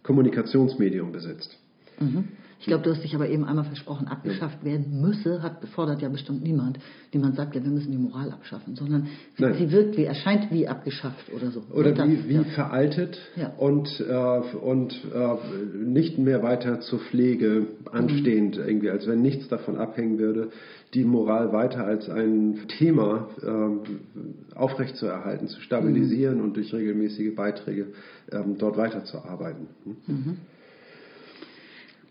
Kommunikationsmedium 0.03 1.11
besitzt. 1.11 1.57
Mhm. 1.99 2.27
Ich 2.63 2.67
glaube, 2.67 2.81
du 2.85 2.91
hast 2.91 3.03
dich 3.03 3.13
aber 3.13 3.27
eben 3.27 3.43
einmal 3.43 3.65
versprochen, 3.65 4.07
abgeschafft 4.07 4.63
werden 4.63 5.01
müsse, 5.01 5.43
hat 5.43 5.65
fordert 5.75 6.01
ja 6.01 6.07
bestimmt 6.07 6.43
niemand. 6.43 6.79
Niemand 7.13 7.35
sagt 7.35 7.55
ja, 7.55 7.61
wir 7.61 7.69
müssen 7.69 7.91
die 7.91 7.97
Moral 7.97 8.31
abschaffen, 8.31 8.77
sondern 8.77 9.07
sie, 9.37 9.53
sie 9.55 9.69
wirkt 9.73 9.97
wie, 9.97 10.05
erscheint 10.05 10.49
wie 10.49 10.65
abgeschafft 10.65 11.25
oder 11.35 11.51
so. 11.51 11.61
Oder 11.73 11.91
Das, 11.91 12.07
wie, 12.07 12.29
wie 12.29 12.33
ja. 12.35 12.43
veraltet 12.45 13.19
Ja. 13.35 13.49
und, 13.57 13.89
äh, 13.99 14.55
und 14.55 14.93
äh, 15.13 15.77
nicht 15.77 16.17
mehr 16.17 16.41
weiter 16.41 16.79
zur 16.79 16.99
Pflege 16.99 17.67
anstehend, 17.91 18.57
Mhm. 18.57 18.63
irgendwie, 18.65 18.89
als 18.91 19.07
wenn 19.07 19.21
nichts 19.21 19.49
davon 19.49 19.75
abhängen 19.75 20.17
würde, 20.17 20.47
die 20.93 21.03
Moral 21.03 21.51
weiter 21.51 21.83
als 21.83 22.07
ein 22.09 22.59
Thema 22.79 23.27
äh, 23.41 24.55
aufrechtzuerhalten, 24.55 25.49
zu 25.49 25.59
stabilisieren 25.59 26.37
Mhm. 26.37 26.43
und 26.45 26.55
durch 26.55 26.73
regelmäßige 26.73 27.35
Beiträge 27.35 27.87
ähm, 28.31 28.55
dort 28.57 28.77
weiterzuarbeiten. 28.77 29.67
Hm? 30.05 30.37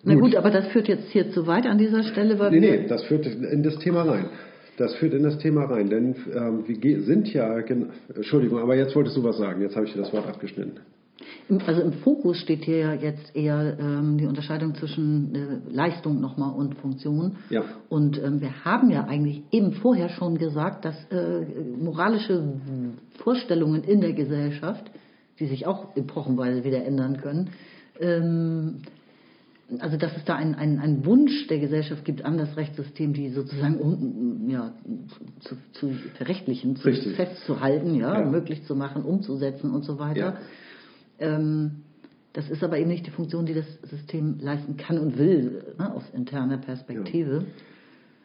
Na 0.05 0.15
gut, 0.15 0.35
aber 0.35 0.51
das 0.51 0.67
führt 0.69 0.89
jetzt 0.89 1.11
hier 1.11 1.31
zu 1.31 1.47
weit 1.47 1.67
an 1.67 1.79
dieser 1.79 2.03
Stelle, 2.03 2.39
weil 2.39 2.51
Nee, 2.51 2.61
nee, 2.61 2.87
das 2.89 3.05
führt 3.05 3.27
in 3.27 3.63
das 3.63 3.79
Thema 3.79 4.03
rein. 4.03 4.27
Das 4.77 4.95
führt 4.95 5.15
in 5.15 5.23
das 5.23 5.39
Thema 5.39 5.65
rein, 5.65 5.91
denn 5.91 6.17
ähm, 6.35 6.65
wir 6.67 7.03
sind 7.03 7.33
ja, 7.33 7.59
Entschuldigung, 7.59 8.59
aber 8.59 8.75
jetzt 8.75 8.97
wolltest 8.97 9.17
du 9.17 9.23
was 9.23 9.37
sagen, 9.37 9.61
jetzt 9.61 9.77
habe 9.77 9.87
ich 9.87 9.93
dir 9.93 10.01
das 10.01 10.13
Wort 10.13 10.27
abgeschnitten. 10.27 10.81
Also 11.67 11.83
im 11.83 11.93
Fokus 11.93 12.39
steht 12.39 12.65
hier 12.65 12.79
ja 12.79 12.95
jetzt 12.95 13.37
eher 13.37 13.77
ähm, 13.79 14.17
die 14.19 14.27
Unterscheidung 14.27 14.75
zwischen 14.75 15.35
äh, 15.35 15.73
Leistung 15.73 16.21
nochmal 16.21 16.55
und 16.55 16.77
Funktion. 16.77 17.37
Ja. 17.51 17.65
Und 17.89 18.21
ähm, 18.23 18.41
wir 18.41 18.65
haben 18.65 18.91
ja 18.91 19.05
eigentlich 19.05 19.43
eben 19.51 19.73
vorher 19.73 20.09
schon 20.09 20.39
gesagt, 20.39 20.85
dass 20.85 20.97
äh, 21.11 21.45
moralische 21.79 22.43
Vorstellungen 23.19 23.85
in 23.85 24.01
der 24.01 24.15
Gesellschaft, 24.15 24.91
die 25.39 25.47
sich 25.47 25.67
auch 25.67 25.95
epochenweise 25.97 26.65
wieder 26.65 26.85
ändern 26.85 27.19
können, 27.19 27.51
ähm, 28.01 28.79
also 29.81 29.97
dass 29.97 30.17
es 30.17 30.25
da 30.25 30.35
einen, 30.37 30.55
einen, 30.55 30.79
einen 30.79 31.05
Wunsch 31.05 31.47
der 31.49 31.59
Gesellschaft 31.59 32.05
gibt 32.05 32.25
an 32.25 32.37
das 32.39 32.57
Rechtssystem, 32.57 33.13
die 33.13 33.31
sozusagen 33.31 33.77
um, 33.79 34.49
ja, 34.49 34.75
zu, 35.41 35.57
zu 35.73 35.91
verrechtlichen, 36.17 36.77
zu 36.77 36.89
Richtig. 36.89 37.17
festzuhalten, 37.17 37.95
ja, 37.95 38.21
Ja. 38.21 38.31
möglich 38.31 38.65
zu 38.65 38.75
machen, 38.75 39.03
umzusetzen 39.03 39.71
und 39.71 39.85
so 39.85 39.99
weiter. 39.99 40.39
Ja. 41.21 41.37
Ähm, 41.37 41.83
das 42.33 42.49
ist 42.51 42.65
aber 42.65 42.79
eben 42.79 42.89
nicht 42.89 43.07
die 43.07 43.11
Funktion, 43.11 43.45
die 43.47 43.55
das 43.55 43.67
System 43.91 44.37
leisten 44.41 44.77
kann 44.77 44.99
und 44.99 45.19
will, 45.19 45.75
ne, 45.79 45.95
aus 45.95 46.05
interner 46.15 46.59
Perspektive. 46.59 47.45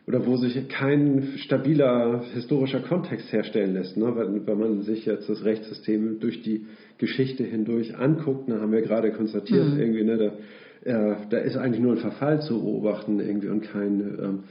Oder 0.07 0.25
wo 0.25 0.37
sich 0.37 0.69
kein 0.69 1.33
stabiler 1.35 2.23
historischer 2.33 2.79
Kontext 2.79 3.29
herstellen 3.33 3.73
lässt. 3.73 3.97
Ne? 3.97 4.05
Wenn, 4.15 4.47
wenn 4.47 4.57
man 4.57 4.81
sich 4.83 5.05
jetzt 5.05 5.27
das 5.27 5.43
Rechtssystem 5.43 6.21
durch 6.21 6.41
die 6.43 6.65
Geschichte 6.97 7.43
hindurch 7.43 7.97
anguckt, 7.97 8.49
dann 8.49 8.61
haben 8.61 8.71
wir 8.71 8.81
gerade 8.81 9.11
konstatiert, 9.11 9.67
Mhm. 9.73 9.79
irgendwie, 9.79 10.03
ne, 10.05 10.17
da, 10.17 10.31
äh, 10.83 11.15
da 11.29 11.37
ist 11.37 11.57
eigentlich 11.57 11.81
nur 11.81 11.93
ein 11.93 11.99
Verfall 11.99 12.41
zu 12.41 12.61
beobachten 12.61 13.19
irgendwie 13.19 13.49
und 13.49 13.61
kein, 13.61 13.99
ähm, 14.21 14.43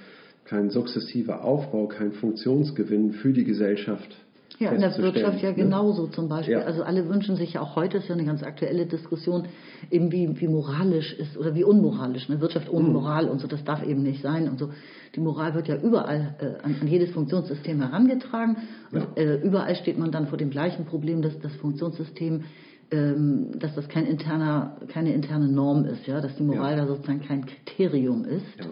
kein 0.45 0.71
sukzessiver 0.71 1.45
Aufbau, 1.45 1.87
kein 1.87 2.13
Funktionsgewinn 2.13 3.13
für 3.13 3.33
die 3.33 3.45
Gesellschaft. 3.45 4.17
Ja, 4.59 4.71
in 4.71 4.81
der 4.81 4.97
Wirtschaft 4.97 5.43
ja 5.43 5.51
ne? 5.51 5.55
genauso 5.55 6.07
zum 6.07 6.29
Beispiel. 6.31 6.55
Ja. 6.55 6.61
Also 6.65 6.83
alle 6.83 7.09
wünschen 7.11 7.37
sich 7.37 7.53
ja 7.55 7.61
auch 7.61 7.77
heute, 7.77 7.99
ist 7.99 8.09
ja 8.09 8.15
eine 8.15 8.25
ganz 8.25 8.43
aktuelle 8.43 8.87
Diskussion, 8.87 9.45
eben 9.91 10.11
wie, 10.13 10.41
wie 10.41 10.49
moralisch 10.49 11.13
ist 11.19 11.37
oder 11.37 11.55
wie 11.55 11.63
unmoralisch. 11.63 12.31
Eine 12.31 12.41
Wirtschaft 12.41 12.71
ohne 12.73 12.89
Moral 12.89 13.29
und 13.29 13.41
so, 13.41 13.49
das 13.49 13.65
darf 13.65 13.83
eben 13.87 14.03
nicht 14.03 14.23
sein 14.23 14.49
und 14.49 14.59
so. 14.59 14.71
Die 15.15 15.21
Moral 15.21 15.55
wird 15.55 15.69
ja 15.69 15.77
überall 15.77 16.37
äh, 16.39 16.65
an, 16.65 16.75
an 16.81 16.89
jedes 16.89 17.11
Funktionssystem 17.11 17.81
herangetragen 17.83 18.57
und 18.93 19.01
Ja. 19.01 19.23
äh, 19.23 19.43
überall 19.43 19.75
steht 19.77 19.99
man 19.99 20.11
dann 20.11 20.27
vor 20.29 20.39
dem 20.39 20.49
gleichen 20.49 20.87
Problem, 20.87 21.21
dass 21.21 21.39
das 21.41 21.55
Funktionssystem 21.57 22.45
ähm, 22.91 23.59
dass 23.59 23.75
das 23.75 23.89
kein 23.89 24.07
interner, 24.07 24.77
keine 24.89 25.13
interne 25.13 25.49
Norm 25.49 25.85
ist, 25.85 26.07
ja, 26.07 26.21
dass 26.21 26.37
die 26.37 26.43
Moral 26.45 26.73
Ja. 26.73 26.83
da 26.83 26.87
sozusagen 26.87 27.23
kein 27.23 27.45
Kriterium 27.47 28.25
ist 28.25 28.47
Ja. 28.59 28.67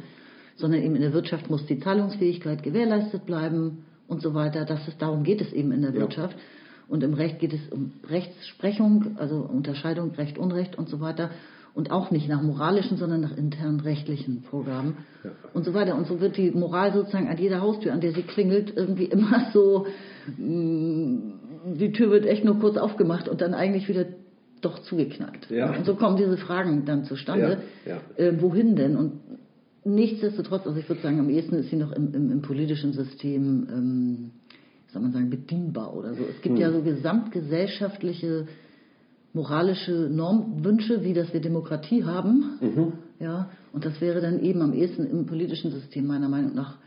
sondern 0.56 0.82
eben 0.82 0.94
in 0.94 1.02
der 1.02 1.12
Wirtschaft 1.12 1.50
muss 1.50 1.66
die 1.66 1.80
Zahlungsfähigkeit 1.80 2.62
gewährleistet 2.62 3.26
bleiben 3.26 3.84
und 4.06 4.22
so 4.22 4.34
weiter. 4.34 4.64
Das 4.64 4.86
ist, 4.86 5.00
darum 5.02 5.24
geht 5.24 5.40
es 5.40 5.52
eben 5.52 5.72
in 5.72 5.82
der. 5.82 5.94
Wirtschaft. 5.94 6.36
Und 6.86 7.02
im 7.02 7.14
Recht 7.14 7.38
geht 7.40 7.52
es 7.54 7.60
um 7.70 7.92
Rechtsprechung, 8.08 9.16
also 9.16 9.36
Unterscheidung 9.36 10.10
Recht, 10.12 10.36
Unrecht 10.38 10.76
und 10.78 10.88
so 10.88 11.00
weiter. 11.00 11.30
Und 11.74 11.90
auch 11.90 12.12
nicht 12.12 12.28
nach 12.28 12.40
moralischen, 12.42 12.98
sondern 12.98 13.22
nach 13.22 13.36
internen 13.36 13.80
rechtlichen 13.80 14.42
Vorgaben 14.42 14.98
Ja. 15.24 15.30
und 15.54 15.64
so 15.64 15.74
weiter. 15.74 15.96
Und 15.96 16.06
so 16.06 16.20
wird 16.20 16.36
die 16.36 16.52
Moral 16.52 16.92
sozusagen 16.92 17.26
an 17.26 17.38
jeder 17.38 17.60
Haustür, 17.62 17.92
an 17.92 18.00
der 18.00 18.12
sie 18.12 18.22
klingelt, 18.22 18.76
irgendwie 18.76 19.04
immer 19.16 19.46
so, 19.52 19.86
mh, 20.36 21.32
die 21.64 21.92
Tür 21.92 22.10
wird 22.10 22.26
echt 22.26 22.44
nur 22.44 22.58
kurz 22.60 22.76
aufgemacht 22.76 23.28
und 23.28 23.40
dann 23.40 23.54
eigentlich 23.54 23.88
wieder 23.88 24.06
doch 24.60 24.78
zugeknackt. 24.80 25.50
Ja. 25.50 25.74
Und 25.76 25.84
so 25.84 25.94
kommen 25.94 26.16
diese 26.16 26.36
Fragen 26.36 26.84
dann 26.84 27.04
zustande. 27.04 27.58
Ja, 27.86 28.00
Äh, 28.16 28.40
wohin 28.40 28.76
denn? 28.76 28.96
Und 28.96 29.12
nichtsdestotrotz, 29.84 30.66
also 30.66 30.78
ich 30.78 30.88
würde 30.88 31.02
sagen, 31.02 31.20
am 31.20 31.28
ehesten 31.28 31.56
ist 31.56 31.70
sie 31.70 31.76
noch 31.76 31.92
im, 31.92 32.14
im, 32.14 32.30
im 32.30 32.42
politischen 32.42 32.92
System, 32.92 33.66
ähm, 33.70 34.30
soll 34.88 35.02
man 35.02 35.12
sagen, 35.12 35.28
bedienbar 35.30 35.94
oder 35.94 36.14
so. 36.14 36.22
Es 36.30 36.40
gibt 36.40 36.54
Hm. 36.56 36.62
ja 36.62 36.72
so 36.72 36.80
gesamtgesellschaftliche 36.82 38.46
moralische 39.32 40.08
Normwünsche, 40.10 41.02
wie 41.02 41.12
dass 41.12 41.32
wir 41.32 41.40
Demokratie 41.40 42.04
haben. 42.04 42.58
Mhm. 42.60 42.92
Ja, 43.20 43.50
und 43.72 43.84
das 43.84 44.00
wäre 44.00 44.20
dann 44.20 44.40
eben 44.40 44.62
am 44.62 44.72
ehesten 44.72 45.04
im 45.06 45.26
politischen 45.26 45.72
System 45.72 46.06
meiner 46.06 46.28
Meinung 46.28 46.54
nach, 46.54 46.78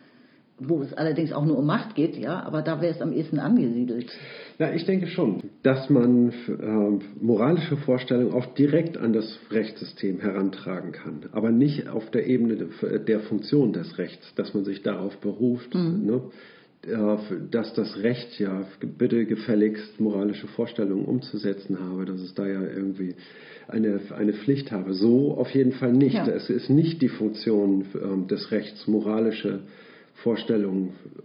wo 0.59 0.81
es 0.81 0.93
allerdings 0.93 1.31
auch 1.31 1.45
nur 1.45 1.57
um 1.57 1.65
Macht 1.65 1.95
geht, 1.95 2.17
ja, 2.17 2.41
aber 2.41 2.61
da 2.61 2.81
wäre 2.81 2.93
es 2.93 3.01
am 3.01 3.13
ehesten 3.13 3.39
angesiedelt. 3.39 4.11
Ja, 4.57 4.73
ich 4.73 4.85
denke 4.85 5.07
schon, 5.07 5.43
dass 5.61 5.89
man 5.89 6.29
äh, 6.29 7.23
moralische 7.23 7.77
Vorstellungen 7.77 8.33
auch 8.33 8.45
direkt 8.55 8.97
an 8.97 9.13
das 9.13 9.39
Rechtssystem 9.51 10.19
herantragen 10.19 10.93
kann, 10.93 11.25
aber 11.31 11.51
nicht 11.51 11.87
auf 11.89 12.09
der 12.09 12.25
Ebene 12.25 12.55
der, 12.55 13.19
Funktion 13.19 13.73
des 13.73 13.97
Rechts, 13.97 14.33
dass 14.35 14.53
man 14.53 14.63
sich 14.63 14.81
darauf 14.81 15.17
beruft, 15.17 15.75
ne, 15.75 16.21
äh, 16.87 17.17
dass 17.51 17.73
das 17.75 17.97
Recht 17.97 18.39
ja 18.39 18.65
bitte 18.97 19.25
gefälligst 19.25 19.99
moralische 19.99 20.47
Vorstellungen 20.47 21.05
umzusetzen 21.05 21.79
habe, 21.79 22.05
dass 22.05 22.19
es 22.19 22.33
da 22.33 22.47
ja 22.47 22.63
irgendwie 22.63 23.15
eine, 23.67 23.99
eine 24.15 24.33
Pflicht 24.33 24.71
habe. 24.71 24.93
So 24.93 25.35
auf 25.35 25.51
jeden 25.51 25.73
Fall 25.73 25.93
nicht. 25.93 26.15
Ja. 26.15 26.27
Es 26.27 26.49
ist 26.49 26.71
nicht 26.71 27.01
die 27.03 27.09
Funktion 27.09 27.85
ähm, 27.93 28.27
des 28.27 28.51
Rechts, 28.51 28.87
moralische 28.87 29.49
Vorstellungen 29.49 29.86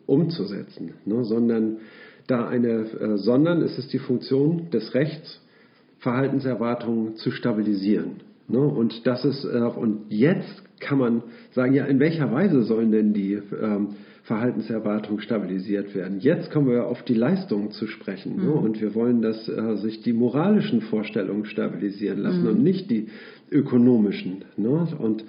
umzusetzen, 0.07 0.95
ne, 1.05 1.25
sondern 1.25 1.79
da 2.27 2.49
eine, 2.49 2.69
äh, 2.69 3.17
sondern 3.17 3.63
es 3.63 3.79
ist 3.79 3.93
die 3.93 3.99
Funktion 3.99 4.71
des 4.71 4.95
Rechts, 4.95 5.41
Verhaltenserwartungen 5.99 7.17
zu 7.17 7.31
stabilisieren. 7.31 8.21
Ne? 8.49 8.61
Und 8.61 9.07
das 9.07 9.25
ist 9.25 9.45
äh, 9.45 9.59
und 9.59 10.07
jetzt 10.09 10.63
kann 10.81 10.99
man 10.99 11.23
sagen, 11.53 11.75
ja, 11.75 11.85
in 11.85 12.01
welcher 12.01 12.33
Weise 12.33 12.63
sollen 12.65 12.91
denn 12.91 13.13
die 13.13 13.35
ähm, 13.35 13.91
Verhaltenserwartungen 14.25 15.21
stabilisiert 15.21 15.95
werden? 15.95 16.19
Jetzt 16.21 16.51
kommen 16.51 16.69
wir 16.69 16.87
auf 16.87 17.03
die 17.05 17.15
Leistungen 17.15 17.71
zu 17.71 17.87
sprechen. 17.87 18.37
Ne? 18.37 18.51
Und 18.51 18.81
wir 18.81 18.95
wollen, 18.95 19.23
dass 19.23 19.49
äh, 19.49 19.77
sich 19.77 20.03
die 20.03 20.13
moralischen 20.13 20.81
Vorstellungen 20.81 21.45
stabilisieren 21.45 22.19
lassen 22.19 22.47
und 22.47 22.63
nicht 22.63 22.91
die 22.91 23.09
ökonomischen. 23.51 24.45
Ne? 24.57 24.89
Und 24.99 25.25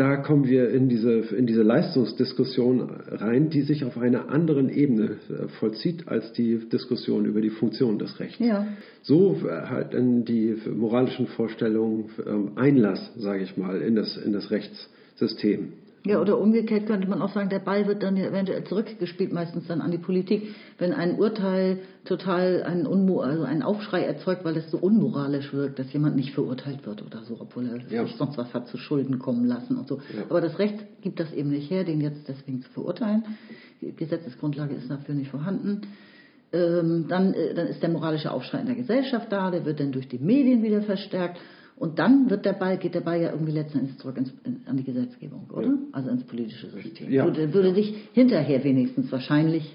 da 0.00 0.16
kommen 0.16 0.46
wir 0.46 0.70
in 0.70 0.88
diese, 0.88 1.12
in 1.12 1.46
diese 1.46 1.62
Leistungsdiskussion 1.62 2.88
rein, 3.10 3.50
die 3.50 3.60
sich 3.60 3.84
auf 3.84 3.98
einer 3.98 4.30
anderen 4.30 4.70
Ebene 4.70 5.18
äh, 5.28 5.48
vollzieht 5.58 6.08
als 6.08 6.32
die 6.32 6.56
Diskussion 6.70 7.26
über 7.26 7.42
die 7.42 7.50
Funktion 7.50 7.98
des 7.98 8.18
Rechts. 8.18 8.38
Ja. 8.38 8.66
So 9.02 9.36
äh, 9.44 9.66
halt 9.68 9.92
in 9.92 10.24
die 10.24 10.56
moralischen 10.74 11.26
Vorstellungen 11.26 12.06
ähm, 12.26 12.52
Einlass, 12.56 13.12
sage 13.18 13.42
ich 13.42 13.58
mal, 13.58 13.82
in 13.82 13.94
das, 13.94 14.16
in 14.16 14.32
das 14.32 14.50
Rechtssystem. 14.50 15.74
Ja, 16.06 16.18
oder 16.18 16.38
umgekehrt 16.38 16.86
könnte 16.86 17.06
man 17.08 17.20
auch 17.20 17.32
sagen, 17.34 17.50
der 17.50 17.58
Ball 17.58 17.86
wird 17.86 18.02
dann 18.02 18.16
ja 18.16 18.24
eventuell 18.26 18.64
zurückgespielt, 18.64 19.32
meistens 19.34 19.66
dann 19.66 19.82
an 19.82 19.90
die 19.90 19.98
Politik, 19.98 20.54
wenn 20.78 20.94
ein 20.94 21.18
Urteil 21.18 21.80
total 22.06 22.62
einen, 22.62 22.86
Unmo 22.86 23.20
also 23.20 23.42
einen 23.42 23.62
Aufschrei 23.62 24.02
erzeugt, 24.04 24.44
weil 24.46 24.56
es 24.56 24.70
so 24.70 24.78
unmoralisch 24.78 25.52
wirkt, 25.52 25.78
dass 25.78 25.92
jemand 25.92 26.16
nicht 26.16 26.32
verurteilt 26.32 26.86
wird 26.86 27.02
oder 27.04 27.22
so, 27.24 27.36
obwohl 27.38 27.66
er 27.68 27.94
Ja. 27.94 28.06
sich 28.06 28.16
sonst 28.16 28.38
was 28.38 28.54
hat 28.54 28.68
zu 28.68 28.78
Schulden 28.78 29.18
kommen 29.18 29.44
lassen 29.46 29.76
und 29.76 29.88
so. 29.88 29.96
Ja. 29.96 30.22
Aber 30.30 30.40
das 30.40 30.58
Recht 30.58 30.78
gibt 31.02 31.20
das 31.20 31.32
eben 31.34 31.50
nicht 31.50 31.70
her, 31.70 31.84
den 31.84 32.00
jetzt 32.00 32.26
deswegen 32.26 32.62
zu 32.62 32.70
verurteilen. 32.70 33.24
Die 33.82 33.94
Gesetzesgrundlage 33.94 34.74
ist 34.74 34.90
dafür 34.90 35.14
nicht 35.14 35.30
vorhanden. 35.30 35.82
Ähm, 36.52 37.06
dann, 37.08 37.34
äh, 37.34 37.52
dann 37.54 37.66
ist 37.68 37.82
der 37.82 37.90
moralische 37.90 38.32
Aufschrei 38.32 38.60
in 38.60 38.66
der 38.66 38.74
Gesellschaft 38.74 39.30
da, 39.30 39.50
der 39.50 39.64
wird 39.66 39.78
dann 39.80 39.92
durch 39.92 40.08
die 40.08 40.18
Medien 40.18 40.62
wieder 40.62 40.82
verstärkt. 40.82 41.38
Und 41.80 41.98
dann 41.98 42.28
wird 42.28 42.44
der 42.44 42.52
Ball, 42.52 42.76
geht 42.76 42.94
der 42.94 43.00
Ball 43.00 43.22
ja 43.22 43.32
irgendwie 43.32 43.52
letzten 43.52 43.78
Endes 43.78 43.96
zurück 43.96 44.18
ins, 44.18 44.30
in, 44.44 44.60
an 44.66 44.76
die 44.76 44.84
Gesetzgebung, 44.84 45.48
oder? 45.50 45.68
Ja. 45.68 45.74
Also 45.92 46.10
ins 46.10 46.24
politische 46.24 46.68
System. 46.68 47.10
Ja. 47.10 47.24
Würde, 47.24 47.54
würde 47.54 47.72
sich 47.72 48.10
hinterher 48.12 48.62
wenigstens 48.62 49.10
wahrscheinlich 49.10 49.74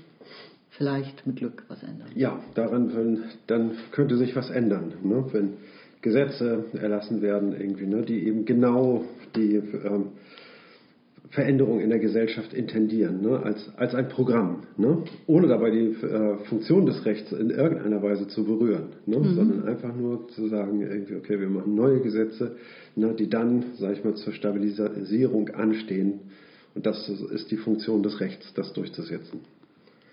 vielleicht 0.69 1.25
mit 1.25 1.37
Glück 1.37 1.63
was 1.67 1.81
ändern. 1.81 2.09
Ja, 2.13 2.39
daran 2.53 2.95
wenn, 2.95 3.23
dann 3.47 3.71
könnte 3.91 4.17
sich 4.17 4.35
was 4.35 4.51
ändern, 4.51 4.93
ne? 5.03 5.25
wenn 5.31 5.53
Gesetze 6.03 6.65
erlassen 6.73 7.23
werden, 7.23 7.59
irgendwie, 7.59 7.87
ne? 7.87 8.03
die 8.03 8.27
eben 8.27 8.45
genau 8.45 9.03
die 9.35 9.55
ähm, 9.55 10.09
Veränderung 11.35 11.81
in 11.81 11.89
der 11.89 11.99
Gesellschaft 11.99 12.53
intendieren, 12.53 13.21
ne? 13.21 13.39
als, 13.43 13.69
als 13.77 13.93
ein 13.93 14.07
Programm, 14.07 14.63
ne? 14.77 15.03
ohne 15.27 15.47
dabei 15.47 15.69
die 15.69 15.89
äh, 15.89 16.37
Funktion 16.45 16.85
des 16.85 17.05
Rechts 17.05 17.31
in 17.33 17.49
irgendeiner 17.49 18.01
Weise 18.01 18.27
zu 18.27 18.45
berühren, 18.45 18.93
ne? 19.05 19.19
mhm. 19.19 19.35
sondern 19.35 19.67
einfach 19.67 19.93
nur 19.93 20.27
zu 20.29 20.47
sagen, 20.47 20.81
irgendwie, 20.81 21.15
okay, 21.15 21.39
wir 21.39 21.49
machen 21.49 21.75
neue 21.75 21.99
Gesetze, 21.99 22.55
ne? 22.95 23.13
die 23.13 23.29
dann, 23.29 23.65
sage 23.77 23.93
ich 23.93 24.03
mal, 24.03 24.15
zur 24.15 24.33
Stabilisierung 24.33 25.49
anstehen. 25.49 26.21
Und 26.73 26.85
das 26.85 27.07
ist 27.07 27.51
die 27.51 27.57
Funktion 27.57 28.01
des 28.01 28.19
Rechts, 28.19 28.53
das 28.53 28.73
durchzusetzen. 28.73 29.41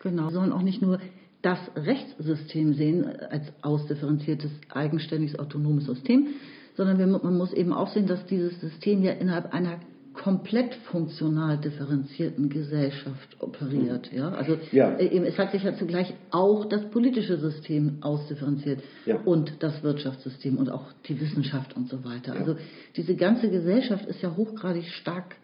Genau, 0.03 0.25
wir 0.25 0.33
sollen 0.33 0.53
auch 0.53 0.63
nicht 0.63 0.83
nur 0.83 0.99
das 1.43 1.59
Rechtssystem 1.77 2.75
sehen 2.75 3.05
als 3.31 3.45
ausdifferenziertes, 3.63 4.51
eigenständiges, 4.69 5.39
autonomes 5.39 5.87
System, 5.87 6.29
sondern 6.77 6.99
wir, 6.99 7.07
man 7.07 7.37
muss 7.37 7.53
eben 7.53 7.73
auch 7.73 7.89
sehen, 7.89 8.07
dass 8.07 8.25
dieses 8.27 8.61
System 8.61 9.03
ja 9.03 9.13
innerhalb 9.13 9.53
einer 9.53 9.79
komplett 10.15 10.75
funktional 10.91 11.59
differenzierten 11.59 12.49
Gesellschaft 12.49 13.37
operiert. 13.41 14.13
Ja? 14.13 14.31
Also 14.31 14.59
ja. 14.71 14.93
Äh, 14.97 15.27
es 15.27 15.39
hat 15.39 15.53
sich 15.53 15.63
ja 15.63 15.75
zugleich 15.75 16.13
auch 16.31 16.67
das 16.67 16.85
politische 16.91 17.39
System 17.39 17.99
ausdifferenziert 18.01 18.83
ja. 19.07 19.17
und 19.25 19.63
das 19.63 19.83
Wirtschaftssystem 19.83 20.59
und 20.59 20.71
auch 20.71 20.87
die 21.09 21.21
Wissenschaft 21.21 21.77
und 21.77 21.89
so 21.89 22.05
weiter. 22.05 22.35
Ja. 22.35 22.41
Also 22.41 22.57
diese 22.97 23.15
ganze 23.17 23.51
Gesellschaft 23.51 24.07
ist 24.07 24.23
ja 24.23 24.37
hochgradig 24.37 24.85
stark 24.87 25.37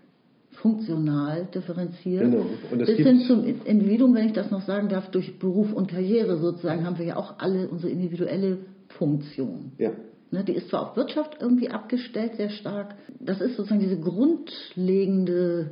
funktional 0.53 1.47
differenziert. 1.55 2.31
Genau. 2.31 2.47
Und 2.71 2.79
Bis 2.79 2.99
hin 2.99 3.21
zum 3.21 3.45
Individuum, 3.45 4.15
wenn 4.15 4.27
ich 4.27 4.33
das 4.33 4.51
noch 4.51 4.63
sagen 4.63 4.89
darf, 4.89 5.11
durch 5.11 5.39
Beruf 5.39 5.73
und 5.73 5.89
Karriere 5.89 6.39
sozusagen 6.39 6.85
haben 6.85 6.99
wir 6.99 7.07
ja 7.07 7.17
auch 7.17 7.39
alle 7.39 7.69
unsere 7.69 7.93
individuelle 7.93 8.59
Funktion. 8.89 9.73
Ja. 9.79 9.93
Ne, 10.31 10.45
die 10.45 10.53
ist 10.53 10.69
zwar 10.69 10.91
auf 10.91 10.97
Wirtschaft 10.97 11.39
irgendwie 11.41 11.71
abgestellt, 11.71 12.35
sehr 12.37 12.51
stark. 12.51 12.95
Das 13.19 13.41
ist 13.41 13.57
sozusagen 13.57 13.81
diese 13.81 13.99
grundlegende 13.99 15.71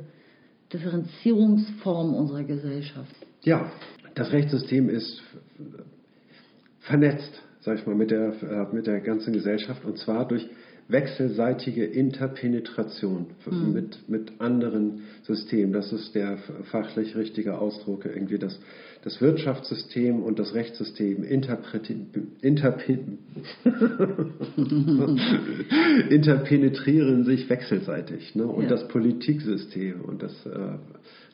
Differenzierungsform 0.73 2.15
unserer 2.15 2.43
Gesellschaft. 2.43 3.15
Ja, 3.41 3.71
das 4.15 4.31
Rechtssystem 4.31 4.89
ist 4.89 5.21
vernetzt, 6.79 7.43
sag 7.61 7.77
ich 7.77 7.85
mal, 7.85 7.95
mit 7.95 8.09
der, 8.09 8.33
äh, 8.41 8.73
mit 8.73 8.87
der 8.87 8.99
ganzen 9.01 9.31
Gesellschaft 9.31 9.85
und 9.85 9.99
zwar 9.99 10.27
durch 10.27 10.49
wechselseitige 10.89 11.85
Interpenetration 11.85 13.27
mhm. 13.45 13.73
mit, 13.73 14.07
mit 14.07 14.31
anderen 14.39 15.03
Systemen. 15.23 15.73
Das 15.73 15.91
ist 15.91 16.15
der 16.15 16.37
fachlich 16.71 17.15
richtige 17.15 17.59
Ausdruck, 17.59 18.05
irgendwie 18.05 18.37
das, 18.37 18.57
das 19.03 19.19
Wirtschaftssystem 19.19 20.23
und 20.23 20.39
das 20.39 20.53
Rechtssystem 20.53 21.23
interpenetrieren 26.09 27.25
sich 27.25 27.49
wechselseitig. 27.49 28.35
Ne? 28.35 28.47
Und 28.47 28.63
ja. 28.63 28.69
das 28.69 28.87
Politiksystem 28.87 30.01
und 30.01 30.23
das 30.23 30.45
äh, 30.45 30.77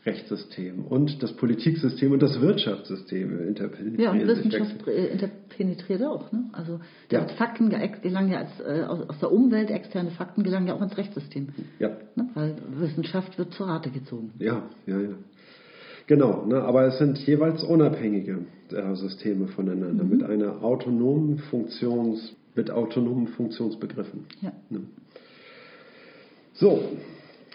Rechtssystem 0.05 0.85
und 0.85 1.23
das 1.23 1.33
Politiksystem 1.33 2.11
und 2.11 2.21
das 2.21 2.41
Wirtschaftssystem 2.41 3.47
interpenetrieren. 3.47 3.99
Ja, 3.99 4.11
und 4.11 4.27
Wissenschaft 4.27 4.85
äh, 4.87 5.07
interpenetriert 5.07 6.03
auch. 6.03 6.29
Ne? 6.33 6.49
Also 6.51 6.81
ja. 7.09 7.25
Fakten 7.37 7.69
gelangen 7.69 8.31
ja 8.31 8.39
als, 8.39 8.59
äh, 8.59 8.83
aus 8.83 9.19
der 9.19 9.31
Umwelt, 9.31 9.69
externe 9.69 10.11
Fakten 10.11 10.43
gelangen 10.43 10.67
ja 10.67 10.73
auch 10.73 10.81
ins 10.81 10.97
Rechtssystem. 10.97 11.49
Ja. 11.79 11.89
Ne? 12.15 12.29
Weil 12.33 12.55
Wissenschaft 12.75 13.37
wird 13.37 13.53
zur 13.53 13.67
Rate 13.67 13.91
gezogen. 13.91 14.33
Ja, 14.39 14.63
ja, 14.87 14.99
ja. 14.99 15.15
Genau, 16.07 16.45
ne? 16.45 16.61
aber 16.61 16.85
es 16.87 16.97
sind 16.97 17.17
jeweils 17.19 17.63
unabhängige 17.63 18.39
äh, 18.71 18.95
Systeme 18.95 19.47
voneinander 19.47 20.03
mhm. 20.03 20.09
mit 20.09 20.23
einer 20.23 20.63
autonomen 20.63 21.37
Funktions, 21.49 22.35
mit 22.55 22.71
autonomen 22.71 23.27
Funktionsbegriffen. 23.27 24.25
Ja. 24.41 24.51
Ne? 24.69 24.81
So, 26.55 26.83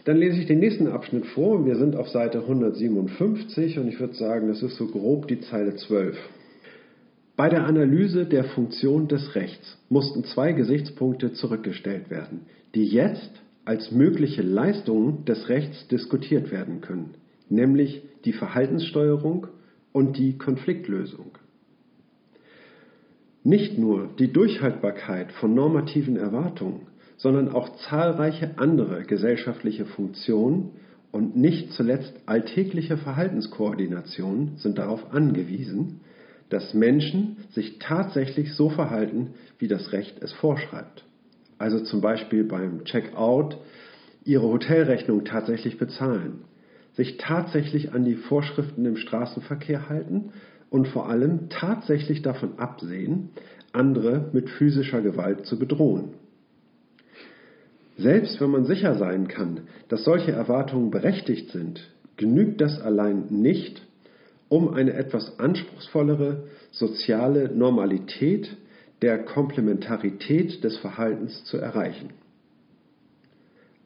dann 0.09 0.17
lese 0.17 0.41
ich 0.41 0.47
den 0.47 0.61
nächsten 0.61 0.87
Abschnitt 0.87 1.27
vor. 1.27 1.67
Wir 1.67 1.77
sind 1.77 1.95
auf 1.95 2.09
Seite 2.09 2.39
157 2.39 3.79
und 3.79 3.89
ich 3.89 4.01
würde 4.01 4.15
sagen, 4.15 4.49
das 4.49 4.63
ist 4.63 4.77
so 4.77 4.87
grob 4.87 5.29
die 5.29 5.41
Zeile 5.41 5.77
12. 5.77 6.17
Bei 7.37 7.51
der 7.51 7.67
Analyse 7.67 8.25
der 8.25 8.45
Funktion 8.45 9.09
des 9.09 9.35
Rechts 9.35 9.77
mussten 9.91 10.25
zwei 10.25 10.53
Gesichtspunkte 10.53 11.35
zurückgestellt 11.35 12.09
werden, 12.09 12.47
die 12.75 12.87
jetzt 12.87 13.31
als 13.67 13.93
mögliche 13.93 14.41
Leistungen 14.41 15.27
des 15.27 15.51
Rechts 15.51 15.87
diskutiert 15.89 16.51
werden 16.51 16.81
können, 16.81 17.11
nämlich 17.51 18.01
die 18.25 18.33
Verhaltenssteuerung 18.33 19.49
und 19.93 20.17
die 20.17 20.39
Konfliktlösung. 20.39 21.33
Nicht 23.45 23.77
nur 23.77 24.09
die 24.19 24.33
Durchhaltbarkeit 24.33 25.33
von 25.33 25.55
normativen 25.55 26.17
Erwartungen 26.17 26.88
sondern 27.19 27.51
auch 27.51 27.77
zahlreiche 27.89 28.53
andere 28.57 29.03
gesellschaftliche 29.03 29.85
Funktionen 29.85 30.71
und 31.11 31.37
nicht 31.37 31.73
zuletzt 31.73 32.15
alltägliche 32.27 32.97
Verhaltenskoordinationen 32.97 34.57
sind 34.57 34.79
darauf 34.79 35.13
angewiesen, 35.13 36.01
dass 36.49 36.75
Menschen 36.75 37.37
sich 37.51 37.79
tatsächlich 37.79 38.55
so 38.55 38.71
verhalten, 38.71 39.35
wie 39.59 39.69
das 39.69 39.93
Recht 39.93 40.23
es 40.23 40.33
vorschreibt. 40.33 41.05
Also 41.59 41.81
zum 41.81 42.01
Beispiel 42.01 42.45
beim 42.45 42.85
Checkout 42.85 43.59
ihre 44.25 44.47
Hotelrechnung 44.47 45.25
tatsächlich 45.25 45.77
bezahlen, 45.77 46.45
sich 46.95 47.17
tatsächlich 47.17 47.93
an 47.93 48.05
die 48.05 48.15
Vorschriften 48.15 48.85
im 48.85 48.97
Straßenverkehr 48.97 49.89
halten 49.89 50.31
und 50.71 50.89
vor 50.89 51.09
allem 51.09 51.49
tatsächlich 51.49 52.23
davon 52.23 52.59
absehen, 52.59 53.31
andere 53.73 54.31
mit 54.33 54.51
physischer 54.51 55.01
Gewalt 55.01 55.47
zu 55.47 55.59
bedrohen. 55.59 56.15
Selbst 57.99 58.41
wenn 58.41 58.51
man 58.51 58.65
sicher 58.65 58.95
sein 58.95 59.27
kann, 59.27 59.63
dass 59.89 60.05
solche 60.05 60.31
Erwartungen 60.31 60.91
berechtigt 60.91 61.51
sind, 61.51 61.91
genügt 62.17 62.61
das 62.61 62.81
allein 62.81 63.27
nicht, 63.31 63.83
um 64.49 64.73
eine 64.73 64.93
etwas 64.93 65.41
anspruchsvollere 65.41 66.45
soziale 66.71 67.51
Normalität 67.53 68.57
der 69.03 69.25
Komplementarität 69.25 70.63
des 70.63 70.77
Verhaltens 70.79 71.45
zu 71.45 71.59
erreichen. 71.59 72.11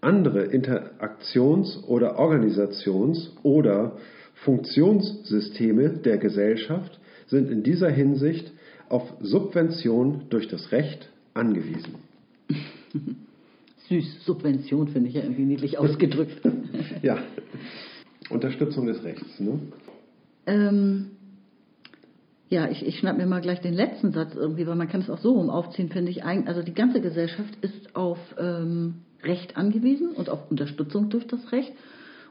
Andere 0.02 0.44
Interaktions- 0.44 1.82
oder 1.86 2.18
Organisations- 2.18 3.30
oder 3.42 3.96
Funktionssysteme 4.44 5.88
der 5.90 6.18
Gesellschaft 6.18 7.00
sind 7.28 7.50
in 7.50 7.62
dieser 7.62 7.88
Hinsicht 7.88 8.52
auf 8.90 9.10
Subvention 9.20 10.22
durch 10.28 10.48
das 10.48 10.70
Recht 10.70 11.08
angewiesen. 11.32 11.94
süß. 13.88 14.24
Subvention 14.24 14.88
finde 14.88 15.08
ich 15.08 15.14
ja 15.14 15.22
irgendwie 15.22 15.44
niedlich 15.44 15.78
ausgedrückt. 15.78 16.40
ja. 17.02 17.18
Unterstützung 18.30 18.86
des 18.86 19.02
Rechts, 19.04 19.40
ne? 19.40 19.58
Ähm, 20.46 21.10
ja, 22.48 22.68
ich, 22.70 22.86
ich 22.86 22.98
schnapp 22.98 23.16
mir 23.16 23.26
mal 23.26 23.40
gleich 23.40 23.60
den 23.60 23.74
letzten 23.74 24.12
Satz 24.12 24.34
irgendwie, 24.34 24.66
weil 24.66 24.76
man 24.76 24.88
kann 24.88 25.00
es 25.00 25.10
auch 25.10 25.18
so 25.18 25.32
rum 25.32 25.50
aufziehen, 25.50 25.88
finde 25.88 26.10
ich. 26.10 26.24
Also 26.24 26.62
die 26.62 26.74
ganze 26.74 27.00
Gesellschaft 27.00 27.56
ist 27.62 27.96
auf 27.96 28.18
ähm, 28.38 28.96
Recht 29.22 29.56
angewiesen 29.56 30.10
und 30.10 30.28
auf 30.28 30.50
Unterstützung 30.50 31.08
durch 31.10 31.26
das 31.26 31.52
Recht 31.52 31.72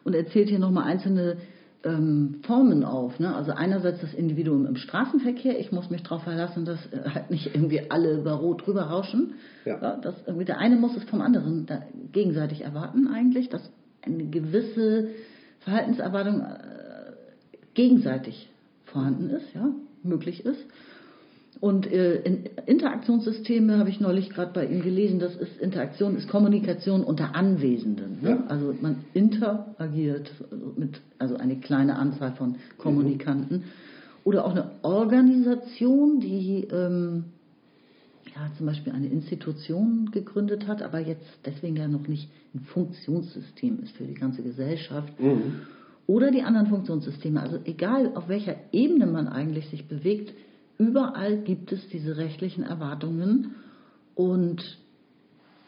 und 0.03 0.13
erzählt 0.13 0.49
hier 0.49 0.59
nochmal 0.59 0.85
einzelne 0.85 1.37
ähm, 1.83 2.41
Formen 2.43 2.83
auf. 2.83 3.19
Ne? 3.19 3.33
Also 3.35 3.51
einerseits 3.51 4.01
das 4.01 4.13
Individuum 4.13 4.65
im 4.65 4.75
Straßenverkehr. 4.75 5.59
Ich 5.59 5.71
muss 5.71 5.89
mich 5.89 6.03
darauf 6.03 6.23
verlassen, 6.23 6.65
dass 6.65 6.79
äh, 6.91 7.09
halt 7.09 7.31
nicht 7.31 7.47
irgendwie 7.47 7.89
alle 7.89 8.19
über 8.19 8.33
Rot 8.33 8.65
drüber 8.65 8.83
rauschen. 8.83 9.33
Ja. 9.65 9.79
Ja, 9.81 9.95
dass 9.97 10.15
irgendwie 10.25 10.45
der 10.45 10.59
eine 10.59 10.75
muss 10.75 10.95
es 10.95 11.03
vom 11.05 11.21
anderen 11.21 11.67
gegenseitig 12.11 12.61
erwarten 12.61 13.07
eigentlich, 13.07 13.49
dass 13.49 13.61
eine 14.03 14.25
gewisse 14.25 15.09
Verhaltenserwartung 15.59 16.41
äh, 16.41 17.11
gegenseitig 17.73 18.49
vorhanden 18.85 19.29
ist, 19.29 19.53
ja, 19.53 19.69
möglich 20.03 20.45
ist. 20.45 20.63
Und 21.61 21.85
äh, 21.91 22.15
in 22.23 22.49
Interaktionssysteme 22.65 23.77
habe 23.77 23.89
ich 23.89 23.99
neulich 23.99 24.31
gerade 24.31 24.51
bei 24.51 24.65
ihm 24.65 24.81
gelesen, 24.81 25.19
das 25.19 25.35
ist 25.35 25.61
Interaktion, 25.61 26.17
ist 26.17 26.27
Kommunikation 26.27 27.03
unter 27.03 27.35
Anwesenden. 27.35 28.17
Ne? 28.21 28.29
Ja. 28.31 28.43
Also 28.47 28.73
man 28.81 29.05
interagiert 29.13 30.31
mit 30.75 30.99
also 31.19 31.37
eine 31.37 31.57
kleine 31.57 31.97
Anzahl 31.97 32.31
von 32.31 32.55
Kommunikanten. 32.79 33.57
Mhm. 33.57 33.63
Oder 34.23 34.45
auch 34.45 34.51
eine 34.51 34.71
Organisation, 34.81 36.19
die 36.19 36.67
ähm, 36.71 37.25
ja, 38.35 38.49
zum 38.57 38.65
Beispiel 38.65 38.93
eine 38.93 39.07
Institution 39.07 40.09
gegründet 40.11 40.67
hat, 40.67 40.81
aber 40.81 40.99
jetzt 40.99 41.27
deswegen 41.45 41.75
ja 41.75 41.87
noch 41.87 42.07
nicht 42.07 42.27
ein 42.55 42.61
Funktionssystem 42.61 43.83
ist 43.83 43.95
für 43.95 44.05
die 44.05 44.15
ganze 44.15 44.41
Gesellschaft. 44.41 45.13
Mhm. 45.19 45.61
Oder 46.07 46.31
die 46.31 46.41
anderen 46.41 46.67
Funktionssysteme. 46.67 47.39
Also 47.39 47.59
egal 47.65 48.13
auf 48.15 48.29
welcher 48.29 48.55
Ebene 48.71 49.05
man 49.05 49.27
eigentlich 49.27 49.69
sich 49.69 49.87
bewegt, 49.87 50.33
Überall 50.81 51.37
gibt 51.37 51.71
es 51.71 51.87
diese 51.89 52.17
rechtlichen 52.17 52.63
Erwartungen 52.63 53.53
und 54.15 54.79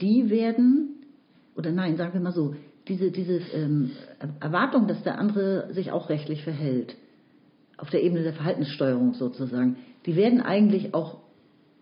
die 0.01 0.31
werden, 0.31 1.05
oder 1.55 1.71
nein, 1.71 1.97
sagen 1.97 2.15
wir 2.15 2.19
mal 2.19 2.31
so, 2.31 2.55
diese, 2.87 3.11
diese 3.11 3.39
ähm, 3.53 3.91
Erwartung, 4.39 4.87
dass 4.87 5.03
der 5.03 5.19
andere 5.19 5.71
sich 5.71 5.91
auch 5.91 6.09
rechtlich 6.09 6.43
verhält, 6.43 6.95
auf 7.77 7.91
der 7.91 8.01
Ebene 8.01 8.23
der 8.23 8.33
Verhaltenssteuerung 8.33 9.13
sozusagen, 9.13 9.75
die 10.07 10.15
werden 10.15 10.41
eigentlich 10.41 10.95
auch 10.95 11.19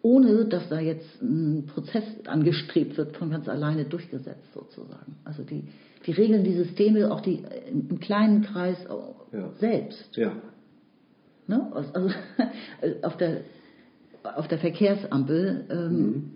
ohne 0.01 0.45
dass 0.45 0.67
da 0.67 0.81
jetzt 0.81 1.21
ein 1.21 1.67
Prozess 1.67 2.03
angestrebt 2.25 2.97
wird, 2.97 3.15
von 3.15 3.29
ganz 3.29 3.47
alleine 3.47 3.85
durchgesetzt 3.85 4.51
sozusagen. 4.53 5.15
Also 5.23 5.43
die, 5.43 5.63
die 6.05 6.11
regeln 6.11 6.43
die 6.43 6.55
Systeme 6.55 7.09
auch 7.13 7.21
die 7.21 7.43
im 7.69 7.97
kleinen 7.99 8.41
Kreis 8.41 8.77
Ja. 9.31 9.51
selbst. 9.59 10.17
Ja. 10.17 10.33
Ne? 11.51 11.67
Also 11.73 12.09
auf 13.03 13.17
der, 13.17 13.41
auf 14.23 14.47
der 14.47 14.57
Verkehrsampel 14.57 15.65
ähm, 15.69 16.31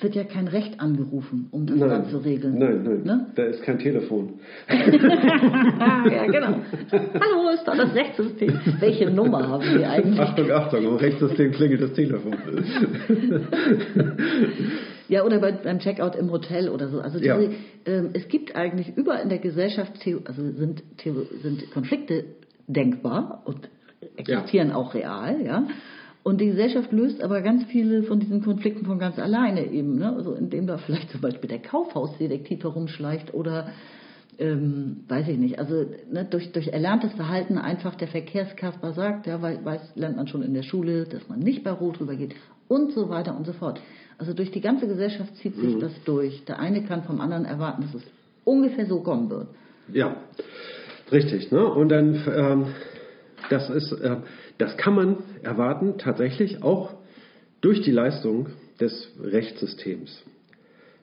wird 0.00 0.14
ja 0.14 0.24
kein 0.24 0.48
Recht 0.48 0.80
angerufen, 0.80 1.48
um 1.50 1.66
das 1.66 1.78
dann 1.78 2.10
zu 2.10 2.18
regeln. 2.18 2.58
Nein, 2.58 2.82
nein. 2.82 3.02
Ne? 3.04 3.26
Da 3.36 3.44
ist 3.44 3.62
kein 3.62 3.78
Telefon. 3.78 4.34
ja, 4.68 6.26
genau. 6.26 6.60
Hallo, 6.90 7.50
ist 7.54 7.64
da 7.64 7.74
das 7.74 7.94
Rechtssystem? 7.94 8.58
Welche 8.80 9.10
Nummer 9.10 9.48
haben 9.48 9.64
wir 9.78 9.88
eigentlich? 9.88 10.20
Achtung, 10.20 10.50
Achtung, 10.50 10.84
im 10.84 10.96
Rechtssystem 10.96 11.52
klingelt 11.52 11.80
das 11.82 11.92
Telefon. 11.94 12.36
Ja, 15.06 15.22
oder 15.22 15.38
bei, 15.38 15.52
beim 15.52 15.80
Checkout 15.80 16.16
im 16.16 16.30
Hotel 16.30 16.70
oder 16.70 16.88
so. 16.88 16.98
Also 16.98 17.18
diese, 17.18 17.28
Ja. 17.28 17.50
ähm, 17.84 18.10
es 18.14 18.26
gibt 18.28 18.56
eigentlich 18.56 18.96
überall 18.96 19.22
in 19.22 19.28
der 19.28 19.38
Gesellschaft, 19.38 19.92
also 20.24 20.50
sind, 20.52 20.82
sind 21.42 21.70
Konflikte 21.72 22.24
denkbar 22.66 23.42
und 23.44 23.68
existieren 24.16 24.72
auch 24.72 24.94
real, 24.94 25.44
ja. 25.44 25.66
Und 26.22 26.40
die 26.40 26.46
Gesellschaft 26.46 26.90
löst 26.90 27.22
aber 27.22 27.42
ganz 27.42 27.64
viele 27.66 28.02
von 28.04 28.18
diesen 28.18 28.42
Konflikten 28.42 28.86
von 28.86 28.98
ganz 28.98 29.18
alleine 29.18 29.66
eben, 29.66 29.96
ne? 29.96 30.14
Also 30.14 30.34
indem 30.34 30.66
da 30.66 30.78
vielleicht 30.78 31.10
zum 31.10 31.20
Beispiel 31.20 31.48
der 31.48 31.60
Kaufhausdetektiv 31.60 32.62
herumschleicht 32.62 33.34
oder 33.34 33.68
ähm, 34.38 35.04
weiß 35.08 35.28
ich 35.28 35.38
nicht, 35.38 35.58
also 35.58 35.84
ne, 36.10 36.26
durch, 36.28 36.50
durch 36.52 36.68
erlerntes 36.68 37.12
Verhalten 37.12 37.58
einfach 37.58 37.94
der 37.94 38.08
Verkehrskasper 38.08 38.92
sagt, 38.92 39.26
ja, 39.26 39.40
weiß, 39.40 39.92
lernt 39.94 40.16
man 40.16 40.26
schon 40.26 40.42
in 40.42 40.54
der 40.54 40.62
Schule, 40.62 41.04
dass 41.04 41.28
man 41.28 41.38
nicht 41.38 41.62
bei 41.62 41.70
Rot 41.70 42.00
rüber 42.00 42.16
geht 42.16 42.34
und 42.68 42.92
so 42.92 43.08
weiter 43.08 43.36
und 43.36 43.46
so 43.46 43.52
fort. 43.52 43.80
Also 44.18 44.32
durch 44.32 44.50
die 44.50 44.60
ganze 44.60 44.86
Gesellschaft 44.86 45.36
zieht 45.36 45.56
sich 45.56 45.78
das 45.78 45.92
durch. 46.04 46.44
Der 46.46 46.58
eine 46.58 46.82
kann 46.84 47.02
vom 47.02 47.20
anderen 47.20 47.44
erwarten, 47.44 47.82
dass 47.82 47.94
es 47.94 48.02
ungefähr 48.44 48.86
so 48.86 49.00
kommen 49.00 49.28
wird. 49.30 49.48
Ja, 49.92 50.16
richtig. 51.10 51.50
Ne? 51.50 51.64
Und 51.64 51.88
dann, 51.90 52.14
ähm, 52.34 52.66
das 53.50 53.70
ist, 53.70 53.92
äh, 53.92 54.16
das 54.58 54.76
kann 54.76 54.94
man 54.94 55.16
erwarten, 55.42 55.98
tatsächlich 55.98 56.62
auch 56.62 56.94
durch 57.60 57.82
die 57.82 57.90
Leistung 57.90 58.48
des 58.80 59.10
Rechtssystems. 59.22 60.22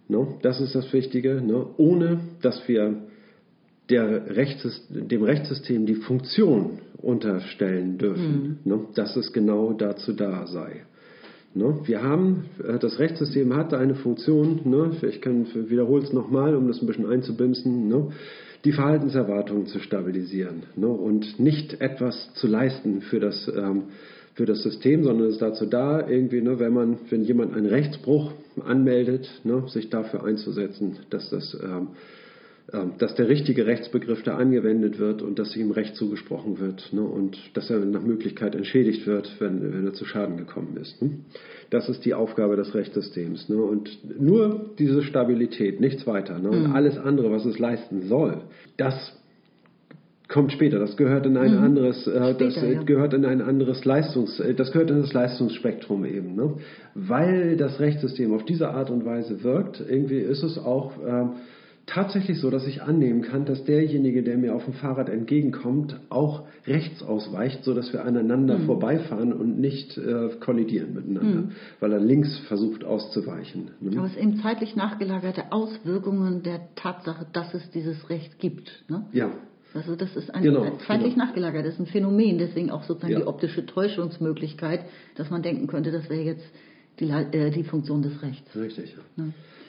Ne? 0.07 0.27
Das 0.41 0.59
ist 0.61 0.75
das 0.75 0.91
Wichtige, 0.93 1.41
ne? 1.41 1.65
ohne 1.77 2.19
dass 2.41 2.67
wir 2.67 2.95
der 3.89 4.35
Rechtssys 4.35 4.87
dem 4.89 5.23
Rechtssystem 5.23 5.85
die 5.85 5.95
Funktion 5.95 6.79
unterstellen 6.97 7.97
dürfen, 7.97 8.59
ne? 8.63 8.79
dass 8.95 9.15
es 9.15 9.33
genau 9.33 9.73
dazu 9.73 10.13
da 10.13 10.47
sei. 10.47 10.85
Wir 11.85 12.01
haben, 12.01 12.45
äh, 12.65 12.79
das 12.79 12.99
Rechtssystem 12.99 13.55
hat 13.55 13.73
eine 13.73 13.95
Funktion, 13.95 14.61
ich 15.01 15.21
kann, 15.21 15.47
wiederhole 15.53 16.03
es 16.03 16.13
nochmal, 16.13 16.55
um 16.55 16.67
das 16.67 16.81
ein 16.81 16.87
bisschen 16.87 17.09
einzubimsen? 17.09 17.89
Die 18.65 18.71
Verhaltenserwartungen 18.71 19.67
zu 19.67 19.79
stabilisieren 19.79 20.63
ne? 20.75 20.87
und 20.87 21.39
nicht 21.39 21.81
etwas 21.81 22.33
zu 22.35 22.47
leisten 22.47 23.01
für 23.01 23.19
das, 23.19 23.47
ähm, 23.47 23.83
für 24.35 24.45
das 24.45 24.61
System, 24.61 25.03
sondern 25.03 25.27
es 25.27 25.33
ist 25.33 25.41
dazu 25.41 25.65
da, 25.65 26.07
irgendwie, 26.07 26.41
ne, 26.41 26.59
wenn 26.59 26.73
man, 26.73 26.99
wenn 27.09 27.23
jemand 27.23 27.53
einen 27.53 27.65
Rechtsbruch 27.65 28.33
anmeldet, 28.65 29.29
ne, 29.43 29.63
sich 29.67 29.89
dafür 29.89 30.23
einzusetzen, 30.23 30.99
dass 31.09 31.29
das 31.29 31.57
ähm, 31.61 31.89
dass 32.97 33.15
der 33.15 33.27
richtige 33.27 33.65
Rechtsbegriff 33.67 34.23
da 34.23 34.37
angewendet 34.37 34.97
wird 34.97 35.21
und 35.21 35.39
dass 35.39 35.55
ihm 35.57 35.71
Recht 35.71 35.95
zugesprochen 35.95 36.59
wird 36.59 36.89
ne, 36.93 37.01
und 37.01 37.37
dass 37.53 37.69
er 37.69 37.79
nach 37.79 38.03
Möglichkeit 38.03 38.55
entschädigt 38.55 39.05
wird, 39.05 39.35
wenn, 39.39 39.73
wenn 39.73 39.85
er 39.85 39.93
zu 39.93 40.05
Schaden 40.05 40.37
gekommen 40.37 40.77
ist. 40.77 41.01
Ne. 41.01 41.11
Das 41.69 41.89
ist 41.89 42.05
die 42.05 42.13
Aufgabe 42.13 42.55
des 42.55 42.73
Rechtssystems. 42.73 43.49
Ne, 43.49 43.57
und 43.57 44.19
nur 44.19 44.71
diese 44.79 45.03
Stabilität, 45.03 45.81
nichts 45.81 46.07
weiter. 46.07 46.39
Ne, 46.39 46.49
und 46.49 46.67
alles 46.67 46.97
andere, 46.97 47.29
was 47.31 47.45
es 47.45 47.59
leisten 47.59 48.07
soll, 48.07 48.41
das 48.77 49.17
kommt 50.31 50.53
später. 50.53 50.79
Das 50.79 50.95
gehört 50.95 51.25
in 51.25 51.35
ein 51.35 51.57
anderes, 51.57 52.07
äh, 52.07 52.33
das 52.35 52.53
Später, 52.53 52.67
äh, 52.67 52.73
ja. 52.75 52.83
gehört 52.83 53.13
in 53.13 53.25
ein 53.25 53.41
anderes 53.41 53.83
Leistungs, 53.83 54.39
äh, 54.39 54.53
das 54.53 54.71
gehört 54.71 54.89
in 54.89 55.01
das 55.01 55.11
Leistungsspektrum 55.11 56.05
eben. 56.05 56.35
Ne? 56.35 56.53
Weil 56.95 57.57
das 57.57 57.81
Rechtssystem 57.81 58.33
auf 58.33 58.45
diese 58.45 58.69
Art 58.69 58.89
und 58.89 59.05
Weise 59.05 59.43
wirkt, 59.43 59.83
irgendwie 59.87 60.19
ist 60.19 60.43
es 60.43 60.57
auch 60.57 60.93
ähm, 61.05 61.31
tatsächlich 61.85 62.39
so, 62.39 62.49
dass 62.49 62.65
ich 62.67 62.81
annehmen 62.81 63.21
kann, 63.21 63.45
dass 63.45 63.63
derjenige, 63.63 64.23
der 64.23 64.37
mir 64.37 64.55
auf 64.55 64.65
dem 64.65 64.73
Fahrrad 64.73 65.09
entgegenkommt, 65.09 65.99
auch 66.09 66.43
rechts 66.65 67.01
ausweicht, 67.03 67.63
so 67.63 67.73
dass 67.73 67.91
wir 67.91 68.05
aneinander 68.05 68.59
vorbeifahren 68.59 69.33
und 69.33 69.59
nicht 69.59 69.97
äh, 69.97 70.29
kollidieren 70.39 70.93
miteinander, 70.93 71.49
weil 71.79 71.91
er 71.93 71.99
links 71.99 72.37
versucht 72.47 72.83
auszuweichen. 72.83 73.71
Ne? 73.81 73.97
Aber 73.97 74.07
es 74.07 74.13
sind 74.13 74.21
eben 74.23 74.41
zeitlich 74.41 74.75
nachgelagerte 74.75 75.51
Auswirkungen 75.51 76.43
der 76.43 76.61
Tatsache, 76.75 77.25
dass 77.33 77.53
es 77.53 77.69
dieses 77.71 78.09
Recht 78.09 78.39
gibt. 78.39 78.83
Ne? 78.87 79.05
Ja, 79.11 79.31
Also 79.73 79.95
das 79.95 80.15
ist 80.15 80.33
ein, 80.33 80.43
Genau, 80.43 80.65
zeitlich 80.87 81.13
genau. 81.13 81.25
nachgelagert, 81.25 81.65
das 81.65 81.73
ist 81.73 81.79
ein 81.79 81.85
Phänomen, 81.87 82.37
deswegen 82.37 82.71
auch 82.71 82.83
sozusagen 82.83 83.13
Ja. 83.13 83.19
die 83.19 83.25
optische 83.27 83.65
Täuschungsmöglichkeit, 83.65 84.81
dass 85.15 85.29
man 85.29 85.41
denken 85.41 85.67
könnte, 85.67 85.91
das 85.91 86.09
wäre 86.09 86.21
jetzt 86.21 86.45
die, 87.01 87.09
äh, 87.09 87.49
die 87.51 87.63
Funktion 87.63 88.01
des 88.01 88.21
Rechts. 88.21 88.55
Richtig. 88.55 88.95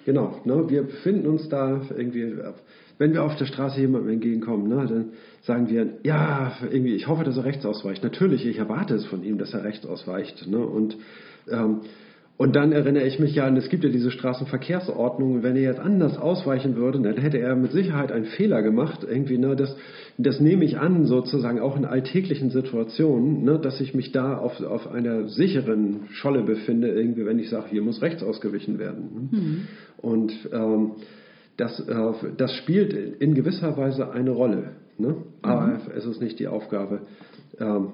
Genau, 0.04 0.40
ne, 0.44 0.68
wir 0.68 0.82
befinden 0.82 1.26
uns 1.26 1.48
da 1.48 1.80
irgendwie, 1.96 2.34
wenn 2.98 3.12
wir 3.12 3.22
auf 3.24 3.36
der 3.36 3.46
Straße 3.46 3.80
jemandem 3.80 4.14
entgegenkommen, 4.14 4.68
ne, 4.68 4.86
dann 4.86 5.12
sagen 5.42 5.68
wir, 5.68 5.98
ja, 6.02 6.52
irgendwie, 6.70 6.94
ich 6.94 7.08
hoffe, 7.08 7.24
dass 7.24 7.36
er 7.36 7.44
rechts 7.44 7.64
ausweicht. 7.64 8.02
Natürlich, 8.04 8.46
ich 8.46 8.58
erwarte 8.58 8.94
es 8.94 9.04
von 9.06 9.24
ihm, 9.24 9.38
dass 9.38 9.54
er 9.54 9.64
rechts 9.64 9.86
ausweicht. 9.86 10.46
Ne, 10.46 10.58
und, 10.58 10.96
ähm, 11.50 11.80
und 12.42 12.56
dann 12.56 12.72
erinnere 12.72 13.06
ich 13.06 13.20
mich 13.20 13.36
ja 13.36 13.46
an, 13.46 13.56
es 13.56 13.68
gibt 13.68 13.84
ja 13.84 13.90
diese 13.90 14.10
Straßenverkehrsordnung, 14.10 15.44
wenn 15.44 15.54
er 15.54 15.62
jetzt 15.62 15.78
anders 15.78 16.18
ausweichen 16.18 16.74
würde, 16.74 17.00
dann 17.00 17.16
hätte 17.16 17.38
er 17.38 17.54
mit 17.54 17.70
Sicherheit 17.70 18.10
einen 18.10 18.24
Fehler 18.24 18.62
gemacht. 18.62 19.06
Irgendwie, 19.08 19.38
ne, 19.38 19.54
das, 19.54 19.76
das 20.18 20.40
nehme 20.40 20.64
ich 20.64 20.76
an, 20.76 21.06
sozusagen 21.06 21.60
auch 21.60 21.76
in 21.76 21.84
alltäglichen 21.84 22.50
Situationen, 22.50 23.44
ne, 23.44 23.60
dass 23.60 23.80
ich 23.80 23.94
mich 23.94 24.10
da 24.10 24.38
auf, 24.38 24.60
auf 24.60 24.90
einer 24.90 25.28
sicheren 25.28 26.08
Scholle 26.10 26.42
befinde, 26.42 26.88
irgendwie, 26.88 27.24
wenn 27.26 27.38
ich 27.38 27.48
sage, 27.48 27.66
hier 27.70 27.82
muss 27.82 28.02
rechts 28.02 28.24
ausgewichen 28.24 28.80
werden. 28.80 29.28
Ne? 29.30 29.68
Und 29.98 30.32
ähm, 30.52 30.94
das, 31.58 31.78
äh, 31.78 32.12
das 32.36 32.52
spielt 32.56 32.92
in 33.22 33.34
gewisser 33.34 33.76
Weise 33.76 34.10
eine 34.10 34.32
Rolle. 34.32 34.72
Ne? 34.98 35.14
Aber 35.42 35.78
es 35.96 36.04
ist 36.04 36.20
nicht 36.20 36.40
die 36.40 36.48
Aufgabe 36.48 37.02
ähm, 37.60 37.92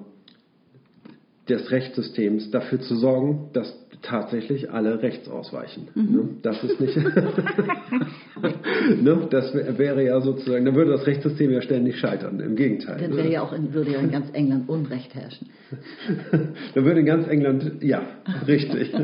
des 1.47 1.69
Rechtssystems, 1.69 2.49
dafür 2.49 2.79
zu 2.79 2.95
sorgen, 2.95 3.49
dass 3.53 3.88
tatsächlich 4.01 4.71
alle 4.71 5.01
rechts 5.01 5.27
ausweichen. 5.29 5.87
Ne? 5.95 6.29
Das 6.41 6.63
ist 6.63 6.79
nicht. 6.79 6.95
ne? 9.01 9.27
Das 9.29 9.53
wär- 9.53 9.77
wäre 9.77 10.03
ja 10.05 10.21
sozusagen, 10.21 10.63
dann 10.65 10.75
würde 10.75 10.91
das 10.91 11.05
Rechtssystem 11.05 11.51
ja 11.51 11.61
ständig 11.61 11.97
scheitern. 11.97 12.39
Im 12.39 12.55
Gegenteil. 12.55 12.97
Dann 12.99 13.15
wäre 13.17 13.29
ja 13.29 13.41
auch 13.41 13.51
in, 13.53 13.73
würde 13.73 13.91
ja 13.91 13.99
in 13.99 14.11
ganz 14.11 14.27
England 14.33 14.69
Unrecht 14.69 15.13
herrschen. 15.15 15.49
Dann 16.73 16.85
würde 16.85 17.01
in 17.01 17.05
ganz 17.05 17.27
England, 17.27 17.83
ja, 17.83 18.01
richtig. 18.47 18.91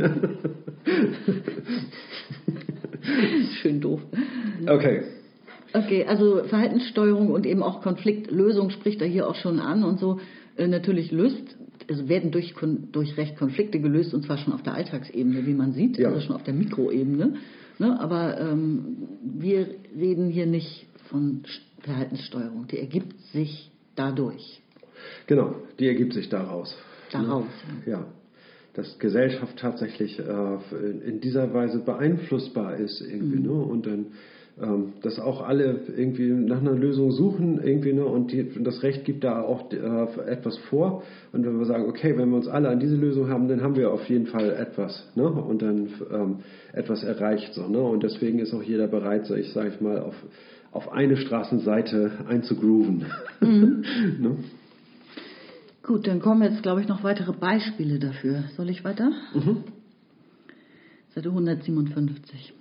Schön 3.62 3.82
doof. 3.82 4.02
Okay. 4.68 5.04
Okay, 5.74 6.06
also 6.08 6.44
Verhaltenssteuerung 6.46 7.32
und 7.32 7.46
eben 7.46 7.62
auch 7.62 7.82
Konfliktlösung 7.82 8.70
spricht 8.70 9.02
er 9.02 9.08
hier 9.08 9.28
auch 9.28 9.36
schon 9.36 9.60
an 9.60 9.84
und 9.84 10.00
so. 10.00 10.20
Äh, 10.58 10.68
natürlich 10.68 11.12
löst, 11.12 11.58
also 11.90 12.08
werden 12.10 12.32
durch, 12.32 12.54
durch 12.92 13.18
Recht 13.18 13.38
Konflikte 13.38 13.80
gelöst 13.80 14.14
und 14.14 14.24
zwar 14.26 14.38
schon 14.38 14.54
auf 14.54 14.64
der 14.64 14.74
Alltagsebene, 14.74 15.46
wie 15.46 15.54
man 15.54 15.74
sieht, 15.74 15.98
Ja. 15.98 16.10
also 16.10 16.22
schon 16.22 16.36
auf 16.36 16.44
der 16.44 16.54
Mikroebene. 16.54 17.36
Ne? 17.80 18.00
Aber 18.00 18.40
ähm, 18.40 18.98
wir 19.24 19.68
reden 19.98 20.30
hier 20.30 20.46
nicht 20.46 20.88
von 21.10 21.44
Verhaltenssteuerung, 21.82 22.68
die 22.68 22.80
ergibt 22.80 23.20
sich 23.34 23.70
dadurch. 23.96 24.62
Genau, 25.28 25.56
die 25.80 25.88
ergibt 25.88 26.14
sich 26.14 26.30
daraus. 26.30 26.76
Daraus, 27.12 27.46
Ja, 27.86 28.08
dass 28.74 28.98
Gesellschaft 29.00 29.58
tatsächlich 29.60 30.18
äh, 30.20 30.58
in 31.08 31.22
dieser 31.22 31.54
Weise 31.54 31.80
beeinflussbar 31.80 32.76
ist 32.78 33.00
irgendwie, 33.02 33.40
ne? 33.40 33.52
Und 33.54 33.86
dann, 33.86 34.08
ähm, 34.62 34.94
dass 35.02 35.20
auch 35.20 35.46
alle 35.46 35.82
irgendwie 35.98 36.30
nach 36.30 36.62
einer 36.62 36.74
Lösung 36.74 37.12
suchen 37.12 37.60
irgendwie, 37.62 37.94
ne? 37.94 38.06
Und 38.06 38.32
die, 38.32 38.64
das 38.64 38.84
Recht 38.84 39.04
gibt 39.04 39.24
da 39.24 39.42
auch 39.42 39.72
äh, 39.72 40.30
etwas 40.30 40.58
vor. 40.70 41.04
Und 41.34 41.46
wenn 41.46 41.58
wir 41.58 41.66
sagen, 41.66 41.86
okay, 41.90 42.18
wenn 42.18 42.30
wir 42.30 42.38
uns 42.38 42.48
alle 42.48 42.70
an 42.70 42.80
diese 42.80 42.96
Lösung 42.96 43.30
haben, 43.30 43.48
dann 43.48 43.62
haben 43.62 43.76
wir 43.76 43.92
auf 43.92 44.08
jeden 44.08 44.28
Fall 44.28 44.52
etwas, 44.52 45.12
ne? 45.16 45.28
Und 45.28 45.62
dann 45.62 45.90
ähm, 46.12 46.38
etwas 46.74 47.04
erreicht, 47.04 47.54
so, 47.54 47.68
ne? 47.68 47.82
Und 47.82 48.04
deswegen 48.04 48.40
ist 48.40 48.54
auch 48.54 48.64
jeder 48.64 48.88
bereit, 48.88 49.26
so 49.26 49.36
ich 49.36 49.52
sage 49.52 49.70
ich 49.70 49.82
mal, 49.82 50.00
auf 50.00 50.16
auf 50.76 50.92
eine 50.92 51.16
Straßenseite 51.16 52.26
einzugrooven. 52.28 53.06
ne? 53.40 54.38
Gut, 55.84 56.06
dann 56.06 56.20
kommen 56.20 56.42
jetzt, 56.44 56.64
glaube 56.64 56.82
ich, 56.82 56.88
noch 56.90 57.02
weitere 57.02 57.32
Beispiele 57.32 57.98
dafür. 57.98 58.44
Soll 58.58 58.70
ich 58.70 58.84
weiter? 58.84 59.12
Seite 61.16 61.30
157. 61.30 62.54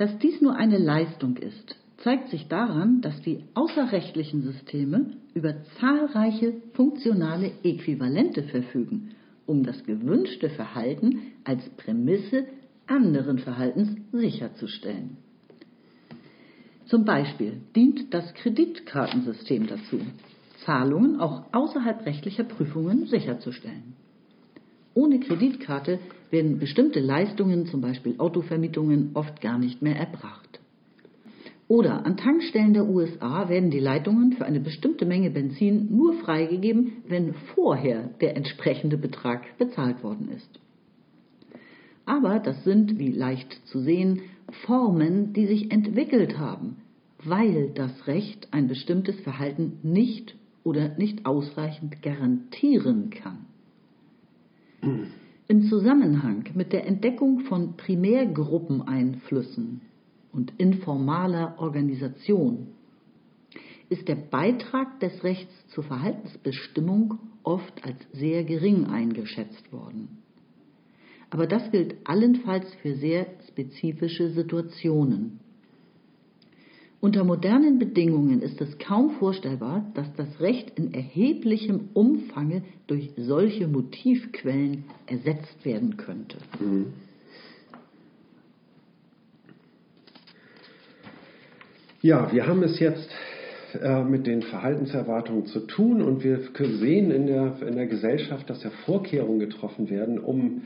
Dass 0.00 0.16
dies 0.16 0.40
nur 0.40 0.56
eine 0.56 0.78
Leistung 0.78 1.36
ist, 1.36 1.76
zeigt 1.98 2.30
sich 2.30 2.48
daran, 2.48 3.02
dass 3.02 3.20
die 3.20 3.44
außerrechtlichen 3.52 4.40
Systeme 4.40 5.10
über 5.34 5.56
zahlreiche 5.78 6.54
funktionale 6.72 7.52
Äquivalente 7.62 8.44
verfügen 8.44 9.10
um 9.44 9.62
das 9.62 9.84
gewünschte 9.84 10.48
Verhalten 10.48 11.20
als 11.44 11.68
Prämisse 11.76 12.46
anderen 12.86 13.40
Verhaltens 13.40 13.90
sicherzustellen. 14.10 15.18
Zum 16.86 17.04
Beispiel 17.04 17.60
dient 17.76 18.14
das 18.14 18.32
Kreditkartensystem 18.32 19.66
dazu, 19.66 20.00
Zahlungen 20.64 21.20
auch 21.20 21.52
außerhalb 21.52 22.06
rechtlicher 22.06 22.44
Prüfungen 22.44 23.04
sicherzustellen. 23.04 23.92
Ohne 24.94 25.20
Kreditkarte 25.20 25.98
werden 26.30 26.58
bestimmte 26.58 27.00
Leistungen, 27.00 27.66
zum 27.66 27.80
Beispiel 27.80 28.14
Autovermietungen, 28.18 29.10
oft 29.14 29.40
gar 29.40 29.58
nicht 29.58 29.82
mehr 29.82 29.96
erbracht. 29.96 30.60
Oder 31.70 32.04
an 32.04 32.16
Tankstellen 32.16 32.72
der 32.72 32.88
USA 32.88 33.48
werden 33.48 33.70
die 33.70 33.78
Leitungen 33.78 34.32
für 34.32 34.44
eine 34.44 34.58
bestimmte 34.58 35.06
Menge 35.06 35.30
Benzin 35.30 35.94
nur 35.94 36.14
freigegeben, 36.14 37.04
wenn 37.06 37.34
vorher 37.54 38.10
der 38.20 38.36
entsprechende 38.36 38.98
Betrag 38.98 39.56
bezahlt 39.56 40.02
worden 40.02 40.30
ist. 40.34 40.60
Aber 42.06 42.40
das 42.40 42.64
sind, 42.64 42.98
wie 42.98 43.12
leicht 43.12 43.52
zu 43.66 43.78
sehen, 43.78 44.22
Formen, 44.66 45.32
die 45.32 45.46
sich 45.46 45.70
entwickelt 45.70 46.38
haben, 46.38 46.78
weil 47.22 47.70
das 47.72 48.08
Recht 48.08 48.48
ein 48.50 48.66
bestimmtes 48.66 49.20
Verhalten 49.20 49.78
nicht 49.84 50.34
oder 50.64 50.96
nicht 50.96 51.24
ausreichend 51.24 52.02
garantieren 52.02 53.10
kann. 53.10 53.46
Im 55.50 55.64
Zusammenhang 55.64 56.44
mit 56.54 56.72
der 56.72 56.86
Entdeckung 56.86 57.40
von 57.40 57.76
Primärgruppeneinflüssen 57.76 59.80
und 60.30 60.52
informaler 60.58 61.56
Organisation 61.58 62.68
ist 63.88 64.06
der 64.06 64.14
Beitrag 64.14 65.00
des 65.00 65.24
Rechts 65.24 65.52
zur 65.70 65.82
Verhaltensbestimmung 65.82 67.18
oft 67.42 67.84
als 67.84 67.96
sehr 68.12 68.44
gering 68.44 68.86
eingeschätzt 68.86 69.72
worden. 69.72 70.18
Aber 71.30 71.48
das 71.48 71.68
gilt 71.72 71.96
allenfalls 72.04 72.72
für 72.74 72.94
sehr 72.94 73.26
spezifische 73.48 74.30
Situationen. 74.30 75.40
Unter 77.00 77.24
modernen 77.24 77.78
Bedingungen 77.78 78.42
ist 78.42 78.60
es 78.60 78.78
kaum 78.78 79.12
vorstellbar, 79.12 79.90
dass 79.94 80.12
das 80.16 80.40
Recht 80.40 80.78
in 80.78 80.92
erheblichem 80.92 81.88
Umfange 81.94 82.62
durch 82.86 83.10
solche 83.16 83.66
Motivquellen 83.66 84.84
ersetzt 85.06 85.64
werden 85.64 85.96
könnte. 85.96 86.36
Mhm. 86.58 86.92
Ja, 92.02 92.32
wir 92.32 92.46
haben 92.46 92.62
es 92.62 92.78
jetzt 92.80 93.10
äh, 93.80 94.02
mit 94.04 94.26
den 94.26 94.42
Verhaltenserwartungen 94.42 95.46
zu 95.46 95.60
tun 95.60 96.02
und 96.02 96.24
wir 96.24 96.40
sehen 96.58 97.10
in 97.10 97.26
der, 97.26 97.60
in 97.66 97.76
der 97.76 97.86
Gesellschaft, 97.86 98.48
dass 98.48 98.62
ja 98.62 98.70
Vorkehrungen 98.84 99.38
getroffen 99.38 99.88
werden, 99.90 100.18
um, 100.18 100.62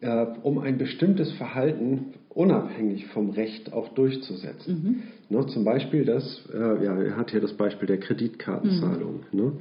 äh, 0.00 0.26
um 0.42 0.58
ein 0.58 0.78
bestimmtes 0.78 1.32
Verhalten 1.32 2.14
unabhängig 2.34 3.06
vom 3.06 3.30
Recht 3.30 3.72
auch 3.72 3.88
durchzusetzen. 3.88 5.02
Mhm. 5.28 5.36
Ne, 5.36 5.46
zum 5.46 5.64
Beispiel 5.64 6.04
das, 6.04 6.42
äh, 6.52 6.84
ja, 6.84 7.00
er 7.00 7.16
hat 7.16 7.30
hier 7.30 7.40
das 7.40 7.54
Beispiel 7.54 7.86
der 7.86 7.98
Kreditkartenzahlung. 7.98 9.20
Mhm. 9.32 9.40
Ne? 9.40 9.52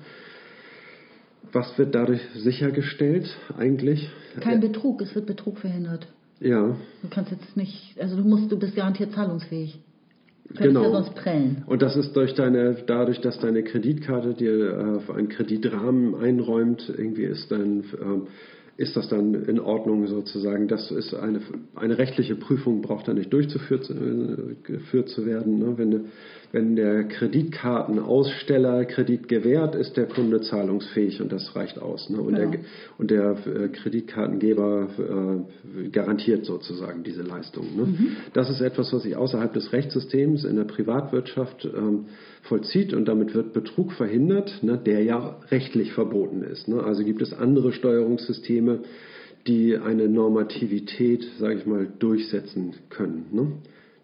Was 1.51 1.77
wird 1.77 1.93
dadurch 1.95 2.21
sichergestellt 2.35 3.35
eigentlich? 3.57 4.09
Kein 4.39 4.61
Betrug, 4.61 5.01
es 5.01 5.13
wird 5.15 5.25
Betrug 5.25 5.57
verhindert. 5.57 6.07
Ja. 6.39 6.75
Du 7.01 7.09
kannst 7.09 7.31
jetzt 7.31 7.57
nicht, 7.57 7.95
also 7.99 8.15
du 8.15 8.23
musst, 8.23 8.51
du 8.51 8.57
bist 8.57 8.75
garantiert 8.75 9.11
zahlungsfähig. 9.13 9.79
Genau. 10.57 10.83
Ja 10.83 10.91
sonst 10.91 11.15
prellen. 11.15 11.63
Und 11.65 11.81
das 11.81 11.95
ist 11.95 12.13
durch 12.15 12.33
deine, 12.33 12.75
dadurch, 12.85 13.21
dass 13.21 13.39
deine 13.39 13.63
Kreditkarte 13.63 14.33
dir 14.33 15.01
äh, 15.07 15.13
einen 15.13 15.29
Kreditrahmen 15.29 16.15
einräumt, 16.15 16.91
irgendwie 16.95 17.23
ist 17.23 17.51
dann 17.51 17.81
äh, 17.81 18.27
ist 18.77 18.95
das 18.95 19.09
dann 19.09 19.33
in 19.33 19.59
Ordnung 19.59 20.07
sozusagen. 20.07 20.67
Das 20.67 20.91
ist 20.91 21.13
eine, 21.13 21.41
eine 21.75 21.97
rechtliche 21.97 22.35
Prüfung, 22.35 22.81
braucht 22.81 23.07
da 23.07 23.13
nicht 23.13 23.31
durchgeführt 23.31 23.89
äh, 23.89 25.05
zu 25.05 25.25
werden. 25.25 25.59
Ne? 25.59 25.73
Wenn, 25.77 26.05
wenn 26.51 26.75
der 26.75 27.03
Kreditkartenaussteller 27.03 28.85
Kredit 28.85 29.27
gewährt, 29.27 29.75
ist 29.75 29.97
der 29.97 30.07
Kunde 30.07 30.41
zahlungsfähig 30.41 31.21
und 31.21 31.31
das 31.31 31.55
reicht 31.55 31.79
aus. 31.79 32.09
Ne? 32.09 32.21
Und, 32.21 32.35
genau. 32.35 32.51
der, 32.51 32.59
und 32.97 33.11
der 33.11 33.35
äh, 33.45 33.69
Kreditkartengeber 33.69 34.87
äh, 34.97 35.89
garantiert 35.89 36.45
sozusagen 36.45 37.03
diese 37.03 37.21
Leistung. 37.23 37.65
Ne? 37.75 37.85
Mhm. 37.85 38.15
Das 38.33 38.49
ist 38.49 38.61
etwas, 38.61 38.91
was 38.93 39.03
sich 39.03 39.15
außerhalb 39.15 39.53
des 39.53 39.71
Rechtssystems 39.73 40.43
in 40.43 40.55
der 40.55 40.65
Privatwirtschaft 40.65 41.65
ähm, 41.65 42.05
vollzieht 42.43 42.93
und 42.93 43.05
damit 43.05 43.33
wird 43.33 43.53
Betrug 43.53 43.93
verhindert, 43.93 44.63
ne, 44.63 44.77
der 44.77 45.03
ja 45.03 45.39
rechtlich 45.49 45.93
verboten 45.93 46.43
ist. 46.43 46.67
Ne? 46.67 46.83
Also 46.83 47.03
gibt 47.03 47.21
es 47.21 47.33
andere 47.33 47.71
Steuerungssysteme, 47.71 48.79
die 49.47 49.77
eine 49.77 50.07
Normativität, 50.07 51.25
sage 51.39 51.59
ich 51.59 51.65
mal, 51.65 51.87
durchsetzen 51.99 52.73
können. 52.89 53.25
Ne? 53.31 53.51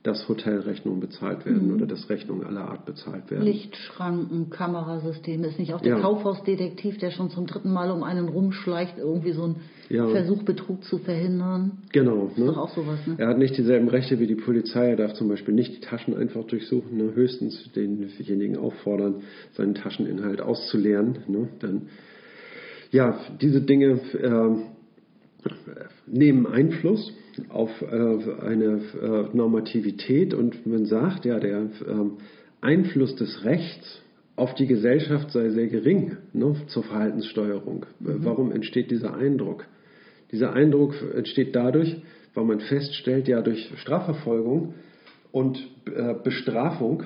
Dass 0.07 0.29
Hotelrechnungen 0.29 1.01
bezahlt 1.01 1.45
werden 1.45 1.67
mhm. 1.67 1.75
oder 1.75 1.85
dass 1.85 2.09
Rechnungen 2.09 2.47
aller 2.47 2.69
Art 2.69 2.85
bezahlt 2.85 3.29
werden. 3.29 3.43
Lichtschranken, 3.43 4.49
Kamerasysteme. 4.49 5.47
Ist 5.47 5.59
nicht 5.59 5.73
auch 5.73 5.81
der 5.81 5.97
ja. 5.97 5.99
Kaufhausdetektiv, 5.99 6.97
der 6.97 7.11
schon 7.11 7.29
zum 7.29 7.45
dritten 7.45 7.73
Mal 7.73 7.91
um 7.91 8.03
einen 8.03 8.29
rumschleicht, 8.29 8.97
irgendwie 8.97 9.33
so 9.33 9.47
ein 9.47 9.55
ja. 9.89 10.07
Versuch, 10.07 10.43
Betrug 10.43 10.85
zu 10.85 10.99
verhindern? 10.99 11.79
Genau. 11.91 12.27
Ist 12.27 12.37
ne? 12.37 12.45
doch 12.45 12.57
auch 12.57 12.69
sowas, 12.73 13.05
ne? 13.05 13.15
Er 13.17 13.27
hat 13.27 13.37
nicht 13.37 13.57
dieselben 13.57 13.89
Rechte 13.89 14.17
wie 14.19 14.27
die 14.27 14.35
Polizei. 14.35 14.91
Er 14.91 14.95
darf 14.95 15.13
zum 15.13 15.27
Beispiel 15.27 15.53
nicht 15.53 15.75
die 15.75 15.81
Taschen 15.81 16.15
einfach 16.15 16.45
durchsuchen. 16.45 16.97
Ne? 16.97 17.13
Höchstens 17.13 17.69
denjenigen 17.75 18.55
auffordern, 18.55 19.23
seinen 19.57 19.75
Tascheninhalt 19.75 20.39
auszuleeren. 20.39 21.17
Ne? 21.27 21.49
Dann, 21.59 21.89
ja, 22.91 23.19
diese 23.41 23.59
Dinge 23.59 23.99
äh, 24.13 24.76
nehmen 26.05 26.45
Einfluss 26.45 27.13
auf 27.49 27.69
äh, 27.81 27.85
eine 27.85 28.81
äh, 29.01 29.35
Normativität 29.35 30.33
und 30.33 30.65
man 30.65 30.85
sagt, 30.85 31.25
ja, 31.25 31.39
der 31.39 31.69
ähm, 31.87 32.13
Einfluss 32.61 33.15
des 33.15 33.43
Rechts 33.43 34.01
auf 34.35 34.55
die 34.55 34.67
Gesellschaft 34.67 35.31
sei 35.31 35.49
sehr 35.49 35.67
gering 35.67 36.17
ne, 36.33 36.55
zur 36.67 36.83
Verhaltenssteuerung. 36.83 37.85
Mhm. 37.99 38.25
Warum 38.25 38.51
entsteht 38.51 38.91
dieser 38.91 39.15
Eindruck? 39.15 39.65
Dieser 40.31 40.53
Eindruck 40.53 40.93
entsteht 41.15 41.55
dadurch, 41.55 41.95
weil 42.33 42.45
man 42.45 42.59
feststellt, 42.59 43.27
ja, 43.27 43.41
durch 43.41 43.71
Strafverfolgung 43.77 44.75
und 45.31 45.57
äh, 45.85 46.13
Bestrafung 46.23 47.03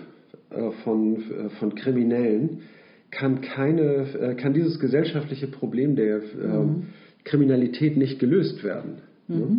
von, 0.83 1.23
von 1.59 1.75
Kriminellen 1.75 2.63
kann, 3.09 3.39
keine, 3.39 4.35
kann 4.37 4.53
dieses 4.53 4.81
gesellschaftliche 4.81 5.47
Problem 5.47 5.95
der 5.95 6.17
mhm. 6.17 6.87
Kriminalität 7.23 7.97
nicht 7.97 8.19
gelöst 8.19 8.63
werden. 8.63 9.01
Mhm. 9.27 9.37
Ne? 9.37 9.57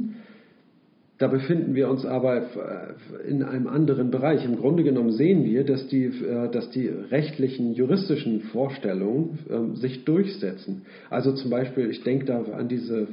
Da 1.23 1.29
befinden 1.29 1.77
wir 1.77 1.89
uns 1.89 2.05
aber 2.05 2.39
äh, 2.39 3.29
in 3.29 3.45
einem 3.45 3.69
anderen 3.69 4.11
Bereich. 4.11 4.45
Im 4.45 4.57
Grunde 4.57 4.83
genommen 4.83 5.13
sehen 5.13 5.45
wir, 5.45 5.63
dass 5.63 5.87
die, 5.87 6.07
äh, 6.07 6.51
dass 6.51 6.71
die 6.71 6.89
rechtlichen, 6.89 7.75
juristischen 7.75 8.41
Vorstellungen 8.41 9.39
ähm, 9.49 9.77
sich 9.77 10.05
durchsetzen. 10.05 10.83
Also 11.11 11.33
zum 11.33 11.49
Beispiel, 11.49 11.91
ich 11.91 12.03
denke 12.03 12.25
da 12.25 12.43
an 12.43 12.67
diese 12.67 13.07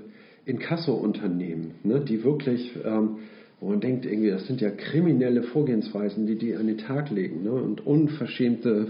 Inkasso-Unternehmen, 0.45 1.75
ne, 1.83 1.99
die 1.99 2.23
wirklich, 2.23 2.71
ähm, 2.83 3.17
wo 3.59 3.69
man 3.69 3.79
denkt, 3.79 4.07
irgendwie, 4.07 4.31
das 4.31 4.47
sind 4.47 4.59
ja 4.59 4.71
kriminelle 4.71 5.43
Vorgehensweisen, 5.43 6.25
die 6.25 6.35
die 6.39 6.55
an 6.55 6.65
den 6.65 6.79
Tag 6.79 7.11
legen 7.11 7.43
ne, 7.43 7.51
und 7.51 7.85
unverschämte 7.85 8.87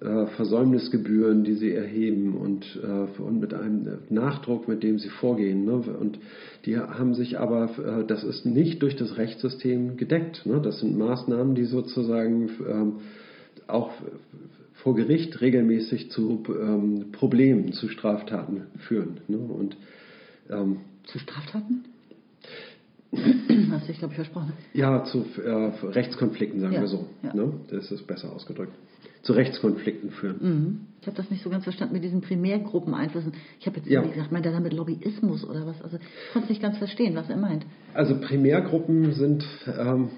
äh, 0.00 0.26
Versäumnisgebühren, 0.36 1.42
die 1.42 1.54
sie 1.54 1.72
erheben 1.72 2.36
und, 2.36 2.78
äh, 2.82 3.20
und 3.20 3.40
mit 3.40 3.52
einem 3.52 3.98
Nachdruck, 4.10 4.68
mit 4.68 4.82
dem 4.82 4.98
sie 4.98 5.08
vorgehen. 5.08 5.64
Ne? 5.64 5.72
Und 5.72 6.20
die 6.66 6.78
haben 6.78 7.14
sich 7.14 7.38
aber, 7.38 7.70
äh, 7.78 8.06
das 8.06 8.22
ist 8.22 8.46
nicht 8.46 8.82
durch 8.82 8.94
das 8.94 9.16
Rechtssystem 9.16 9.96
gedeckt. 9.96 10.46
Ne? 10.46 10.60
Das 10.62 10.78
sind 10.80 10.96
Maßnahmen, 10.96 11.54
die 11.56 11.64
sozusagen 11.64 12.48
ähm, 12.68 12.92
auch 13.66 13.90
vor 14.74 14.94
Gericht 14.94 15.40
regelmäßig 15.40 16.12
zu 16.12 16.44
ähm, 16.48 17.06
Problemen, 17.10 17.72
zu 17.72 17.88
Straftaten 17.88 18.68
führen. 18.78 19.20
Ne? 19.26 19.38
Und, 19.38 19.76
ähm, 20.48 20.76
zu 21.04 21.18
Straftaten? 21.18 21.84
Hast 23.70 23.84
du 23.84 23.86
dich, 23.88 23.98
glaube 23.98 24.12
ich, 24.12 24.16
versprochen. 24.16 24.52
Ja, 24.74 25.04
zu 25.04 25.24
äh, 25.42 25.72
Rechtskonflikten, 25.86 26.60
sagen 26.60 26.74
ja, 26.74 26.80
wir 26.80 26.88
so. 26.88 27.06
Ja. 27.22 27.34
Ne? 27.34 27.52
Das 27.70 27.90
ist 27.90 28.06
besser 28.06 28.32
ausgedrückt 28.32 28.72
zu 29.22 29.32
Rechtskonflikten 29.32 30.10
führen. 30.10 30.36
Mhm. 30.40 30.80
Ich 31.00 31.06
habe 31.06 31.16
das 31.16 31.30
nicht 31.30 31.42
so 31.42 31.50
ganz 31.50 31.64
verstanden 31.64 31.94
mit 31.94 32.04
diesen 32.04 32.20
Primärgruppeneinflüssen. 32.20 33.32
Ich 33.60 33.66
habe 33.66 33.76
jetzt 33.76 33.88
ja. 33.88 34.02
gesagt, 34.02 34.32
meint 34.32 34.46
er 34.46 34.52
damit 34.52 34.72
Lobbyismus 34.72 35.44
oder 35.44 35.66
was? 35.66 35.80
Also 35.82 35.96
ich 35.96 36.32
konnte 36.32 36.48
nicht 36.48 36.62
ganz 36.62 36.78
verstehen, 36.78 37.14
was 37.14 37.28
er 37.30 37.36
meint. 37.36 37.64
Also 37.94 38.18
Primärgruppen 38.20 39.12
sind, 39.12 39.44
ähm, 39.78 40.10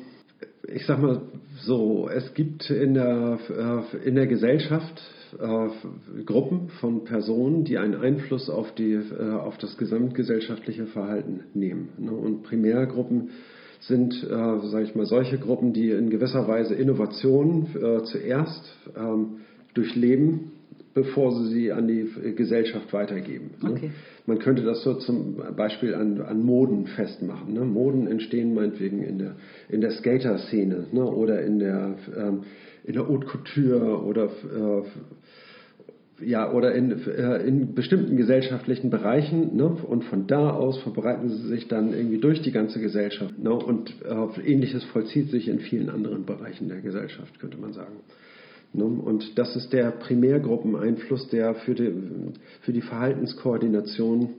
ich 0.68 0.86
sag 0.86 1.00
mal 1.00 1.22
so, 1.60 2.08
es 2.08 2.34
gibt 2.34 2.70
in 2.70 2.94
der, 2.94 3.38
äh, 3.50 4.06
in 4.06 4.14
der 4.14 4.26
Gesellschaft 4.26 5.00
äh, 5.38 6.22
Gruppen 6.24 6.68
von 6.80 7.04
Personen, 7.04 7.64
die 7.64 7.78
einen 7.78 7.94
Einfluss 7.94 8.48
auf, 8.48 8.74
die, 8.74 8.92
äh, 8.92 9.32
auf 9.32 9.58
das 9.58 9.76
gesamtgesellschaftliche 9.76 10.86
Verhalten 10.86 11.44
nehmen. 11.54 11.90
Ne? 11.98 12.12
Und 12.12 12.42
Primärgruppen 12.42 13.30
sind, 13.80 14.12
äh, 14.24 14.28
sage 14.28 14.84
ich 14.84 14.94
mal, 14.94 15.06
solche 15.06 15.38
Gruppen, 15.38 15.72
die 15.72 15.90
in 15.90 16.10
gewisser 16.10 16.46
Weise 16.46 16.74
Innovationen 16.74 17.66
äh, 17.76 18.02
zuerst 18.04 18.76
ähm, 18.96 19.40
durchleben 19.74 20.52
bevor 20.94 21.32
sie 21.32 21.52
sie 21.52 21.72
an 21.72 21.86
die 21.86 22.08
Gesellschaft 22.34 22.92
weitergeben. 22.92 23.50
Ne? 23.62 23.70
Okay. 23.70 23.90
Man 24.26 24.38
könnte 24.38 24.62
das 24.62 24.82
so 24.82 24.94
zum 24.94 25.36
Beispiel 25.56 25.94
an, 25.94 26.20
an 26.20 26.42
Moden 26.42 26.86
festmachen. 26.86 27.54
Ne? 27.54 27.60
Moden 27.60 28.06
entstehen 28.06 28.54
meinetwegen 28.54 29.02
in 29.02 29.18
der, 29.18 29.36
in 29.68 29.80
der 29.80 29.92
Skater-Szene 29.92 30.86
ne? 30.92 31.04
oder 31.04 31.42
in 31.42 31.58
der, 31.58 31.94
ähm, 32.16 32.40
in 32.84 32.94
der 32.94 33.08
Haute 33.08 33.26
Couture 33.26 34.02
oder 34.02 34.24
äh, 34.24 34.82
ja, 36.22 36.52
oder 36.52 36.74
in, 36.74 36.90
äh, 37.06 37.46
in 37.46 37.74
bestimmten 37.74 38.16
gesellschaftlichen 38.16 38.90
Bereichen 38.90 39.56
ne? 39.56 39.66
und 39.66 40.04
von 40.04 40.26
da 40.26 40.50
aus 40.50 40.78
verbreiten 40.82 41.28
sie 41.28 41.48
sich 41.48 41.68
dann 41.68 41.92
irgendwie 41.92 42.18
durch 42.18 42.42
die 42.42 42.52
ganze 42.52 42.80
Gesellschaft 42.80 43.38
ne? 43.38 43.52
und 43.52 43.94
äh, 44.04 44.52
ähnliches 44.52 44.84
vollzieht 44.84 45.30
sich 45.30 45.48
in 45.48 45.60
vielen 45.60 45.88
anderen 45.88 46.26
Bereichen 46.26 46.68
der 46.68 46.80
Gesellschaft, 46.80 47.38
könnte 47.40 47.58
man 47.58 47.72
sagen. 47.72 48.00
Ne? 48.72 48.84
Und 48.84 49.38
das 49.38 49.56
ist 49.56 49.72
der 49.72 49.90
Primärgruppeneinfluss, 49.90 51.28
der 51.28 51.54
für 51.54 51.74
die, 51.74 51.92
für 52.62 52.72
die 52.72 52.82
Verhaltenskoordination 52.82 54.34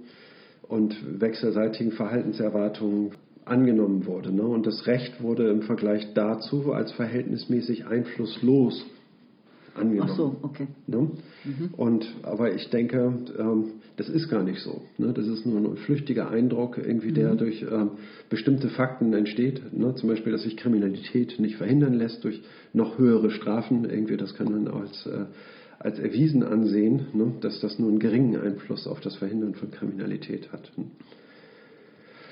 und 0.68 0.96
wechselseitigen 1.20 1.92
Verhaltenserwartungen 1.92 3.12
angenommen 3.46 4.06
wurde. 4.06 4.32
Ne? 4.32 4.44
Und 4.44 4.68
das 4.68 4.88
Recht 4.88 5.22
wurde 5.22 5.50
im 5.50 5.64
Vergleich 5.64 6.14
dazu 6.14 6.74
als 6.74 6.92
verhältnismäßig 6.92 7.86
einflusslos 7.86 8.86
angenommen. 9.76 10.10
Ach 10.12 10.18
so, 10.18 10.36
okay. 10.42 10.68
Ne? 10.88 11.12
Und, 11.78 12.06
aber 12.24 12.54
ich 12.54 12.70
denke, 12.70 13.14
ähm, 13.38 13.66
das 13.98 14.10
ist 14.10 14.30
gar 14.30 14.44
nicht 14.44 14.60
so. 14.60 14.82
Ne? 14.98 15.14
Das 15.14 15.28
ist 15.28 15.46
nur 15.46 15.60
ein 15.60 15.78
flüchtiger 15.78 16.30
Eindruck, 16.30 16.78
irgendwie, 16.78 17.12
der 17.12 17.36
durch 17.36 17.62
ähm, 17.64 17.92
bestimmte 18.30 18.70
Fakten 18.70 19.14
entsteht. 19.14 19.62
Ne? 19.74 19.96
Zum 19.96 20.10
Beispiel, 20.10 20.32
dass 20.32 20.44
sich 20.44 20.58
Kriminalität 20.58 21.40
nicht 21.40 21.56
verhindern 21.56 21.94
lässt 21.94 22.24
durch 22.24 22.42
noch 22.74 22.98
höhere 22.98 23.32
Strafen. 23.32 23.86
Irgendwie, 23.86 24.18
das 24.18 24.36
kann 24.36 24.52
man 24.52 24.68
als, 24.68 25.06
äh, 25.06 25.26
als 25.80 26.00
erwiesen 26.00 26.44
ansehen, 26.44 27.08
ne? 27.14 27.34
dass 27.42 27.60
das 27.60 27.80
nur 27.80 27.90
einen 27.90 28.00
geringen 28.00 28.40
Einfluss 28.40 28.88
auf 28.88 29.00
das 29.02 29.16
Verhindern 29.16 29.56
von 29.56 29.72
Kriminalität 29.72 30.52
hat. 30.52 30.72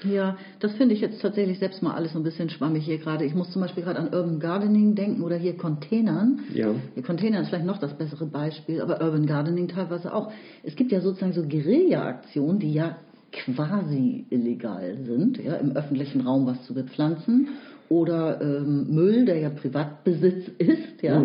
Ja, 0.04 0.38
das 0.60 0.74
finde 0.74 0.96
ich 0.96 1.02
jetzt 1.02 1.22
tatsächlich 1.22 1.60
selbst 1.60 1.82
mal 1.82 1.94
alles 1.94 2.14
so 2.14 2.20
ein 2.20 2.24
bisschen 2.24 2.50
schwammig 2.50 2.86
hier 2.86 2.98
gerade. 2.98 3.26
Ich 3.26 3.36
muss 3.36 3.52
zum 3.52 3.62
Beispiel 3.62 3.84
gerade 3.84 4.00
an 4.00 4.14
Urban 4.14 4.40
Gardening 4.40 4.96
denken 4.96 5.24
oder 5.24 5.36
hier 5.36 5.58
Containern. 5.58 6.40
Ja. 6.54 6.74
Die 6.96 7.02
Container 7.02 7.42
ist 7.42 7.50
vielleicht 7.50 7.66
noch 7.66 7.80
das 7.80 7.98
bessere 7.98 8.26
Beispiel, 8.26 8.82
aber 8.82 9.02
Urban 9.02 9.26
Gardening 9.26 9.68
teilweise 9.68 10.14
auch. 10.14 10.32
Es 10.64 10.76
gibt 10.76 10.92
ja 10.92 11.02
sozusagen 11.02 11.34
so 11.34 11.44
Guerilla-Aktionen, 11.44 12.60
die 12.60 12.74
ja 12.74 12.98
quasi 13.32 14.26
illegal 14.30 14.98
sind, 15.04 15.44
ja, 15.44 15.56
im 15.56 15.74
öffentlichen 15.74 16.22
Raum 16.22 16.48
was 16.48 16.64
zu 16.66 16.74
bepflanzen 16.74 17.50
oder 17.90 18.40
ähm, 18.40 18.86
Müll, 18.94 19.26
der 19.26 19.40
ja 19.40 19.50
Privatbesitz 19.50 20.48
ist, 20.60 21.02
ja, 21.02 21.24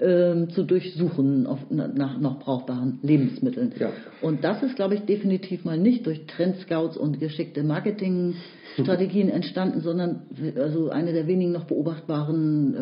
ähm, 0.00 0.48
zu 0.50 0.64
durchsuchen 0.64 1.46
auf, 1.46 1.58
nach 1.70 2.18
noch 2.18 2.38
brauchbaren 2.38 2.98
Lebensmitteln. 3.02 3.72
Ja. 3.78 3.90
Und 4.22 4.42
das 4.42 4.62
ist, 4.62 4.76
glaube 4.76 4.94
ich, 4.94 5.02
definitiv 5.02 5.64
mal 5.66 5.78
nicht 5.78 6.06
durch 6.06 6.26
Trendscouts 6.26 6.96
und 6.96 7.20
geschickte 7.20 7.62
Marketingstrategien 7.62 9.28
entstanden, 9.30 9.82
sondern 9.82 10.22
also 10.56 10.88
eine 10.88 11.12
der 11.12 11.26
wenigen 11.26 11.52
noch 11.52 11.64
beobachtbaren 11.64 12.74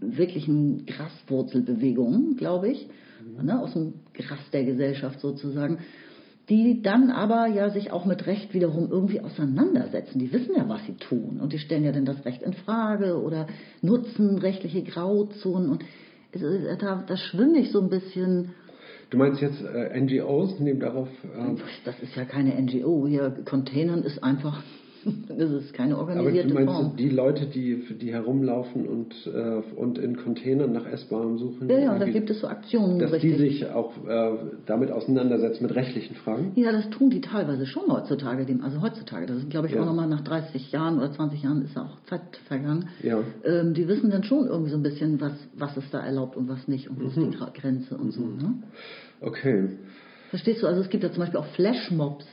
ähm, 0.00 0.16
wirklichen 0.16 0.86
Graswurzelbewegungen, 0.86 2.36
glaube 2.36 2.68
ich, 2.68 2.86
ne, 3.42 3.60
aus 3.60 3.72
dem 3.72 3.94
Gras 4.14 4.38
der 4.52 4.64
Gesellschaft 4.64 5.20
sozusagen 5.20 5.78
die 6.48 6.82
dann 6.82 7.10
aber 7.10 7.46
ja 7.46 7.70
sich 7.70 7.92
auch 7.92 8.04
mit 8.04 8.26
Recht 8.26 8.52
wiederum 8.52 8.90
irgendwie 8.90 9.20
auseinandersetzen. 9.20 10.18
Die 10.18 10.32
wissen 10.32 10.54
ja, 10.56 10.68
was 10.68 10.84
sie 10.86 10.94
tun 10.94 11.38
und 11.40 11.52
die 11.52 11.58
stellen 11.58 11.84
ja 11.84 11.92
dann 11.92 12.04
das 12.04 12.24
Recht 12.24 12.42
in 12.42 12.52
Frage 12.52 13.22
oder 13.22 13.46
nutzen 13.80 14.38
rechtliche 14.38 14.82
Grauzonen 14.82 15.70
und 15.70 15.84
da, 16.78 17.04
da 17.06 17.16
schwimme 17.16 17.58
ich 17.58 17.70
so 17.70 17.80
ein 17.80 17.90
bisschen. 17.90 18.54
Du 19.10 19.18
meinst 19.18 19.42
jetzt 19.42 19.62
äh, 19.62 20.00
NGOs, 20.00 20.58
nehmen 20.60 20.80
darauf. 20.80 21.08
Äh, 21.24 21.56
Das 21.84 22.00
ist 22.00 22.16
ja 22.16 22.24
keine 22.24 22.60
NGO. 22.60 23.06
Hier 23.06 23.30
Containern 23.44 24.02
ist 24.02 24.22
einfach, 24.24 24.62
das 25.28 25.50
ist 25.50 25.72
keine 25.74 25.94
aber 25.94 26.02
organisierte 26.08 26.48
du 26.48 26.54
meinst 26.54 26.72
Form. 26.74 26.96
die 26.96 27.08
Leute, 27.08 27.46
die, 27.46 27.82
die 28.00 28.12
herumlaufen 28.12 28.86
und, 28.86 29.14
äh, 29.26 29.62
und 29.76 29.98
in 29.98 30.16
Containern 30.16 30.72
nach 30.72 30.86
Essbarem 30.86 31.38
suchen? 31.38 31.68
Ja, 31.68 31.78
ja, 31.78 31.98
da 31.98 32.04
gibt 32.08 32.30
es 32.30 32.40
so 32.40 32.46
Aktionen, 32.46 32.98
Dass 32.98 33.10
die 33.12 33.28
richtig. 33.30 33.60
sich 33.60 33.70
auch 33.70 33.92
äh, 34.06 34.30
damit 34.66 34.90
auseinandersetzen 34.90 35.62
mit 35.64 35.74
rechtlichen 35.74 36.14
Fragen? 36.16 36.52
Ja, 36.56 36.72
das 36.72 36.88
tun 36.90 37.10
die 37.10 37.20
teilweise 37.20 37.66
schon 37.66 37.90
heutzutage. 37.90 38.46
Also 38.62 38.80
heutzutage, 38.82 39.26
das 39.26 39.38
ist 39.38 39.50
glaube 39.50 39.66
ich 39.68 39.74
Ja. 39.74 39.82
auch 39.82 39.86
nochmal 39.86 40.08
nach 40.08 40.22
30 40.22 40.70
Jahren 40.72 40.98
oder 40.98 41.12
20 41.12 41.42
Jahren 41.42 41.62
ist 41.62 41.74
ja 41.76 41.82
auch 41.82 42.00
Zeit 42.08 42.22
vergangen. 42.48 42.88
Ja. 43.02 43.20
Ähm, 43.44 43.74
die 43.74 43.88
wissen 43.88 44.10
dann 44.10 44.24
schon 44.24 44.46
irgendwie 44.46 44.70
so 44.70 44.76
ein 44.76 44.82
bisschen, 44.82 45.20
was, 45.20 45.32
was 45.56 45.76
ist 45.76 45.92
da 45.92 46.00
erlaubt 46.00 46.36
und 46.36 46.48
was 46.48 46.68
nicht 46.68 46.88
und 46.90 47.00
wo 47.02 47.06
ist 47.08 47.16
Mhm. 47.16 47.30
die 47.30 47.36
Gra- 47.36 47.52
Grenze 47.52 47.96
und 47.96 48.12
so. 48.12 48.20
Ne? 48.22 48.54
Okay. 49.20 49.68
Verstehst 50.30 50.62
du? 50.62 50.66
Also 50.66 50.80
es 50.80 50.88
gibt 50.88 51.02
ja 51.04 51.10
zum 51.10 51.20
Beispiel 51.20 51.38
auch 51.38 51.46
Flashmobs. 51.46 52.24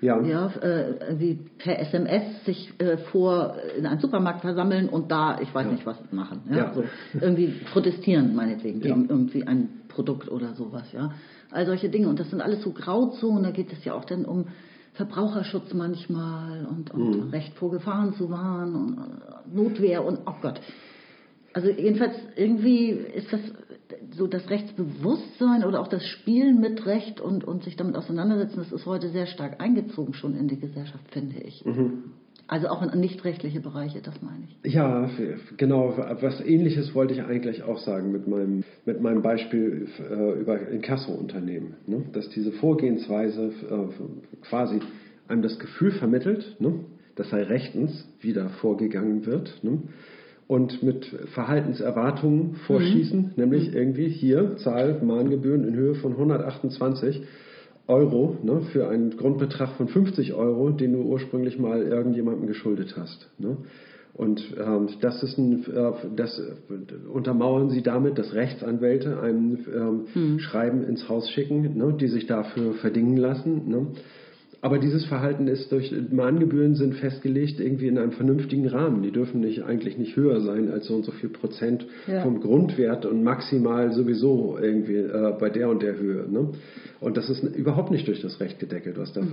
Ja. 0.00 0.20
Ja, 0.22 0.46
äh, 0.62 1.18
wie 1.18 1.34
per 1.58 1.78
SMS 1.78 2.44
sich 2.46 2.72
äh, 2.78 2.96
vor 2.96 3.56
in 3.76 3.86
einem 3.86 4.00
Supermarkt 4.00 4.40
versammeln 4.40 4.88
und 4.88 5.10
da, 5.10 5.38
ich 5.40 5.54
weiß 5.54 5.70
nicht 5.70 5.84
was 5.84 5.98
machen. 6.10 6.42
Ja, 6.50 6.56
Ja. 6.56 6.72
So, 6.74 6.84
irgendwie 7.20 7.48
protestieren 7.72 8.34
meinetwegen 8.34 8.80
Ja. 8.80 8.94
gegen 8.94 9.08
irgendwie 9.10 9.46
ein 9.46 9.68
Produkt 9.88 10.30
oder 10.30 10.54
sowas. 10.54 10.90
Ja, 10.92 11.12
all 11.50 11.66
solche 11.66 11.90
Dinge 11.90 12.08
und 12.08 12.18
das 12.18 12.30
sind 12.30 12.40
alles 12.40 12.62
so 12.62 12.70
Grauzonen. 12.72 13.42
Da 13.42 13.50
geht 13.50 13.72
es 13.72 13.84
ja 13.84 13.92
auch 13.94 14.04
dann 14.06 14.24
um 14.24 14.46
Verbraucherschutz 14.94 15.72
manchmal 15.74 16.66
und, 16.66 16.90
und 16.92 17.26
Mhm. 17.26 17.30
Recht 17.30 17.54
vor 17.54 17.70
Gefahren 17.70 18.14
zu 18.14 18.30
wahren 18.30 18.74
und 18.74 18.98
äh, 18.98 19.54
Notwehr 19.54 20.04
und 20.04 20.20
oh 20.26 20.34
Gott. 20.40 20.60
Also 21.52 21.68
jedenfalls 21.68 22.14
irgendwie 22.36 22.90
ist 22.90 23.32
das 23.32 23.40
so 24.16 24.26
das 24.26 24.48
Rechtsbewusstsein 24.50 25.64
oder 25.64 25.80
auch 25.80 25.88
das 25.88 26.04
Spielen 26.04 26.60
mit 26.60 26.86
Recht 26.86 27.20
und, 27.20 27.44
und 27.44 27.64
sich 27.64 27.76
damit 27.76 27.96
auseinandersetzen, 27.96 28.58
das 28.58 28.72
ist 28.72 28.86
heute 28.86 29.08
sehr 29.10 29.26
stark 29.26 29.60
eingezogen 29.60 30.14
schon 30.14 30.36
in 30.36 30.48
die 30.48 30.58
Gesellschaft, 30.58 31.04
finde 31.10 31.40
ich. 31.40 31.64
Also 32.50 32.66
auch 32.66 32.82
in 32.82 32.98
nichtrechtliche 32.98 33.60
Bereiche, 33.60 34.00
das 34.02 34.20
meine 34.22 34.48
ich. 34.64 34.74
Ja, 34.74 35.08
genau. 35.56 35.96
Was 35.96 36.40
Ähnliches 36.40 36.96
wollte 36.96 37.14
ich 37.14 37.22
eigentlich 37.22 37.62
auch 37.62 37.78
sagen 37.78 38.10
mit 38.10 38.26
meinem, 38.26 38.64
mit 38.84 39.00
meinem 39.00 39.22
Beispiel 39.22 39.86
äh, 40.00 40.40
über 40.40 40.68
Inkasso-Unternehmen. 40.68 41.76
Ne? 41.86 42.06
Dass 42.12 42.28
diese 42.30 42.50
Vorgehensweise 42.50 43.52
äh, 43.70 44.42
quasi 44.42 44.80
einem 45.28 45.42
das 45.42 45.60
Gefühl 45.60 45.92
vermittelt, 45.92 46.56
ne? 46.58 46.80
dass 47.14 47.30
sei 47.30 47.44
rechtens 47.44 48.08
wieder 48.20 48.48
vorgegangen 48.48 49.26
wird. 49.26 49.62
Ne? 49.62 49.82
Und 50.50 50.82
mit 50.82 51.04
Verhaltenserwartungen 51.32 52.56
vorschießen, 52.66 53.34
nämlich 53.36 53.72
irgendwie 53.72 54.08
hier 54.08 54.56
Zahl 54.56 55.00
Mahngebühren 55.00 55.62
in 55.62 55.76
Höhe 55.76 55.94
von 55.94 56.10
128 56.10 57.22
Euro 57.86 58.36
ne, 58.42 58.62
für 58.72 58.88
einen 58.88 59.16
Grundbetrag 59.16 59.76
von 59.76 59.86
50 59.86 60.34
Euro, 60.34 60.70
den 60.70 60.94
du 60.94 61.02
ursprünglich 61.02 61.60
mal 61.60 61.82
irgendjemandem 61.82 62.48
geschuldet 62.48 62.96
hast. 62.96 63.30
Ne? 63.38 63.58
Und 64.12 64.42
ähm, 64.60 64.88
das 65.00 65.22
ist 65.22 65.38
ein, 65.38 65.64
äh, 65.72 65.92
das 66.16 66.36
äh, 66.40 67.08
untermauern 67.08 67.70
sie 67.70 67.82
damit, 67.82 68.18
dass 68.18 68.34
Rechtsanwälte 68.34 69.20
einem 69.20 69.56
ähm, 69.72 70.38
Schreiben 70.40 70.82
ins 70.82 71.08
Haus 71.08 71.30
schicken, 71.30 71.76
ne, 71.76 71.96
die 71.98 72.08
sich 72.08 72.26
dafür 72.26 72.74
verdingen 72.74 73.16
lassen. 73.16 73.68
Aber 74.62 74.78
dieses 74.78 75.06
Verhalten 75.06 75.46
ist 75.48 75.72
durch 75.72 75.90
Mahngebühren 76.10 76.74
sind 76.74 76.94
festgelegt 76.96 77.60
irgendwie 77.60 77.88
in 77.88 77.96
einem 77.96 78.12
vernünftigen 78.12 78.66
Rahmen. 78.68 79.02
Die 79.02 79.10
dürfen 79.10 79.40
nicht 79.40 79.62
eigentlich 79.62 79.96
nicht 79.96 80.16
höher 80.16 80.40
sein 80.42 80.70
als 80.70 80.86
so 80.86 80.94
und 80.94 81.04
so 81.04 81.12
viel 81.12 81.30
Prozent 81.30 81.86
Ja. 82.06 82.22
vom 82.22 82.40
Grundwert 82.40 83.06
und 83.06 83.22
maximal 83.24 83.92
sowieso 83.92 84.58
irgendwie 84.60 84.96
äh, 84.96 85.32
bei 85.40 85.48
der 85.48 85.70
und 85.70 85.82
der 85.82 85.96
Höhe. 85.96 86.26
Ne? 86.30 86.50
Und 87.00 87.16
das 87.16 87.30
ist 87.30 87.42
überhaupt 87.56 87.90
nicht 87.90 88.06
durch 88.06 88.20
das 88.20 88.40
Recht 88.40 88.58
gedeckelt, 88.58 88.98
was 88.98 89.14
da 89.14 89.22
äh, 89.22 89.24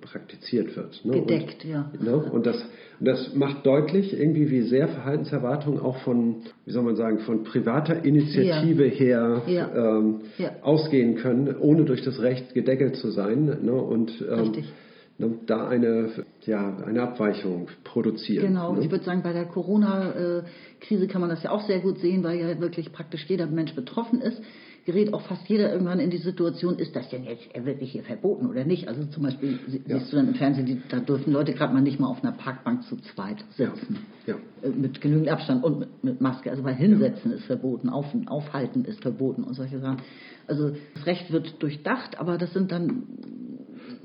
praktiziert 0.00 0.74
wird. 0.74 1.04
Ne? 1.04 1.20
Gedeckt, 1.20 1.62
und, 1.64 1.70
ja. 1.70 1.90
Ne? 2.00 2.16
Und 2.16 2.46
das, 2.46 2.56
das 3.00 3.34
macht 3.34 3.66
deutlich 3.66 4.18
irgendwie, 4.18 4.50
wie 4.50 4.62
sehr 4.62 4.88
Verhaltenserwartungen 4.88 5.78
auch 5.80 5.98
von, 5.98 6.36
wie 6.64 6.70
soll 6.72 6.82
man 6.84 6.96
sagen, 6.96 7.18
von 7.18 7.44
privater 7.44 8.02
Initiative 8.02 8.84
her 8.84 9.42
Ja. 9.46 9.98
Ähm, 9.98 10.20
Ja. 10.38 10.52
ausgehen 10.62 11.16
können, 11.16 11.54
ohne 11.60 11.84
durch 11.84 12.02
das 12.02 12.22
Recht 12.22 12.54
gedeckelt 12.54 12.96
zu 12.96 13.10
sein. 13.10 13.58
Ne? 13.62 13.72
Und 13.74 14.24
ähm, 14.26 14.53
Richtig. 14.56 14.72
ne, 15.18 15.30
da 15.46 15.68
eine, 15.68 16.10
ja, 16.46 16.76
eine 16.86 17.02
Abweichung 17.02 17.68
produzieren. 17.84 18.46
Genau, 18.48 18.74
ne? 18.74 18.84
ich 18.84 18.90
würde 18.90 19.04
sagen, 19.04 19.22
bei 19.22 19.32
der 19.32 19.44
Corona-Krise 19.46 21.06
kann 21.08 21.20
man 21.20 21.30
das 21.30 21.42
ja 21.42 21.50
auch 21.50 21.66
sehr 21.66 21.80
gut 21.80 21.98
sehen, 21.98 22.22
weil 22.24 22.38
ja 22.38 22.60
wirklich 22.60 22.92
praktisch 22.92 23.24
jeder 23.28 23.46
Mensch 23.46 23.74
betroffen 23.74 24.20
ist. 24.20 24.40
Gerät 24.86 25.14
auch 25.14 25.22
fast 25.22 25.48
jeder 25.48 25.72
irgendwann 25.72 25.98
in 25.98 26.10
die 26.10 26.18
Situation, 26.18 26.78
ist 26.78 26.94
das 26.94 27.08
denn 27.08 27.24
jetzt 27.24 27.48
wirklich 27.64 27.92
hier 27.92 28.02
verboten 28.02 28.46
oder 28.46 28.64
nicht? 28.64 28.86
Also 28.86 29.06
zum 29.06 29.22
Beispiel 29.22 29.58
sie- 29.66 29.80
Ja. 29.86 29.98
siehst 29.98 30.12
du 30.12 30.16
dann 30.16 30.28
im 30.28 30.34
Fernsehen, 30.34 30.82
da 30.90 31.00
dürfen 31.00 31.32
Leute 31.32 31.54
gerade 31.54 31.72
mal 31.72 31.80
nicht 31.80 31.98
mal 31.98 32.08
auf 32.08 32.22
einer 32.22 32.32
Parkbank 32.36 32.82
zu 32.82 32.96
zweit 32.98 33.42
sitzen. 33.56 34.00
Ja. 34.26 34.34
Äh, 34.62 34.68
Mit 34.68 35.00
genügend 35.00 35.30
Abstand 35.30 35.64
und 35.64 35.78
mit, 35.78 36.04
mit 36.04 36.20
Maske. 36.20 36.50
Also 36.50 36.64
weil 36.64 36.74
Hinsetzen 36.74 37.32
ist 37.32 37.44
verboten, 37.44 37.88
auf, 37.88 38.04
Aufhalten 38.26 38.84
ist 38.84 39.00
verboten 39.00 39.42
und 39.42 39.54
solche 39.54 39.80
Sachen. 39.80 40.02
Also 40.46 40.72
das 40.94 41.06
Recht 41.06 41.32
wird 41.32 41.62
durchdacht, 41.62 42.20
aber 42.20 42.36
das 42.36 42.52
sind 42.52 42.70
dann 42.70 43.04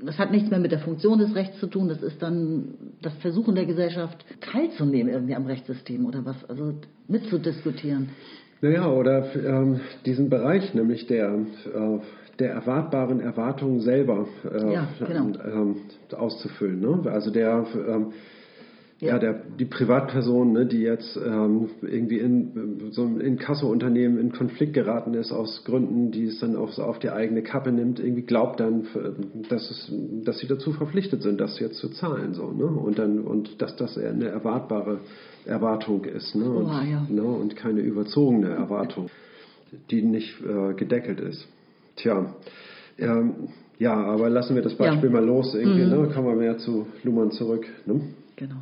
das 0.04 0.18
hat 0.18 0.30
nichts 0.30 0.50
mehr 0.50 0.60
mit 0.60 0.72
der 0.72 0.80
Funktion 0.80 1.18
des 1.18 1.34
Rechts 1.34 1.58
zu 1.58 1.66
tun, 1.66 1.88
das 1.88 2.02
ist 2.02 2.22
dann 2.22 2.74
das 3.02 3.14
Versuchen 3.18 3.54
der 3.54 3.66
Gesellschaft 3.66 4.24
teilzunehmen 4.40 5.12
irgendwie 5.12 5.34
am 5.34 5.46
Rechtssystem 5.46 6.06
oder 6.06 6.24
was, 6.24 6.36
also 6.48 6.74
mitzudiskutieren. 7.08 8.10
Naja, 8.62 8.90
oder 8.90 9.34
ähm, 9.34 9.80
diesen 10.04 10.28
Bereich, 10.28 10.74
nämlich 10.74 11.06
der, 11.06 11.30
äh, 11.32 11.98
der 12.38 12.52
erwartbaren 12.52 13.20
Erwartungen 13.20 13.80
selber 13.80 14.26
äh, 14.44 14.72
Ja, 14.72 14.88
genau. 14.98 15.32
ähm, 15.44 15.76
auszufüllen. 16.14 16.80
Ne? 16.80 17.10
Also 17.10 17.30
der, 17.30 17.64
ähm, 17.88 18.12
ja. 19.00 19.14
Ja. 19.14 19.18
der, 19.18 19.42
die 19.58 19.64
Privatperson, 19.64 20.52
ne, 20.52 20.66
die 20.66 20.80
jetzt 20.80 21.16
ähm, 21.16 21.70
irgendwie 21.80 22.18
in 22.18 22.90
so 22.90 23.04
ein 23.04 23.20
Inkasso-Unternehmen 23.20 24.18
in 24.18 24.32
Konflikt 24.32 24.74
geraten 24.74 25.14
ist 25.14 25.32
aus 25.32 25.64
Gründen, 25.64 26.10
die 26.10 26.26
es 26.26 26.40
dann 26.40 26.54
auch 26.54 26.70
so 26.72 26.82
auf 26.82 26.98
die 26.98 27.10
eigene 27.10 27.42
Kappe 27.42 27.72
nimmt, 27.72 27.98
irgendwie 27.98 28.22
glaubt 28.22 28.60
dann, 28.60 28.86
dass, 29.48 29.70
es, 29.70 29.92
dass 30.24 30.38
sie 30.38 30.46
dazu 30.46 30.72
verpflichtet 30.72 31.22
sind, 31.22 31.40
das 31.40 31.58
jetzt 31.58 31.78
zu 31.78 31.88
zahlen. 31.88 32.34
So, 32.34 32.52
ne? 32.52 32.66
und, 32.66 32.98
dann, 32.98 33.20
und 33.20 33.60
dass 33.62 33.74
das 33.76 33.96
eine 33.96 34.28
erwartbare 34.28 35.00
Erwartung 35.46 36.04
ist 36.04 36.34
ne? 36.34 36.50
und, 36.50 36.66
Oha, 36.66 36.84
ja. 36.84 37.06
ne? 37.08 37.22
und 37.22 37.56
keine 37.56 37.80
überzogene 37.80 38.50
Erwartung, 38.50 39.08
die 39.90 40.02
nicht 40.02 40.40
äh, 40.42 40.74
gedeckelt 40.74 41.20
ist. 41.20 41.48
Tja, 41.96 42.34
ähm, 42.98 43.48
ja, 43.78 43.94
aber 43.94 44.28
lassen 44.28 44.54
wir 44.54 44.62
das 44.62 44.72
Ja. 44.72 44.90
Beispiel 44.90 45.08
mal 45.08 45.24
los. 45.24 45.54
Irgendwie, 45.54 45.86
ne? 45.86 46.10
Kommen 46.12 46.28
wir 46.28 46.36
mehr 46.36 46.58
zu 46.58 46.86
Luhmann 47.02 47.30
zurück. 47.30 47.66
Ne? 47.86 48.02
Genau. 48.36 48.56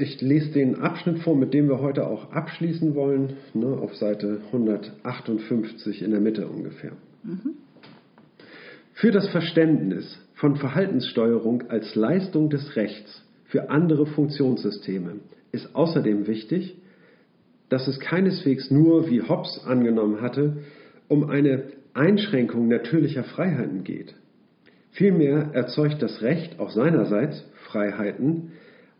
Ich 0.00 0.20
lese 0.20 0.50
den 0.52 0.76
Abschnitt 0.76 1.20
vor, 1.20 1.36
mit 1.36 1.52
dem 1.54 1.68
wir 1.68 1.80
heute 1.80 2.06
auch 2.06 2.30
abschließen 2.30 2.94
wollen, 2.94 3.34
ne, 3.54 3.66
auf 3.66 3.96
Seite 3.96 4.40
158 4.46 6.02
in 6.02 6.10
der 6.10 6.20
Mitte 6.20 6.46
ungefähr. 6.46 6.92
Für 8.94 9.10
das 9.10 9.28
Verständnis 9.28 10.18
von 10.34 10.56
Verhaltenssteuerung 10.56 11.64
als 11.68 11.94
Leistung 11.94 12.50
des 12.50 12.76
Rechts 12.76 13.24
für 13.44 13.70
andere 13.70 14.06
Funktionssysteme 14.06 15.16
ist 15.52 15.74
außerdem 15.74 16.26
wichtig, 16.26 16.76
dass 17.68 17.86
es 17.88 18.00
keineswegs 18.00 18.70
nur, 18.70 19.08
wie 19.10 19.22
Hobbes 19.22 19.62
angenommen 19.64 20.20
hatte, 20.20 20.58
um 21.08 21.28
eine 21.28 21.64
Einschränkung 21.94 22.68
natürlicher 22.68 23.24
Freiheiten 23.24 23.84
geht. 23.84 24.14
Vielmehr 24.92 25.50
erzeugt 25.52 26.02
das 26.02 26.22
Recht 26.22 26.58
auch 26.58 26.70
seinerseits 26.70 27.44
Freiheiten, 27.66 28.52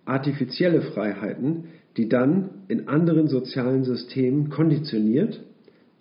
artifizielle 0.08 0.80
Freiheiten, 0.80 1.64
die 1.96 2.08
dann 2.08 2.50
in 2.68 2.88
anderen 2.88 3.28
sozialen 3.28 3.84
Systemen 3.84 4.50
konditioniert, 4.50 5.42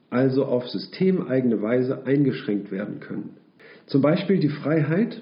also 0.10 0.46
auf 0.46 0.68
systemeigene 0.70 1.62
Weise 1.62 2.06
eingeschränkt 2.06 2.72
werden 2.72 3.00
können. 3.00 3.32
Zum 3.88 4.02
Beispiel 4.02 4.40
die 4.40 4.50
Freiheit, 4.50 5.22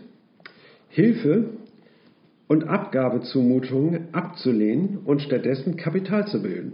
Hilfe 0.89 1.49
und 2.47 2.67
Abgabezumutungen 2.67 4.13
abzulehnen 4.13 4.99
und 5.05 5.21
stattdessen 5.21 5.75
Kapital 5.77 6.27
zu 6.27 6.41
bilden. 6.41 6.73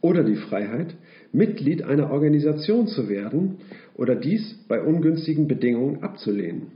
Oder 0.00 0.24
die 0.24 0.36
Freiheit, 0.36 0.94
Mitglied 1.32 1.82
einer 1.82 2.10
Organisation 2.10 2.86
zu 2.86 3.08
werden 3.08 3.58
oder 3.94 4.14
dies 4.14 4.54
bei 4.68 4.80
ungünstigen 4.80 5.48
Bedingungen 5.48 6.02
abzulehnen. 6.02 6.72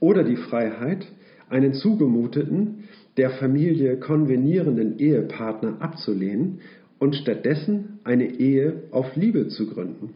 Oder 0.00 0.24
die 0.24 0.36
Freiheit, 0.36 1.06
einen 1.48 1.74
zugemuteten, 1.74 2.84
der 3.16 3.30
Familie 3.30 3.98
konvenierenden 3.98 4.98
Ehepartner 4.98 5.76
abzulehnen 5.80 6.60
und 6.98 7.16
stattdessen 7.16 7.98
eine 8.04 8.38
Ehe 8.38 8.84
auf 8.90 9.16
Liebe 9.16 9.48
zu 9.48 9.66
gründen. 9.66 10.14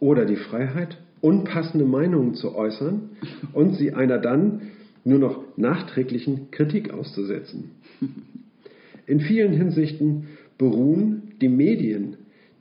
Oder 0.00 0.24
die 0.24 0.36
Freiheit, 0.36 0.98
unpassende 1.20 1.84
Meinungen 1.84 2.34
zu 2.34 2.54
äußern 2.54 3.10
und 3.52 3.76
sie 3.76 3.92
einer 3.92 4.18
dann 4.18 4.62
nur 5.04 5.18
noch 5.18 5.44
nachträglichen 5.56 6.50
Kritik 6.50 6.92
auszusetzen. 6.92 7.70
In 9.06 9.20
vielen 9.20 9.52
Hinsichten 9.52 10.28
beruhen 10.58 11.32
die 11.40 11.48
Medien, 11.48 12.16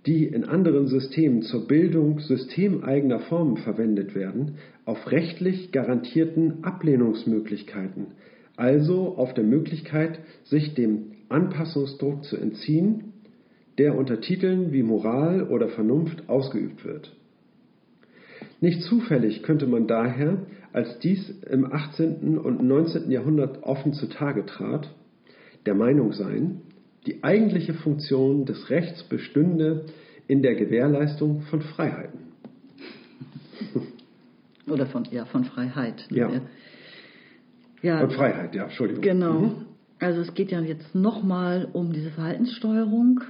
die 0.06 0.26
in 0.26 0.44
anderen 0.44 0.88
Systemen 0.88 1.44
zur 1.44 1.68
Bildung 1.68 2.20
systemeigener 2.20 3.20
Formen 3.20 3.58
verwendet 3.58 4.16
werden, 4.16 4.56
auf 4.86 5.12
rechtlich 5.12 5.72
garantierten 5.72 6.64
Ablehnungsmöglichkeiten, 6.64 8.08
also 8.62 9.16
auf 9.18 9.34
der 9.34 9.44
Möglichkeit, 9.44 10.20
sich 10.44 10.76
dem 10.76 11.14
Anpassungsdruck 11.30 12.24
zu 12.24 12.38
entziehen, 12.38 13.14
der 13.80 13.98
unter 13.98 14.22
Titeln 14.22 14.72
wie 14.72 14.84
Moral 14.84 15.48
oder 15.48 15.68
Vernunft 15.70 16.30
ausgeübt 16.30 16.86
wird. 16.86 17.12
Nicht 18.60 18.84
zufällig 18.84 19.42
könnte 19.42 19.66
man 19.66 19.88
daher, 19.88 20.46
als 20.74 21.00
dies 21.00 21.28
im 21.50 21.74
18. 21.74 22.38
und 22.38 22.62
19. 22.64 23.10
Jahrhundert 23.10 23.64
offen 23.64 23.94
zutage 23.94 24.46
trat, 24.46 24.94
der 25.66 25.74
Meinung 25.74 26.14
sein, 26.14 26.62
die 27.08 27.24
eigentliche 27.24 27.74
Funktion 27.74 28.46
des 28.46 28.70
Rechts 28.70 29.02
bestünde 29.06 29.86
in 30.28 30.44
der 30.44 30.54
Gewährleistung 30.54 31.42
von 31.50 31.62
Freiheiten. 31.62 32.20
Oder 34.68 34.86
von, 34.86 35.06
ja, 35.10 35.26
von 35.26 35.46
Freiheit. 35.46 36.06
Ja. 36.12 36.30
Ja, 36.30 36.42
Und 38.04 38.14
Freiheit, 38.14 38.54
ja, 38.56 38.64
Entschuldigung. 38.64 39.02
Genau. 39.02 39.40
Mhm. 39.40 39.66
Also 40.00 40.22
es 40.22 40.34
geht 40.34 40.52
ja 40.52 40.62
jetzt 40.62 40.96
nochmal 40.96 41.68
um 41.74 41.94
diese 41.94 42.10
Verhaltenssteuerung. 42.12 43.22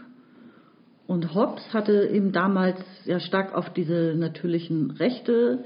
Und 1.08 1.36
Hobbes 1.36 1.74
hatte 1.74 2.08
eben 2.08 2.32
damals 2.32 2.80
ja 3.06 3.20
stark 3.20 3.54
auf 3.54 3.74
diese 3.74 4.16
natürlichen 4.16 4.92
Rechte 4.92 5.66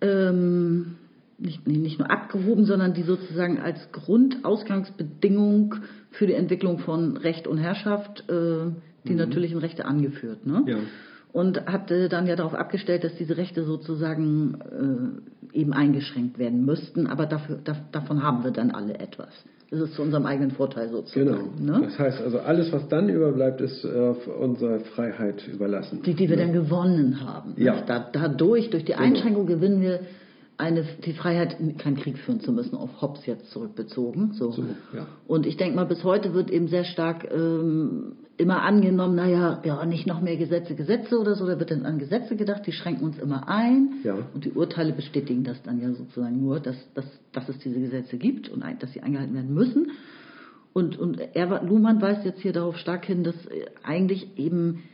ähm, 0.00 0.96
nicht, 1.38 1.66
nicht 1.66 1.98
nur 1.98 2.10
abgehoben, 2.10 2.64
sondern 2.64 2.94
die 2.94 3.02
sozusagen 3.02 3.58
als 3.58 3.90
Grundausgangsbedingung 3.92 5.76
für 6.10 6.26
die 6.26 6.34
Entwicklung 6.34 6.78
von 6.78 7.16
Recht 7.16 7.46
und 7.46 7.58
Herrschaft 7.58 8.28
äh, 8.28 8.70
die 9.08 9.14
natürlichen 9.14 9.58
Rechte 9.58 9.86
angeführt. 9.86 10.46
Ne? 10.46 10.60
Mhm. 10.60 10.68
Ja. 10.68 10.76
Und 11.32 11.66
hatte 11.66 12.08
dann 12.08 12.26
ja 12.26 12.34
darauf 12.34 12.54
abgestellt, 12.54 13.04
dass 13.04 13.14
diese 13.14 13.36
Rechte 13.36 13.64
sozusagen 13.64 15.22
äh, 15.52 15.58
eben 15.58 15.72
eingeschränkt 15.72 16.38
werden 16.38 16.64
müssten, 16.64 17.06
aber 17.06 17.26
dafür, 17.26 17.58
da, 17.62 17.76
davon 17.92 18.22
haben 18.22 18.42
wir 18.42 18.50
dann 18.50 18.70
alle 18.70 18.98
etwas. 18.98 19.28
Das 19.70 19.80
ist 19.80 19.94
zu 19.94 20.02
unserem 20.02 20.26
eigenen 20.26 20.50
Vorteil 20.50 20.88
Genau. 20.88 20.98
sozusagen. 21.02 21.64
Ne? 21.64 21.80
Das 21.84 21.98
heißt 21.98 22.20
also, 22.22 22.40
alles, 22.40 22.72
was 22.72 22.88
dann 22.88 23.08
überbleibt, 23.08 23.60
ist 23.60 23.84
äh, 23.84 24.14
für 24.14 24.32
unsere 24.32 24.80
Freiheit 24.80 25.46
überlassen. 25.46 26.02
Die, 26.04 26.14
die 26.14 26.28
wir 26.28 26.36
dann 26.36 26.52
gewonnen 26.52 27.20
haben. 27.24 27.54
Ja. 27.56 27.80
Da, 27.86 28.04
dadurch, 28.12 28.70
durch 28.70 28.84
die 28.84 28.96
Einschränkung 28.96 29.46
gewinnen 29.46 29.80
wir 29.80 30.00
eine, 30.60 30.84
die 31.04 31.12
Freiheit, 31.12 31.56
keinen 31.78 31.96
Krieg 31.96 32.18
führen 32.18 32.40
zu 32.40 32.52
müssen, 32.52 32.76
auf 32.76 33.00
Hobbes 33.00 33.26
jetzt 33.26 33.50
zurückbezogen. 33.50 34.32
So. 34.34 34.52
So, 34.52 34.62
ja. 34.94 35.06
Und 35.26 35.46
ich 35.46 35.56
denke 35.56 35.76
mal, 35.76 35.86
bis 35.86 36.04
heute 36.04 36.34
wird 36.34 36.50
eben 36.50 36.68
sehr 36.68 36.84
stark 36.84 37.26
ähm, 37.32 38.16
immer 38.36 38.62
angenommen, 38.62 39.16
naja, 39.16 39.60
ja, 39.64 39.84
nicht 39.84 40.06
noch 40.06 40.20
mehr 40.20 40.36
Gesetze, 40.36 40.74
Gesetze 40.74 41.18
oder 41.18 41.34
so, 41.34 41.46
da 41.46 41.58
wird 41.58 41.70
dann 41.70 41.84
an 41.84 41.98
Gesetze 41.98 42.36
gedacht, 42.36 42.66
die 42.66 42.72
schränken 42.72 43.04
uns 43.04 43.18
immer 43.18 43.48
ein. 43.48 43.94
Ja. 44.04 44.16
Und 44.34 44.44
die 44.44 44.52
Urteile 44.52 44.92
bestätigen 44.92 45.44
das 45.44 45.62
dann 45.62 45.80
ja 45.80 45.92
sozusagen 45.92 46.40
nur, 46.40 46.60
dass, 46.60 46.76
dass, 46.94 47.06
dass 47.32 47.48
es 47.48 47.58
diese 47.58 47.80
Gesetze 47.80 48.16
gibt 48.16 48.48
und 48.48 48.64
dass 48.80 48.92
sie 48.92 49.00
eingehalten 49.00 49.34
werden 49.34 49.52
müssen. 49.52 49.92
Und, 50.72 50.98
und 50.98 51.18
er, 51.18 51.62
Luhmann 51.64 52.00
weist 52.00 52.24
jetzt 52.24 52.40
hier 52.40 52.52
darauf 52.52 52.76
stark 52.76 53.04
hin, 53.04 53.24
dass 53.24 53.34
äh, 53.46 53.66
eigentlich 53.82 54.38
eben 54.38 54.84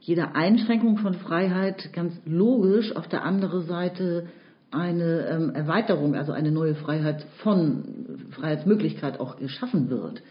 jede 0.00 0.34
Einschränkung 0.34 0.98
von 0.98 1.14
Freiheit 1.14 1.92
ganz 1.92 2.14
logisch 2.26 2.94
auf 2.94 3.08
der 3.08 3.24
anderen 3.24 3.66
Seite 3.66 4.26
eine 4.74 5.26
ähm, 5.28 5.50
Erweiterung, 5.54 6.14
also 6.14 6.32
eine 6.32 6.50
neue 6.50 6.74
Freiheit 6.74 7.24
von 7.42 7.84
Freiheitsmöglichkeit 8.30 9.20
auch 9.20 9.36
geschaffen 9.36 9.88
wird. 9.90 10.22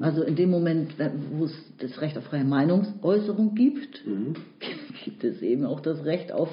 Also 0.00 0.22
in 0.22 0.36
dem 0.36 0.50
Moment, 0.50 0.98
wenn- 0.98 1.12
wo 1.32 1.44
es 1.44 1.52
das 1.78 2.00
Recht 2.00 2.16
auf 2.16 2.24
freie 2.24 2.44
Meinungsäußerung 2.44 3.54
gibt, 3.54 4.02
gibt 5.04 5.22
es 5.22 5.42
eben 5.42 5.64
auch 5.66 5.80
das 5.80 6.04
Recht 6.04 6.32
auf 6.32 6.48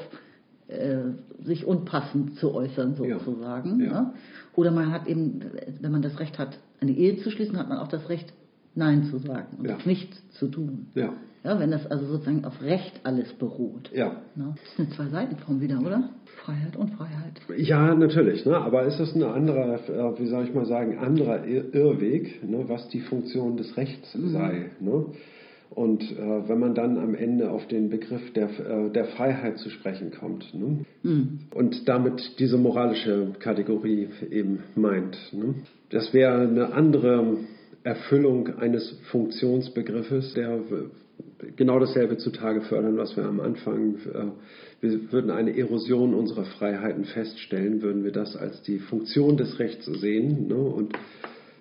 äh, 0.68 0.98
sich 1.46 1.66
unpassend 1.66 2.38
zu 2.38 2.54
äußern 2.54 2.96
Ja. 3.04 3.20
sozusagen. 3.20 3.80
Ja. 3.82 3.92
Ne? 4.02 4.14
Oder 4.56 4.72
man 4.72 4.92
hat 4.92 5.08
eben, 5.08 5.40
wenn 5.82 5.92
man 5.92 6.02
das 6.02 6.20
Recht 6.20 6.38
hat, 6.40 6.58
eine 6.82 6.92
Ehe 6.92 7.18
zu 7.18 7.32
schließen, 7.32 7.58
hat 7.58 7.70
man 7.70 7.78
auch 7.78 7.90
das 7.90 8.10
Recht, 8.10 8.34
Nein 8.76 9.04
zu 9.06 9.20
sagen 9.20 9.58
und 9.60 9.68
Ja. 9.68 9.78
nichts 9.86 10.18
zu 10.32 10.48
tun. 10.48 10.88
Ja. 11.44 11.60
Wenn 11.60 11.72
das 11.72 11.86
also 11.88 12.06
sozusagen 12.06 12.46
auf 12.46 12.62
Recht 12.62 13.02
alles 13.04 13.34
beruht. 13.34 13.92
Ja. 13.94 14.22
Ne? 14.36 14.56
Das 14.56 14.72
ist 14.72 14.80
eine 14.80 14.90
Zwei-Seiten-Form 14.90 15.62
wieder, 15.62 15.80
oder? 15.80 16.10
Freiheit 16.46 16.76
und 16.76 16.92
Freiheit. 16.92 17.42
Ja, 17.58 17.94
natürlich. 17.96 18.46
Ne? 18.46 18.56
Aber 18.58 18.84
ist 18.84 19.00
es 19.00 19.14
ein 19.16 19.24
anderer, 19.24 19.76
äh, 19.90 20.20
wie 20.20 20.28
soll 20.28 20.46
ich 20.46 20.54
mal 20.54 20.66
sagen, 20.66 20.98
anderer 20.98 21.44
Ir- 21.46 21.74
Irrweg, 21.74 22.44
ne? 22.50 22.64
was 22.68 22.88
die 22.90 23.02
Funktion 23.02 23.58
des 23.58 23.76
Rechts 23.78 24.12
sei. 24.14 24.72
Ne? 24.80 25.06
Und 25.70 26.04
äh, 26.04 26.48
wenn 26.48 26.60
man 26.60 26.76
dann 26.76 26.98
am 26.98 27.16
Ende 27.16 27.50
auf 27.50 27.68
den 27.68 27.90
Begriff 27.90 28.32
der, 28.34 28.48
äh, 28.60 28.90
der 28.92 29.06
Freiheit 29.06 29.58
zu 29.58 29.70
sprechen 29.70 30.12
kommt 30.12 30.54
ne? 30.54 30.86
und 31.54 31.90
damit 31.90 32.22
diese 32.40 32.58
moralische 32.58 33.30
Kategorie 33.40 34.08
eben 34.30 34.60
meint. 34.76 35.18
Ne? 35.34 35.56
Das 35.90 36.14
wäre 36.14 36.42
eine 36.42 36.74
andere 36.74 37.38
Erfüllung 37.84 38.58
eines 38.60 38.92
Funktionsbegriffes, 39.12 40.34
der 40.36 40.60
genau 41.56 41.80
dasselbe 41.80 42.18
zutage 42.18 42.62
fördern, 42.62 42.98
was 42.98 43.16
wir 43.16 43.26
am 43.26 43.40
Anfang, 43.40 43.96
äh, 43.96 44.32
wir 44.82 45.12
würden 45.12 45.32
eine 45.32 45.58
Erosion 45.58 46.14
unserer 46.14 46.46
Freiheiten 46.46 47.06
feststellen, 47.06 47.82
würden 47.82 48.04
wir 48.04 48.12
das 48.12 48.36
als 48.36 48.62
die 48.64 48.80
Funktion 48.80 49.38
des 49.38 49.60
Rechts 49.60 49.86
sehen. 49.86 50.48
Ne? 50.48 50.56
Und 50.56 50.94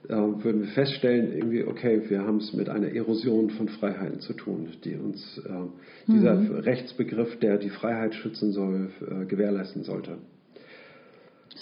äh, 0.09 0.15
würden 0.15 0.63
wir 0.63 0.69
feststellen, 0.69 1.33
irgendwie, 1.33 1.65
okay, 1.65 2.03
wir 2.09 2.23
haben 2.23 2.39
es 2.39 2.53
mit 2.53 2.69
einer 2.69 2.89
Erosion 2.89 3.51
von 3.51 3.69
Freiheiten 3.69 4.21
zu 4.21 4.33
tun, 4.33 4.69
die 4.85 4.97
uns 4.97 5.41
äh, 5.47 6.13
dieser 6.13 6.35
mhm. 6.35 6.57
Rechtsbegriff, 6.57 7.39
der 7.39 7.59
die 7.59 7.71
Freiheit 7.71 8.15
schützen 8.15 8.53
soll, 8.53 8.91
äh, 9.01 9.25
gewährleisten 9.27 9.85
sollte. 9.85 10.19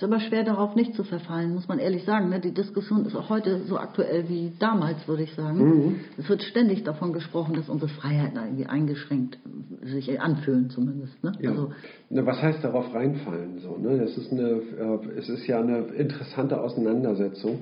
Ist 0.01 0.05
aber 0.05 0.19
schwer 0.19 0.45
darauf 0.45 0.77
nicht 0.77 0.95
zu 0.95 1.05
verfallen, 1.05 1.53
muss 1.53 1.69
man 1.69 1.79
ehrlich 1.79 2.05
sagen. 2.05 2.31
Ne? 2.31 2.41
Die 2.41 2.55
Diskussion 2.55 3.05
ist 3.05 3.15
auch 3.15 3.29
heute 3.29 3.61
so 3.67 3.77
aktuell 3.77 4.31
wie 4.31 4.51
damals, 4.59 5.07
würde 5.07 5.25
ich 5.25 5.35
sagen. 5.35 5.59
Mhm. 5.59 6.01
Es 6.17 6.27
wird 6.27 6.43
ständig 6.43 6.85
davon 6.85 7.13
gesprochen, 7.13 7.55
dass 7.55 7.69
unsere 7.69 7.91
Freiheiten 7.91 8.39
irgendwie 8.39 8.65
eingeschränkt 8.65 9.39
sich 9.83 10.19
anfühlen, 10.19 10.71
zumindest. 10.71 11.23
Ne? 11.23 11.33
Ja. 11.41 11.51
Also, 11.51 11.73
ne, 12.09 12.25
was 12.25 12.41
heißt 12.41 12.65
darauf 12.65 12.95
reinfallen? 12.95 13.59
So, 13.59 13.77
ne? 13.77 13.99
das 13.99 14.17
ist 14.17 14.33
eine, 14.33 14.49
äh, 14.49 15.19
es 15.19 15.29
ist 15.29 15.47
ja 15.47 15.61
eine 15.61 15.81
interessante 15.89 16.59
Auseinandersetzung 16.59 17.59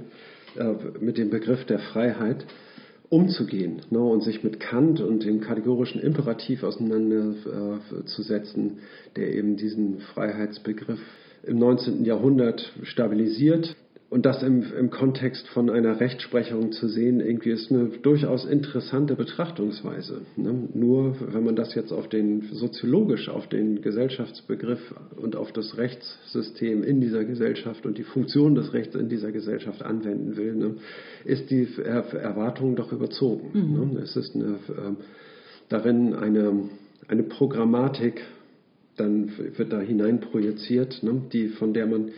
äh, 0.56 0.74
mit 1.00 1.18
dem 1.18 1.30
Begriff 1.30 1.64
der 1.64 1.80
Freiheit 1.80 2.46
umzugehen 3.08 3.80
ne, 3.90 3.98
und 3.98 4.22
sich 4.22 4.44
mit 4.44 4.60
Kant 4.60 5.00
und 5.00 5.24
dem 5.24 5.40
kategorischen 5.40 6.00
Imperativ 6.00 6.62
auseinanderzusetzen, 6.62 8.78
der 9.16 9.34
eben 9.34 9.56
diesen 9.56 9.98
Freiheitsbegriff 10.14 11.00
im 11.42 11.58
19. 11.58 12.04
Jahrhundert 12.04 12.72
stabilisiert. 12.82 13.76
Und 14.10 14.24
das 14.24 14.42
im, 14.42 14.64
im 14.72 14.88
Kontext 14.88 15.46
von 15.48 15.68
einer 15.68 16.00
Rechtsprechung 16.00 16.72
zu 16.72 16.88
sehen, 16.88 17.20
irgendwie 17.20 17.50
ist 17.50 17.70
eine 17.70 17.88
durchaus 18.02 18.46
interessante 18.46 19.16
Betrachtungsweise. 19.16 20.22
Ne? 20.36 20.68
Nur 20.72 21.14
wenn 21.20 21.44
man 21.44 21.56
das 21.56 21.74
jetzt 21.74 21.92
auf 21.92 22.08
den 22.08 22.48
soziologisch 22.52 23.28
auf 23.28 23.48
den 23.48 23.82
Gesellschaftsbegriff 23.82 24.94
und 25.16 25.36
auf 25.36 25.52
das 25.52 25.76
Rechtssystem 25.76 26.82
in 26.82 27.02
dieser 27.02 27.26
Gesellschaft 27.26 27.84
und 27.84 27.98
die 27.98 28.02
Funktion 28.02 28.54
des 28.54 28.72
Rechts 28.72 28.94
in 28.94 29.10
dieser 29.10 29.30
Gesellschaft 29.30 29.82
anwenden 29.82 30.38
will, 30.38 30.54
ne? 30.54 30.76
ist 31.26 31.50
die 31.50 31.68
Erwartung 31.84 32.76
doch 32.76 32.92
überzogen. 32.92 33.50
Mhm. 33.52 33.92
Ne? 33.92 34.00
Es 34.00 34.16
ist 34.16 34.34
eine, 34.34 34.54
äh, 34.54 34.94
darin 35.68 36.14
eine, 36.14 36.70
eine 37.08 37.24
Programmatik 37.24 38.22
dann 38.98 39.32
wird 39.56 39.72
da 39.72 39.80
hinein 39.80 40.20
projiziert, 40.20 41.02
ne, 41.02 41.22
die, 41.32 41.48
von 41.48 41.72
der 41.72 41.86
man 41.86 42.10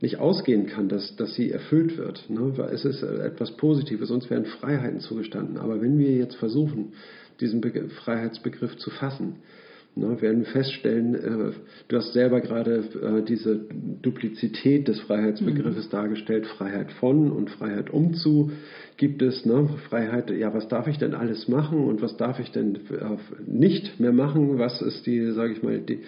nicht 0.00 0.18
ausgehen 0.18 0.66
kann, 0.66 0.88
dass, 0.88 1.14
dass 1.16 1.34
sie 1.34 1.50
erfüllt 1.52 1.96
wird. 1.96 2.28
Ne? 2.28 2.52
Es 2.72 2.84
ist 2.84 3.02
etwas 3.02 3.56
Positives, 3.56 4.10
uns 4.10 4.28
werden 4.30 4.46
Freiheiten 4.46 4.98
zugestanden. 4.98 5.58
Aber 5.58 5.80
wenn 5.80 5.96
wir 5.96 6.10
jetzt 6.10 6.34
versuchen, 6.34 6.94
diesen 7.40 7.60
Be 7.60 7.88
Freiheitsbegriff 7.88 8.76
zu 8.78 8.90
fassen, 8.90 9.36
ne, 9.94 10.20
werden 10.20 10.44
feststellen, 10.44 11.14
äh, 11.14 11.52
du 11.88 11.96
hast 11.96 12.12
selber 12.12 12.40
gerade 12.40 12.84
äh, 13.02 13.22
diese 13.22 13.60
Duplizität 14.02 14.88
des 14.88 15.00
Freiheitsbegriffes 15.00 15.86
mhm. 15.86 15.90
dargestellt, 15.90 16.46
Freiheit 16.46 16.92
von 16.92 17.30
und 17.30 17.50
Freiheit 17.50 17.90
umzu 17.90 18.50
gibt 18.96 19.22
es, 19.22 19.44
ne, 19.44 19.68
Freiheit, 19.88 20.30
ja, 20.30 20.52
was 20.54 20.68
darf 20.68 20.86
ich 20.86 20.98
denn 20.98 21.14
alles 21.14 21.48
machen 21.48 21.84
und 21.84 22.02
was 22.02 22.16
darf 22.16 22.38
ich 22.40 22.50
denn 22.52 22.76
äh, 22.76 23.16
nicht 23.46 24.00
mehr 24.00 24.12
machen, 24.12 24.58
was 24.58 24.80
ist 24.82 25.06
die, 25.06 25.32
sage 25.32 25.52
ich 25.52 25.62
mal, 25.62 25.78
die, 25.78 26.00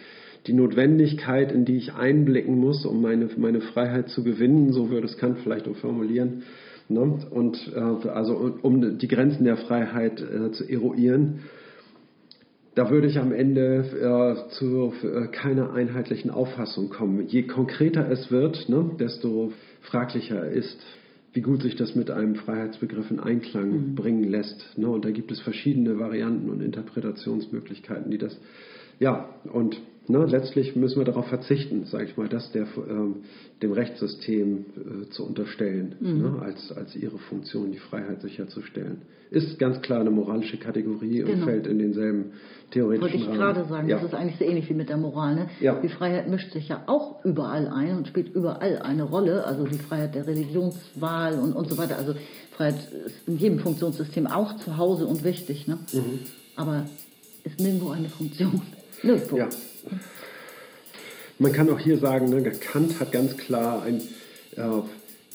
die 0.46 0.52
Notwendigkeit, 0.52 1.52
in 1.52 1.64
die 1.64 1.76
ich 1.76 1.94
einblicken 1.94 2.58
muss, 2.58 2.84
um 2.84 3.00
meine, 3.00 3.28
meine 3.36 3.60
Freiheit 3.60 4.08
zu 4.10 4.22
gewinnen, 4.22 4.72
so 4.72 4.90
würde 4.90 5.06
es 5.06 5.16
Kant 5.16 5.38
vielleicht 5.42 5.66
auch 5.68 5.76
formulieren. 5.76 6.42
Ne? 6.88 7.00
Und 7.30 7.72
äh, 7.74 8.08
also 8.08 8.58
um 8.60 8.98
die 8.98 9.08
Grenzen 9.08 9.44
der 9.44 9.56
Freiheit 9.56 10.20
äh, 10.20 10.52
zu 10.52 10.68
eruieren 10.68 11.40
da 12.74 12.90
würde 12.90 13.06
ich 13.06 13.18
am 13.18 13.32
Ende 13.32 13.84
äh, 13.84 14.50
zu 14.54 14.92
äh, 15.02 15.28
keiner 15.28 15.72
einheitlichen 15.72 16.30
Auffassung 16.30 16.90
kommen. 16.90 17.26
Je 17.26 17.44
konkreter 17.44 18.10
es 18.10 18.30
wird, 18.30 18.68
ne, 18.68 18.90
desto 18.98 19.52
fraglicher 19.82 20.48
ist, 20.48 20.78
wie 21.32 21.40
gut 21.40 21.62
sich 21.62 21.76
das 21.76 21.94
mit 21.94 22.10
einem 22.10 22.36
Freiheitsbegriff 22.36 23.10
in 23.10 23.20
Einklang 23.20 23.70
mhm. 23.70 23.94
bringen 23.94 24.24
lässt. 24.24 24.78
Ne? 24.78 24.88
Und 24.88 25.04
da 25.04 25.10
gibt 25.10 25.32
es 25.32 25.40
verschiedene 25.40 25.98
Varianten 25.98 26.48
und 26.48 26.62
Interpretationsmöglichkeiten, 26.62 28.10
die 28.10 28.18
das, 28.18 28.38
ja, 28.98 29.28
und 29.52 29.76
Ne, 30.06 30.26
letztlich 30.26 30.76
müssen 30.76 30.98
wir 30.98 31.06
darauf 31.06 31.28
verzichten, 31.28 31.86
sage 31.86 32.04
ich 32.04 32.16
mal, 32.18 32.28
das 32.28 32.52
der, 32.52 32.66
ähm, 32.76 33.22
dem 33.62 33.72
Rechtssystem 33.72 34.58
äh, 34.58 35.08
zu 35.08 35.24
unterstellen, 35.26 35.94
mhm. 35.98 36.22
ne, 36.22 36.42
als, 36.42 36.70
als 36.72 36.94
ihre 36.94 37.16
Funktion, 37.16 37.72
die 37.72 37.78
Freiheit 37.78 38.20
sicherzustellen. 38.20 39.00
Ist 39.30 39.58
ganz 39.58 39.80
klar 39.80 40.00
eine 40.00 40.10
moralische 40.10 40.58
Kategorie 40.58 41.20
genau. 41.20 41.32
und 41.32 41.44
fällt 41.44 41.66
in 41.66 41.78
denselben 41.78 42.32
theoretischen 42.70 43.00
Wollte 43.00 43.16
ich 43.16 43.38
gerade 43.38 43.64
sagen, 43.64 43.88
ja. 43.88 43.96
das 43.96 44.04
ist 44.04 44.14
eigentlich 44.14 44.38
so 44.38 44.44
ähnlich 44.44 44.68
wie 44.68 44.74
mit 44.74 44.90
der 44.90 44.98
Moral. 44.98 45.36
Ne? 45.36 45.48
Ja. 45.60 45.80
Die 45.80 45.88
Freiheit 45.88 46.28
mischt 46.28 46.52
sich 46.52 46.68
ja 46.68 46.82
auch 46.86 47.24
überall 47.24 47.66
ein 47.68 47.96
und 47.96 48.06
spielt 48.06 48.34
überall 48.34 48.80
eine 48.80 49.04
Rolle, 49.04 49.46
also 49.46 49.64
die 49.64 49.78
Freiheit 49.78 50.14
der 50.14 50.26
Religionswahl 50.26 51.38
und, 51.38 51.54
und 51.54 51.70
so 51.70 51.78
weiter. 51.78 51.96
Also 51.96 52.14
Freiheit 52.50 52.76
ist 53.06 53.26
in 53.26 53.38
jedem 53.38 53.58
Funktionssystem 53.58 54.26
auch 54.26 54.58
zu 54.58 54.76
Hause 54.76 55.06
und 55.06 55.24
wichtig, 55.24 55.66
ne? 55.66 55.78
Mhm. 55.94 56.18
aber 56.56 56.86
ist 57.42 57.58
nirgendwo 57.58 57.90
eine 57.90 58.10
Funktion. 58.10 58.60
Nirgendwo. 59.04 59.36
Ja. 59.36 59.48
Man 61.38 61.52
kann 61.52 61.68
auch 61.70 61.80
hier 61.80 61.98
sagen, 61.98 62.30
ne, 62.30 62.42
Kant 62.42 63.00
hat 63.00 63.12
ganz 63.12 63.36
klar 63.36 63.82
ein, 63.82 64.00
äh, 64.56 64.82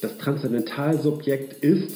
das 0.01 0.17
Transzendentalsubjekt 0.17 1.63
ist 1.63 1.91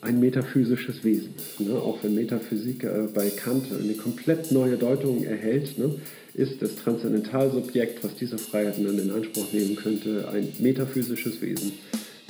ein 0.00 0.20
metaphysisches 0.20 1.02
Wesen. 1.02 1.34
Ne? 1.58 1.74
Auch 1.74 1.98
wenn 2.02 2.14
Metaphysik 2.14 2.84
äh, 2.84 3.08
bei 3.12 3.30
Kant 3.30 3.66
eine 3.72 3.94
komplett 3.94 4.52
neue 4.52 4.76
Deutung 4.76 5.24
erhält, 5.24 5.78
ne? 5.78 5.94
ist 6.34 6.60
das 6.60 6.76
Transzendentalsubjekt, 6.76 8.04
was 8.04 8.14
diese 8.16 8.38
Freiheiten 8.38 8.84
dann 8.84 8.98
in 8.98 9.10
Anspruch 9.10 9.52
nehmen 9.52 9.76
könnte, 9.76 10.28
ein 10.28 10.52
metaphysisches 10.58 11.40
Wesen. 11.40 11.72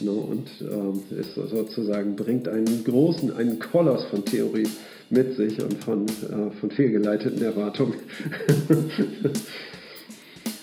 Ne? 0.01 0.11
Und 0.11 0.49
äh, 0.61 1.20
ist 1.20 1.34
sozusagen 1.34 2.14
bringt 2.16 2.49
einen 2.49 2.84
großen, 2.84 3.32
einen 3.32 3.59
Koloss 3.59 4.05
von 4.05 4.24
Theorie 4.24 4.68
mit 5.11 5.36
sich 5.36 5.62
und 5.62 5.82
von, 5.84 6.07
äh, 6.07 6.50
von 6.61 6.70
fehlgeleiteten 6.70 7.42
Erwartungen. 7.42 7.94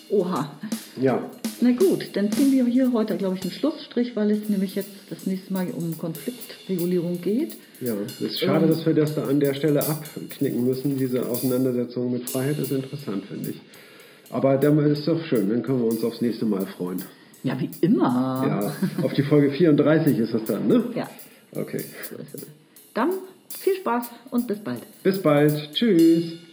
Oha. 0.10 0.52
Ja. 1.00 1.30
Na 1.62 1.72
gut, 1.72 2.10
dann 2.14 2.32
ziehen 2.32 2.52
wir 2.52 2.66
hier 2.66 2.92
heute, 2.92 3.16
glaube 3.18 3.36
ich, 3.38 3.44
einen 3.44 3.52
Schlussstrich, 3.52 4.16
weil 4.16 4.32
es 4.32 4.50
nämlich 4.50 4.76
jetzt 4.76 4.90
das 5.10 5.26
nächste 5.26 5.54
Mal 5.54 5.68
um 5.68 5.98
Konfliktregulierung 5.98 7.22
geht. 7.22 7.56
Ja, 7.80 7.94
es 8.06 8.20
ist 8.20 8.40
schade, 8.40 8.66
ähm, 8.66 8.72
dass 8.72 8.86
wir 8.86 8.94
das 8.94 9.16
da 9.16 9.24
an 9.26 9.40
der 9.40 9.54
Stelle 9.54 9.88
abknicken 9.88 10.66
müssen. 10.66 10.98
Diese 10.98 11.26
Auseinandersetzung 11.26 12.12
mit 12.12 12.30
Freiheit 12.30 12.60
ist 12.60 12.72
interessant, 12.72 13.26
finde 13.26 13.52
ich. 13.52 13.62
Aber 14.32 14.58
dann 14.58 14.80
ist 14.80 15.08
doch 15.08 15.24
schön, 15.26 15.50
dann 15.50 15.62
können 15.62 15.80
wir 15.80 15.88
uns 15.88 16.04
aufs 16.04 16.22
nächste 16.22 16.46
Mal 16.46 16.66
freuen. 16.66 17.04
Ja, 17.44 17.60
wie 17.60 17.70
immer. 17.82 18.44
Ja, 18.48 19.04
auf 19.04 19.14
die 19.14 19.24
Folge 19.24 19.52
34 19.52 20.18
ist 20.18 20.34
das 20.34 20.44
dann, 20.46 20.68
ne? 20.68 20.84
Ja. 20.96 21.10
Okay. 21.54 21.84
Dann 22.94 23.12
viel 23.58 23.76
Spaß 23.76 24.10
und 24.32 24.48
bis 24.48 24.60
bald. 24.60 24.82
Bis 25.04 25.22
bald. 25.22 25.74
Tschüss. 25.74 26.51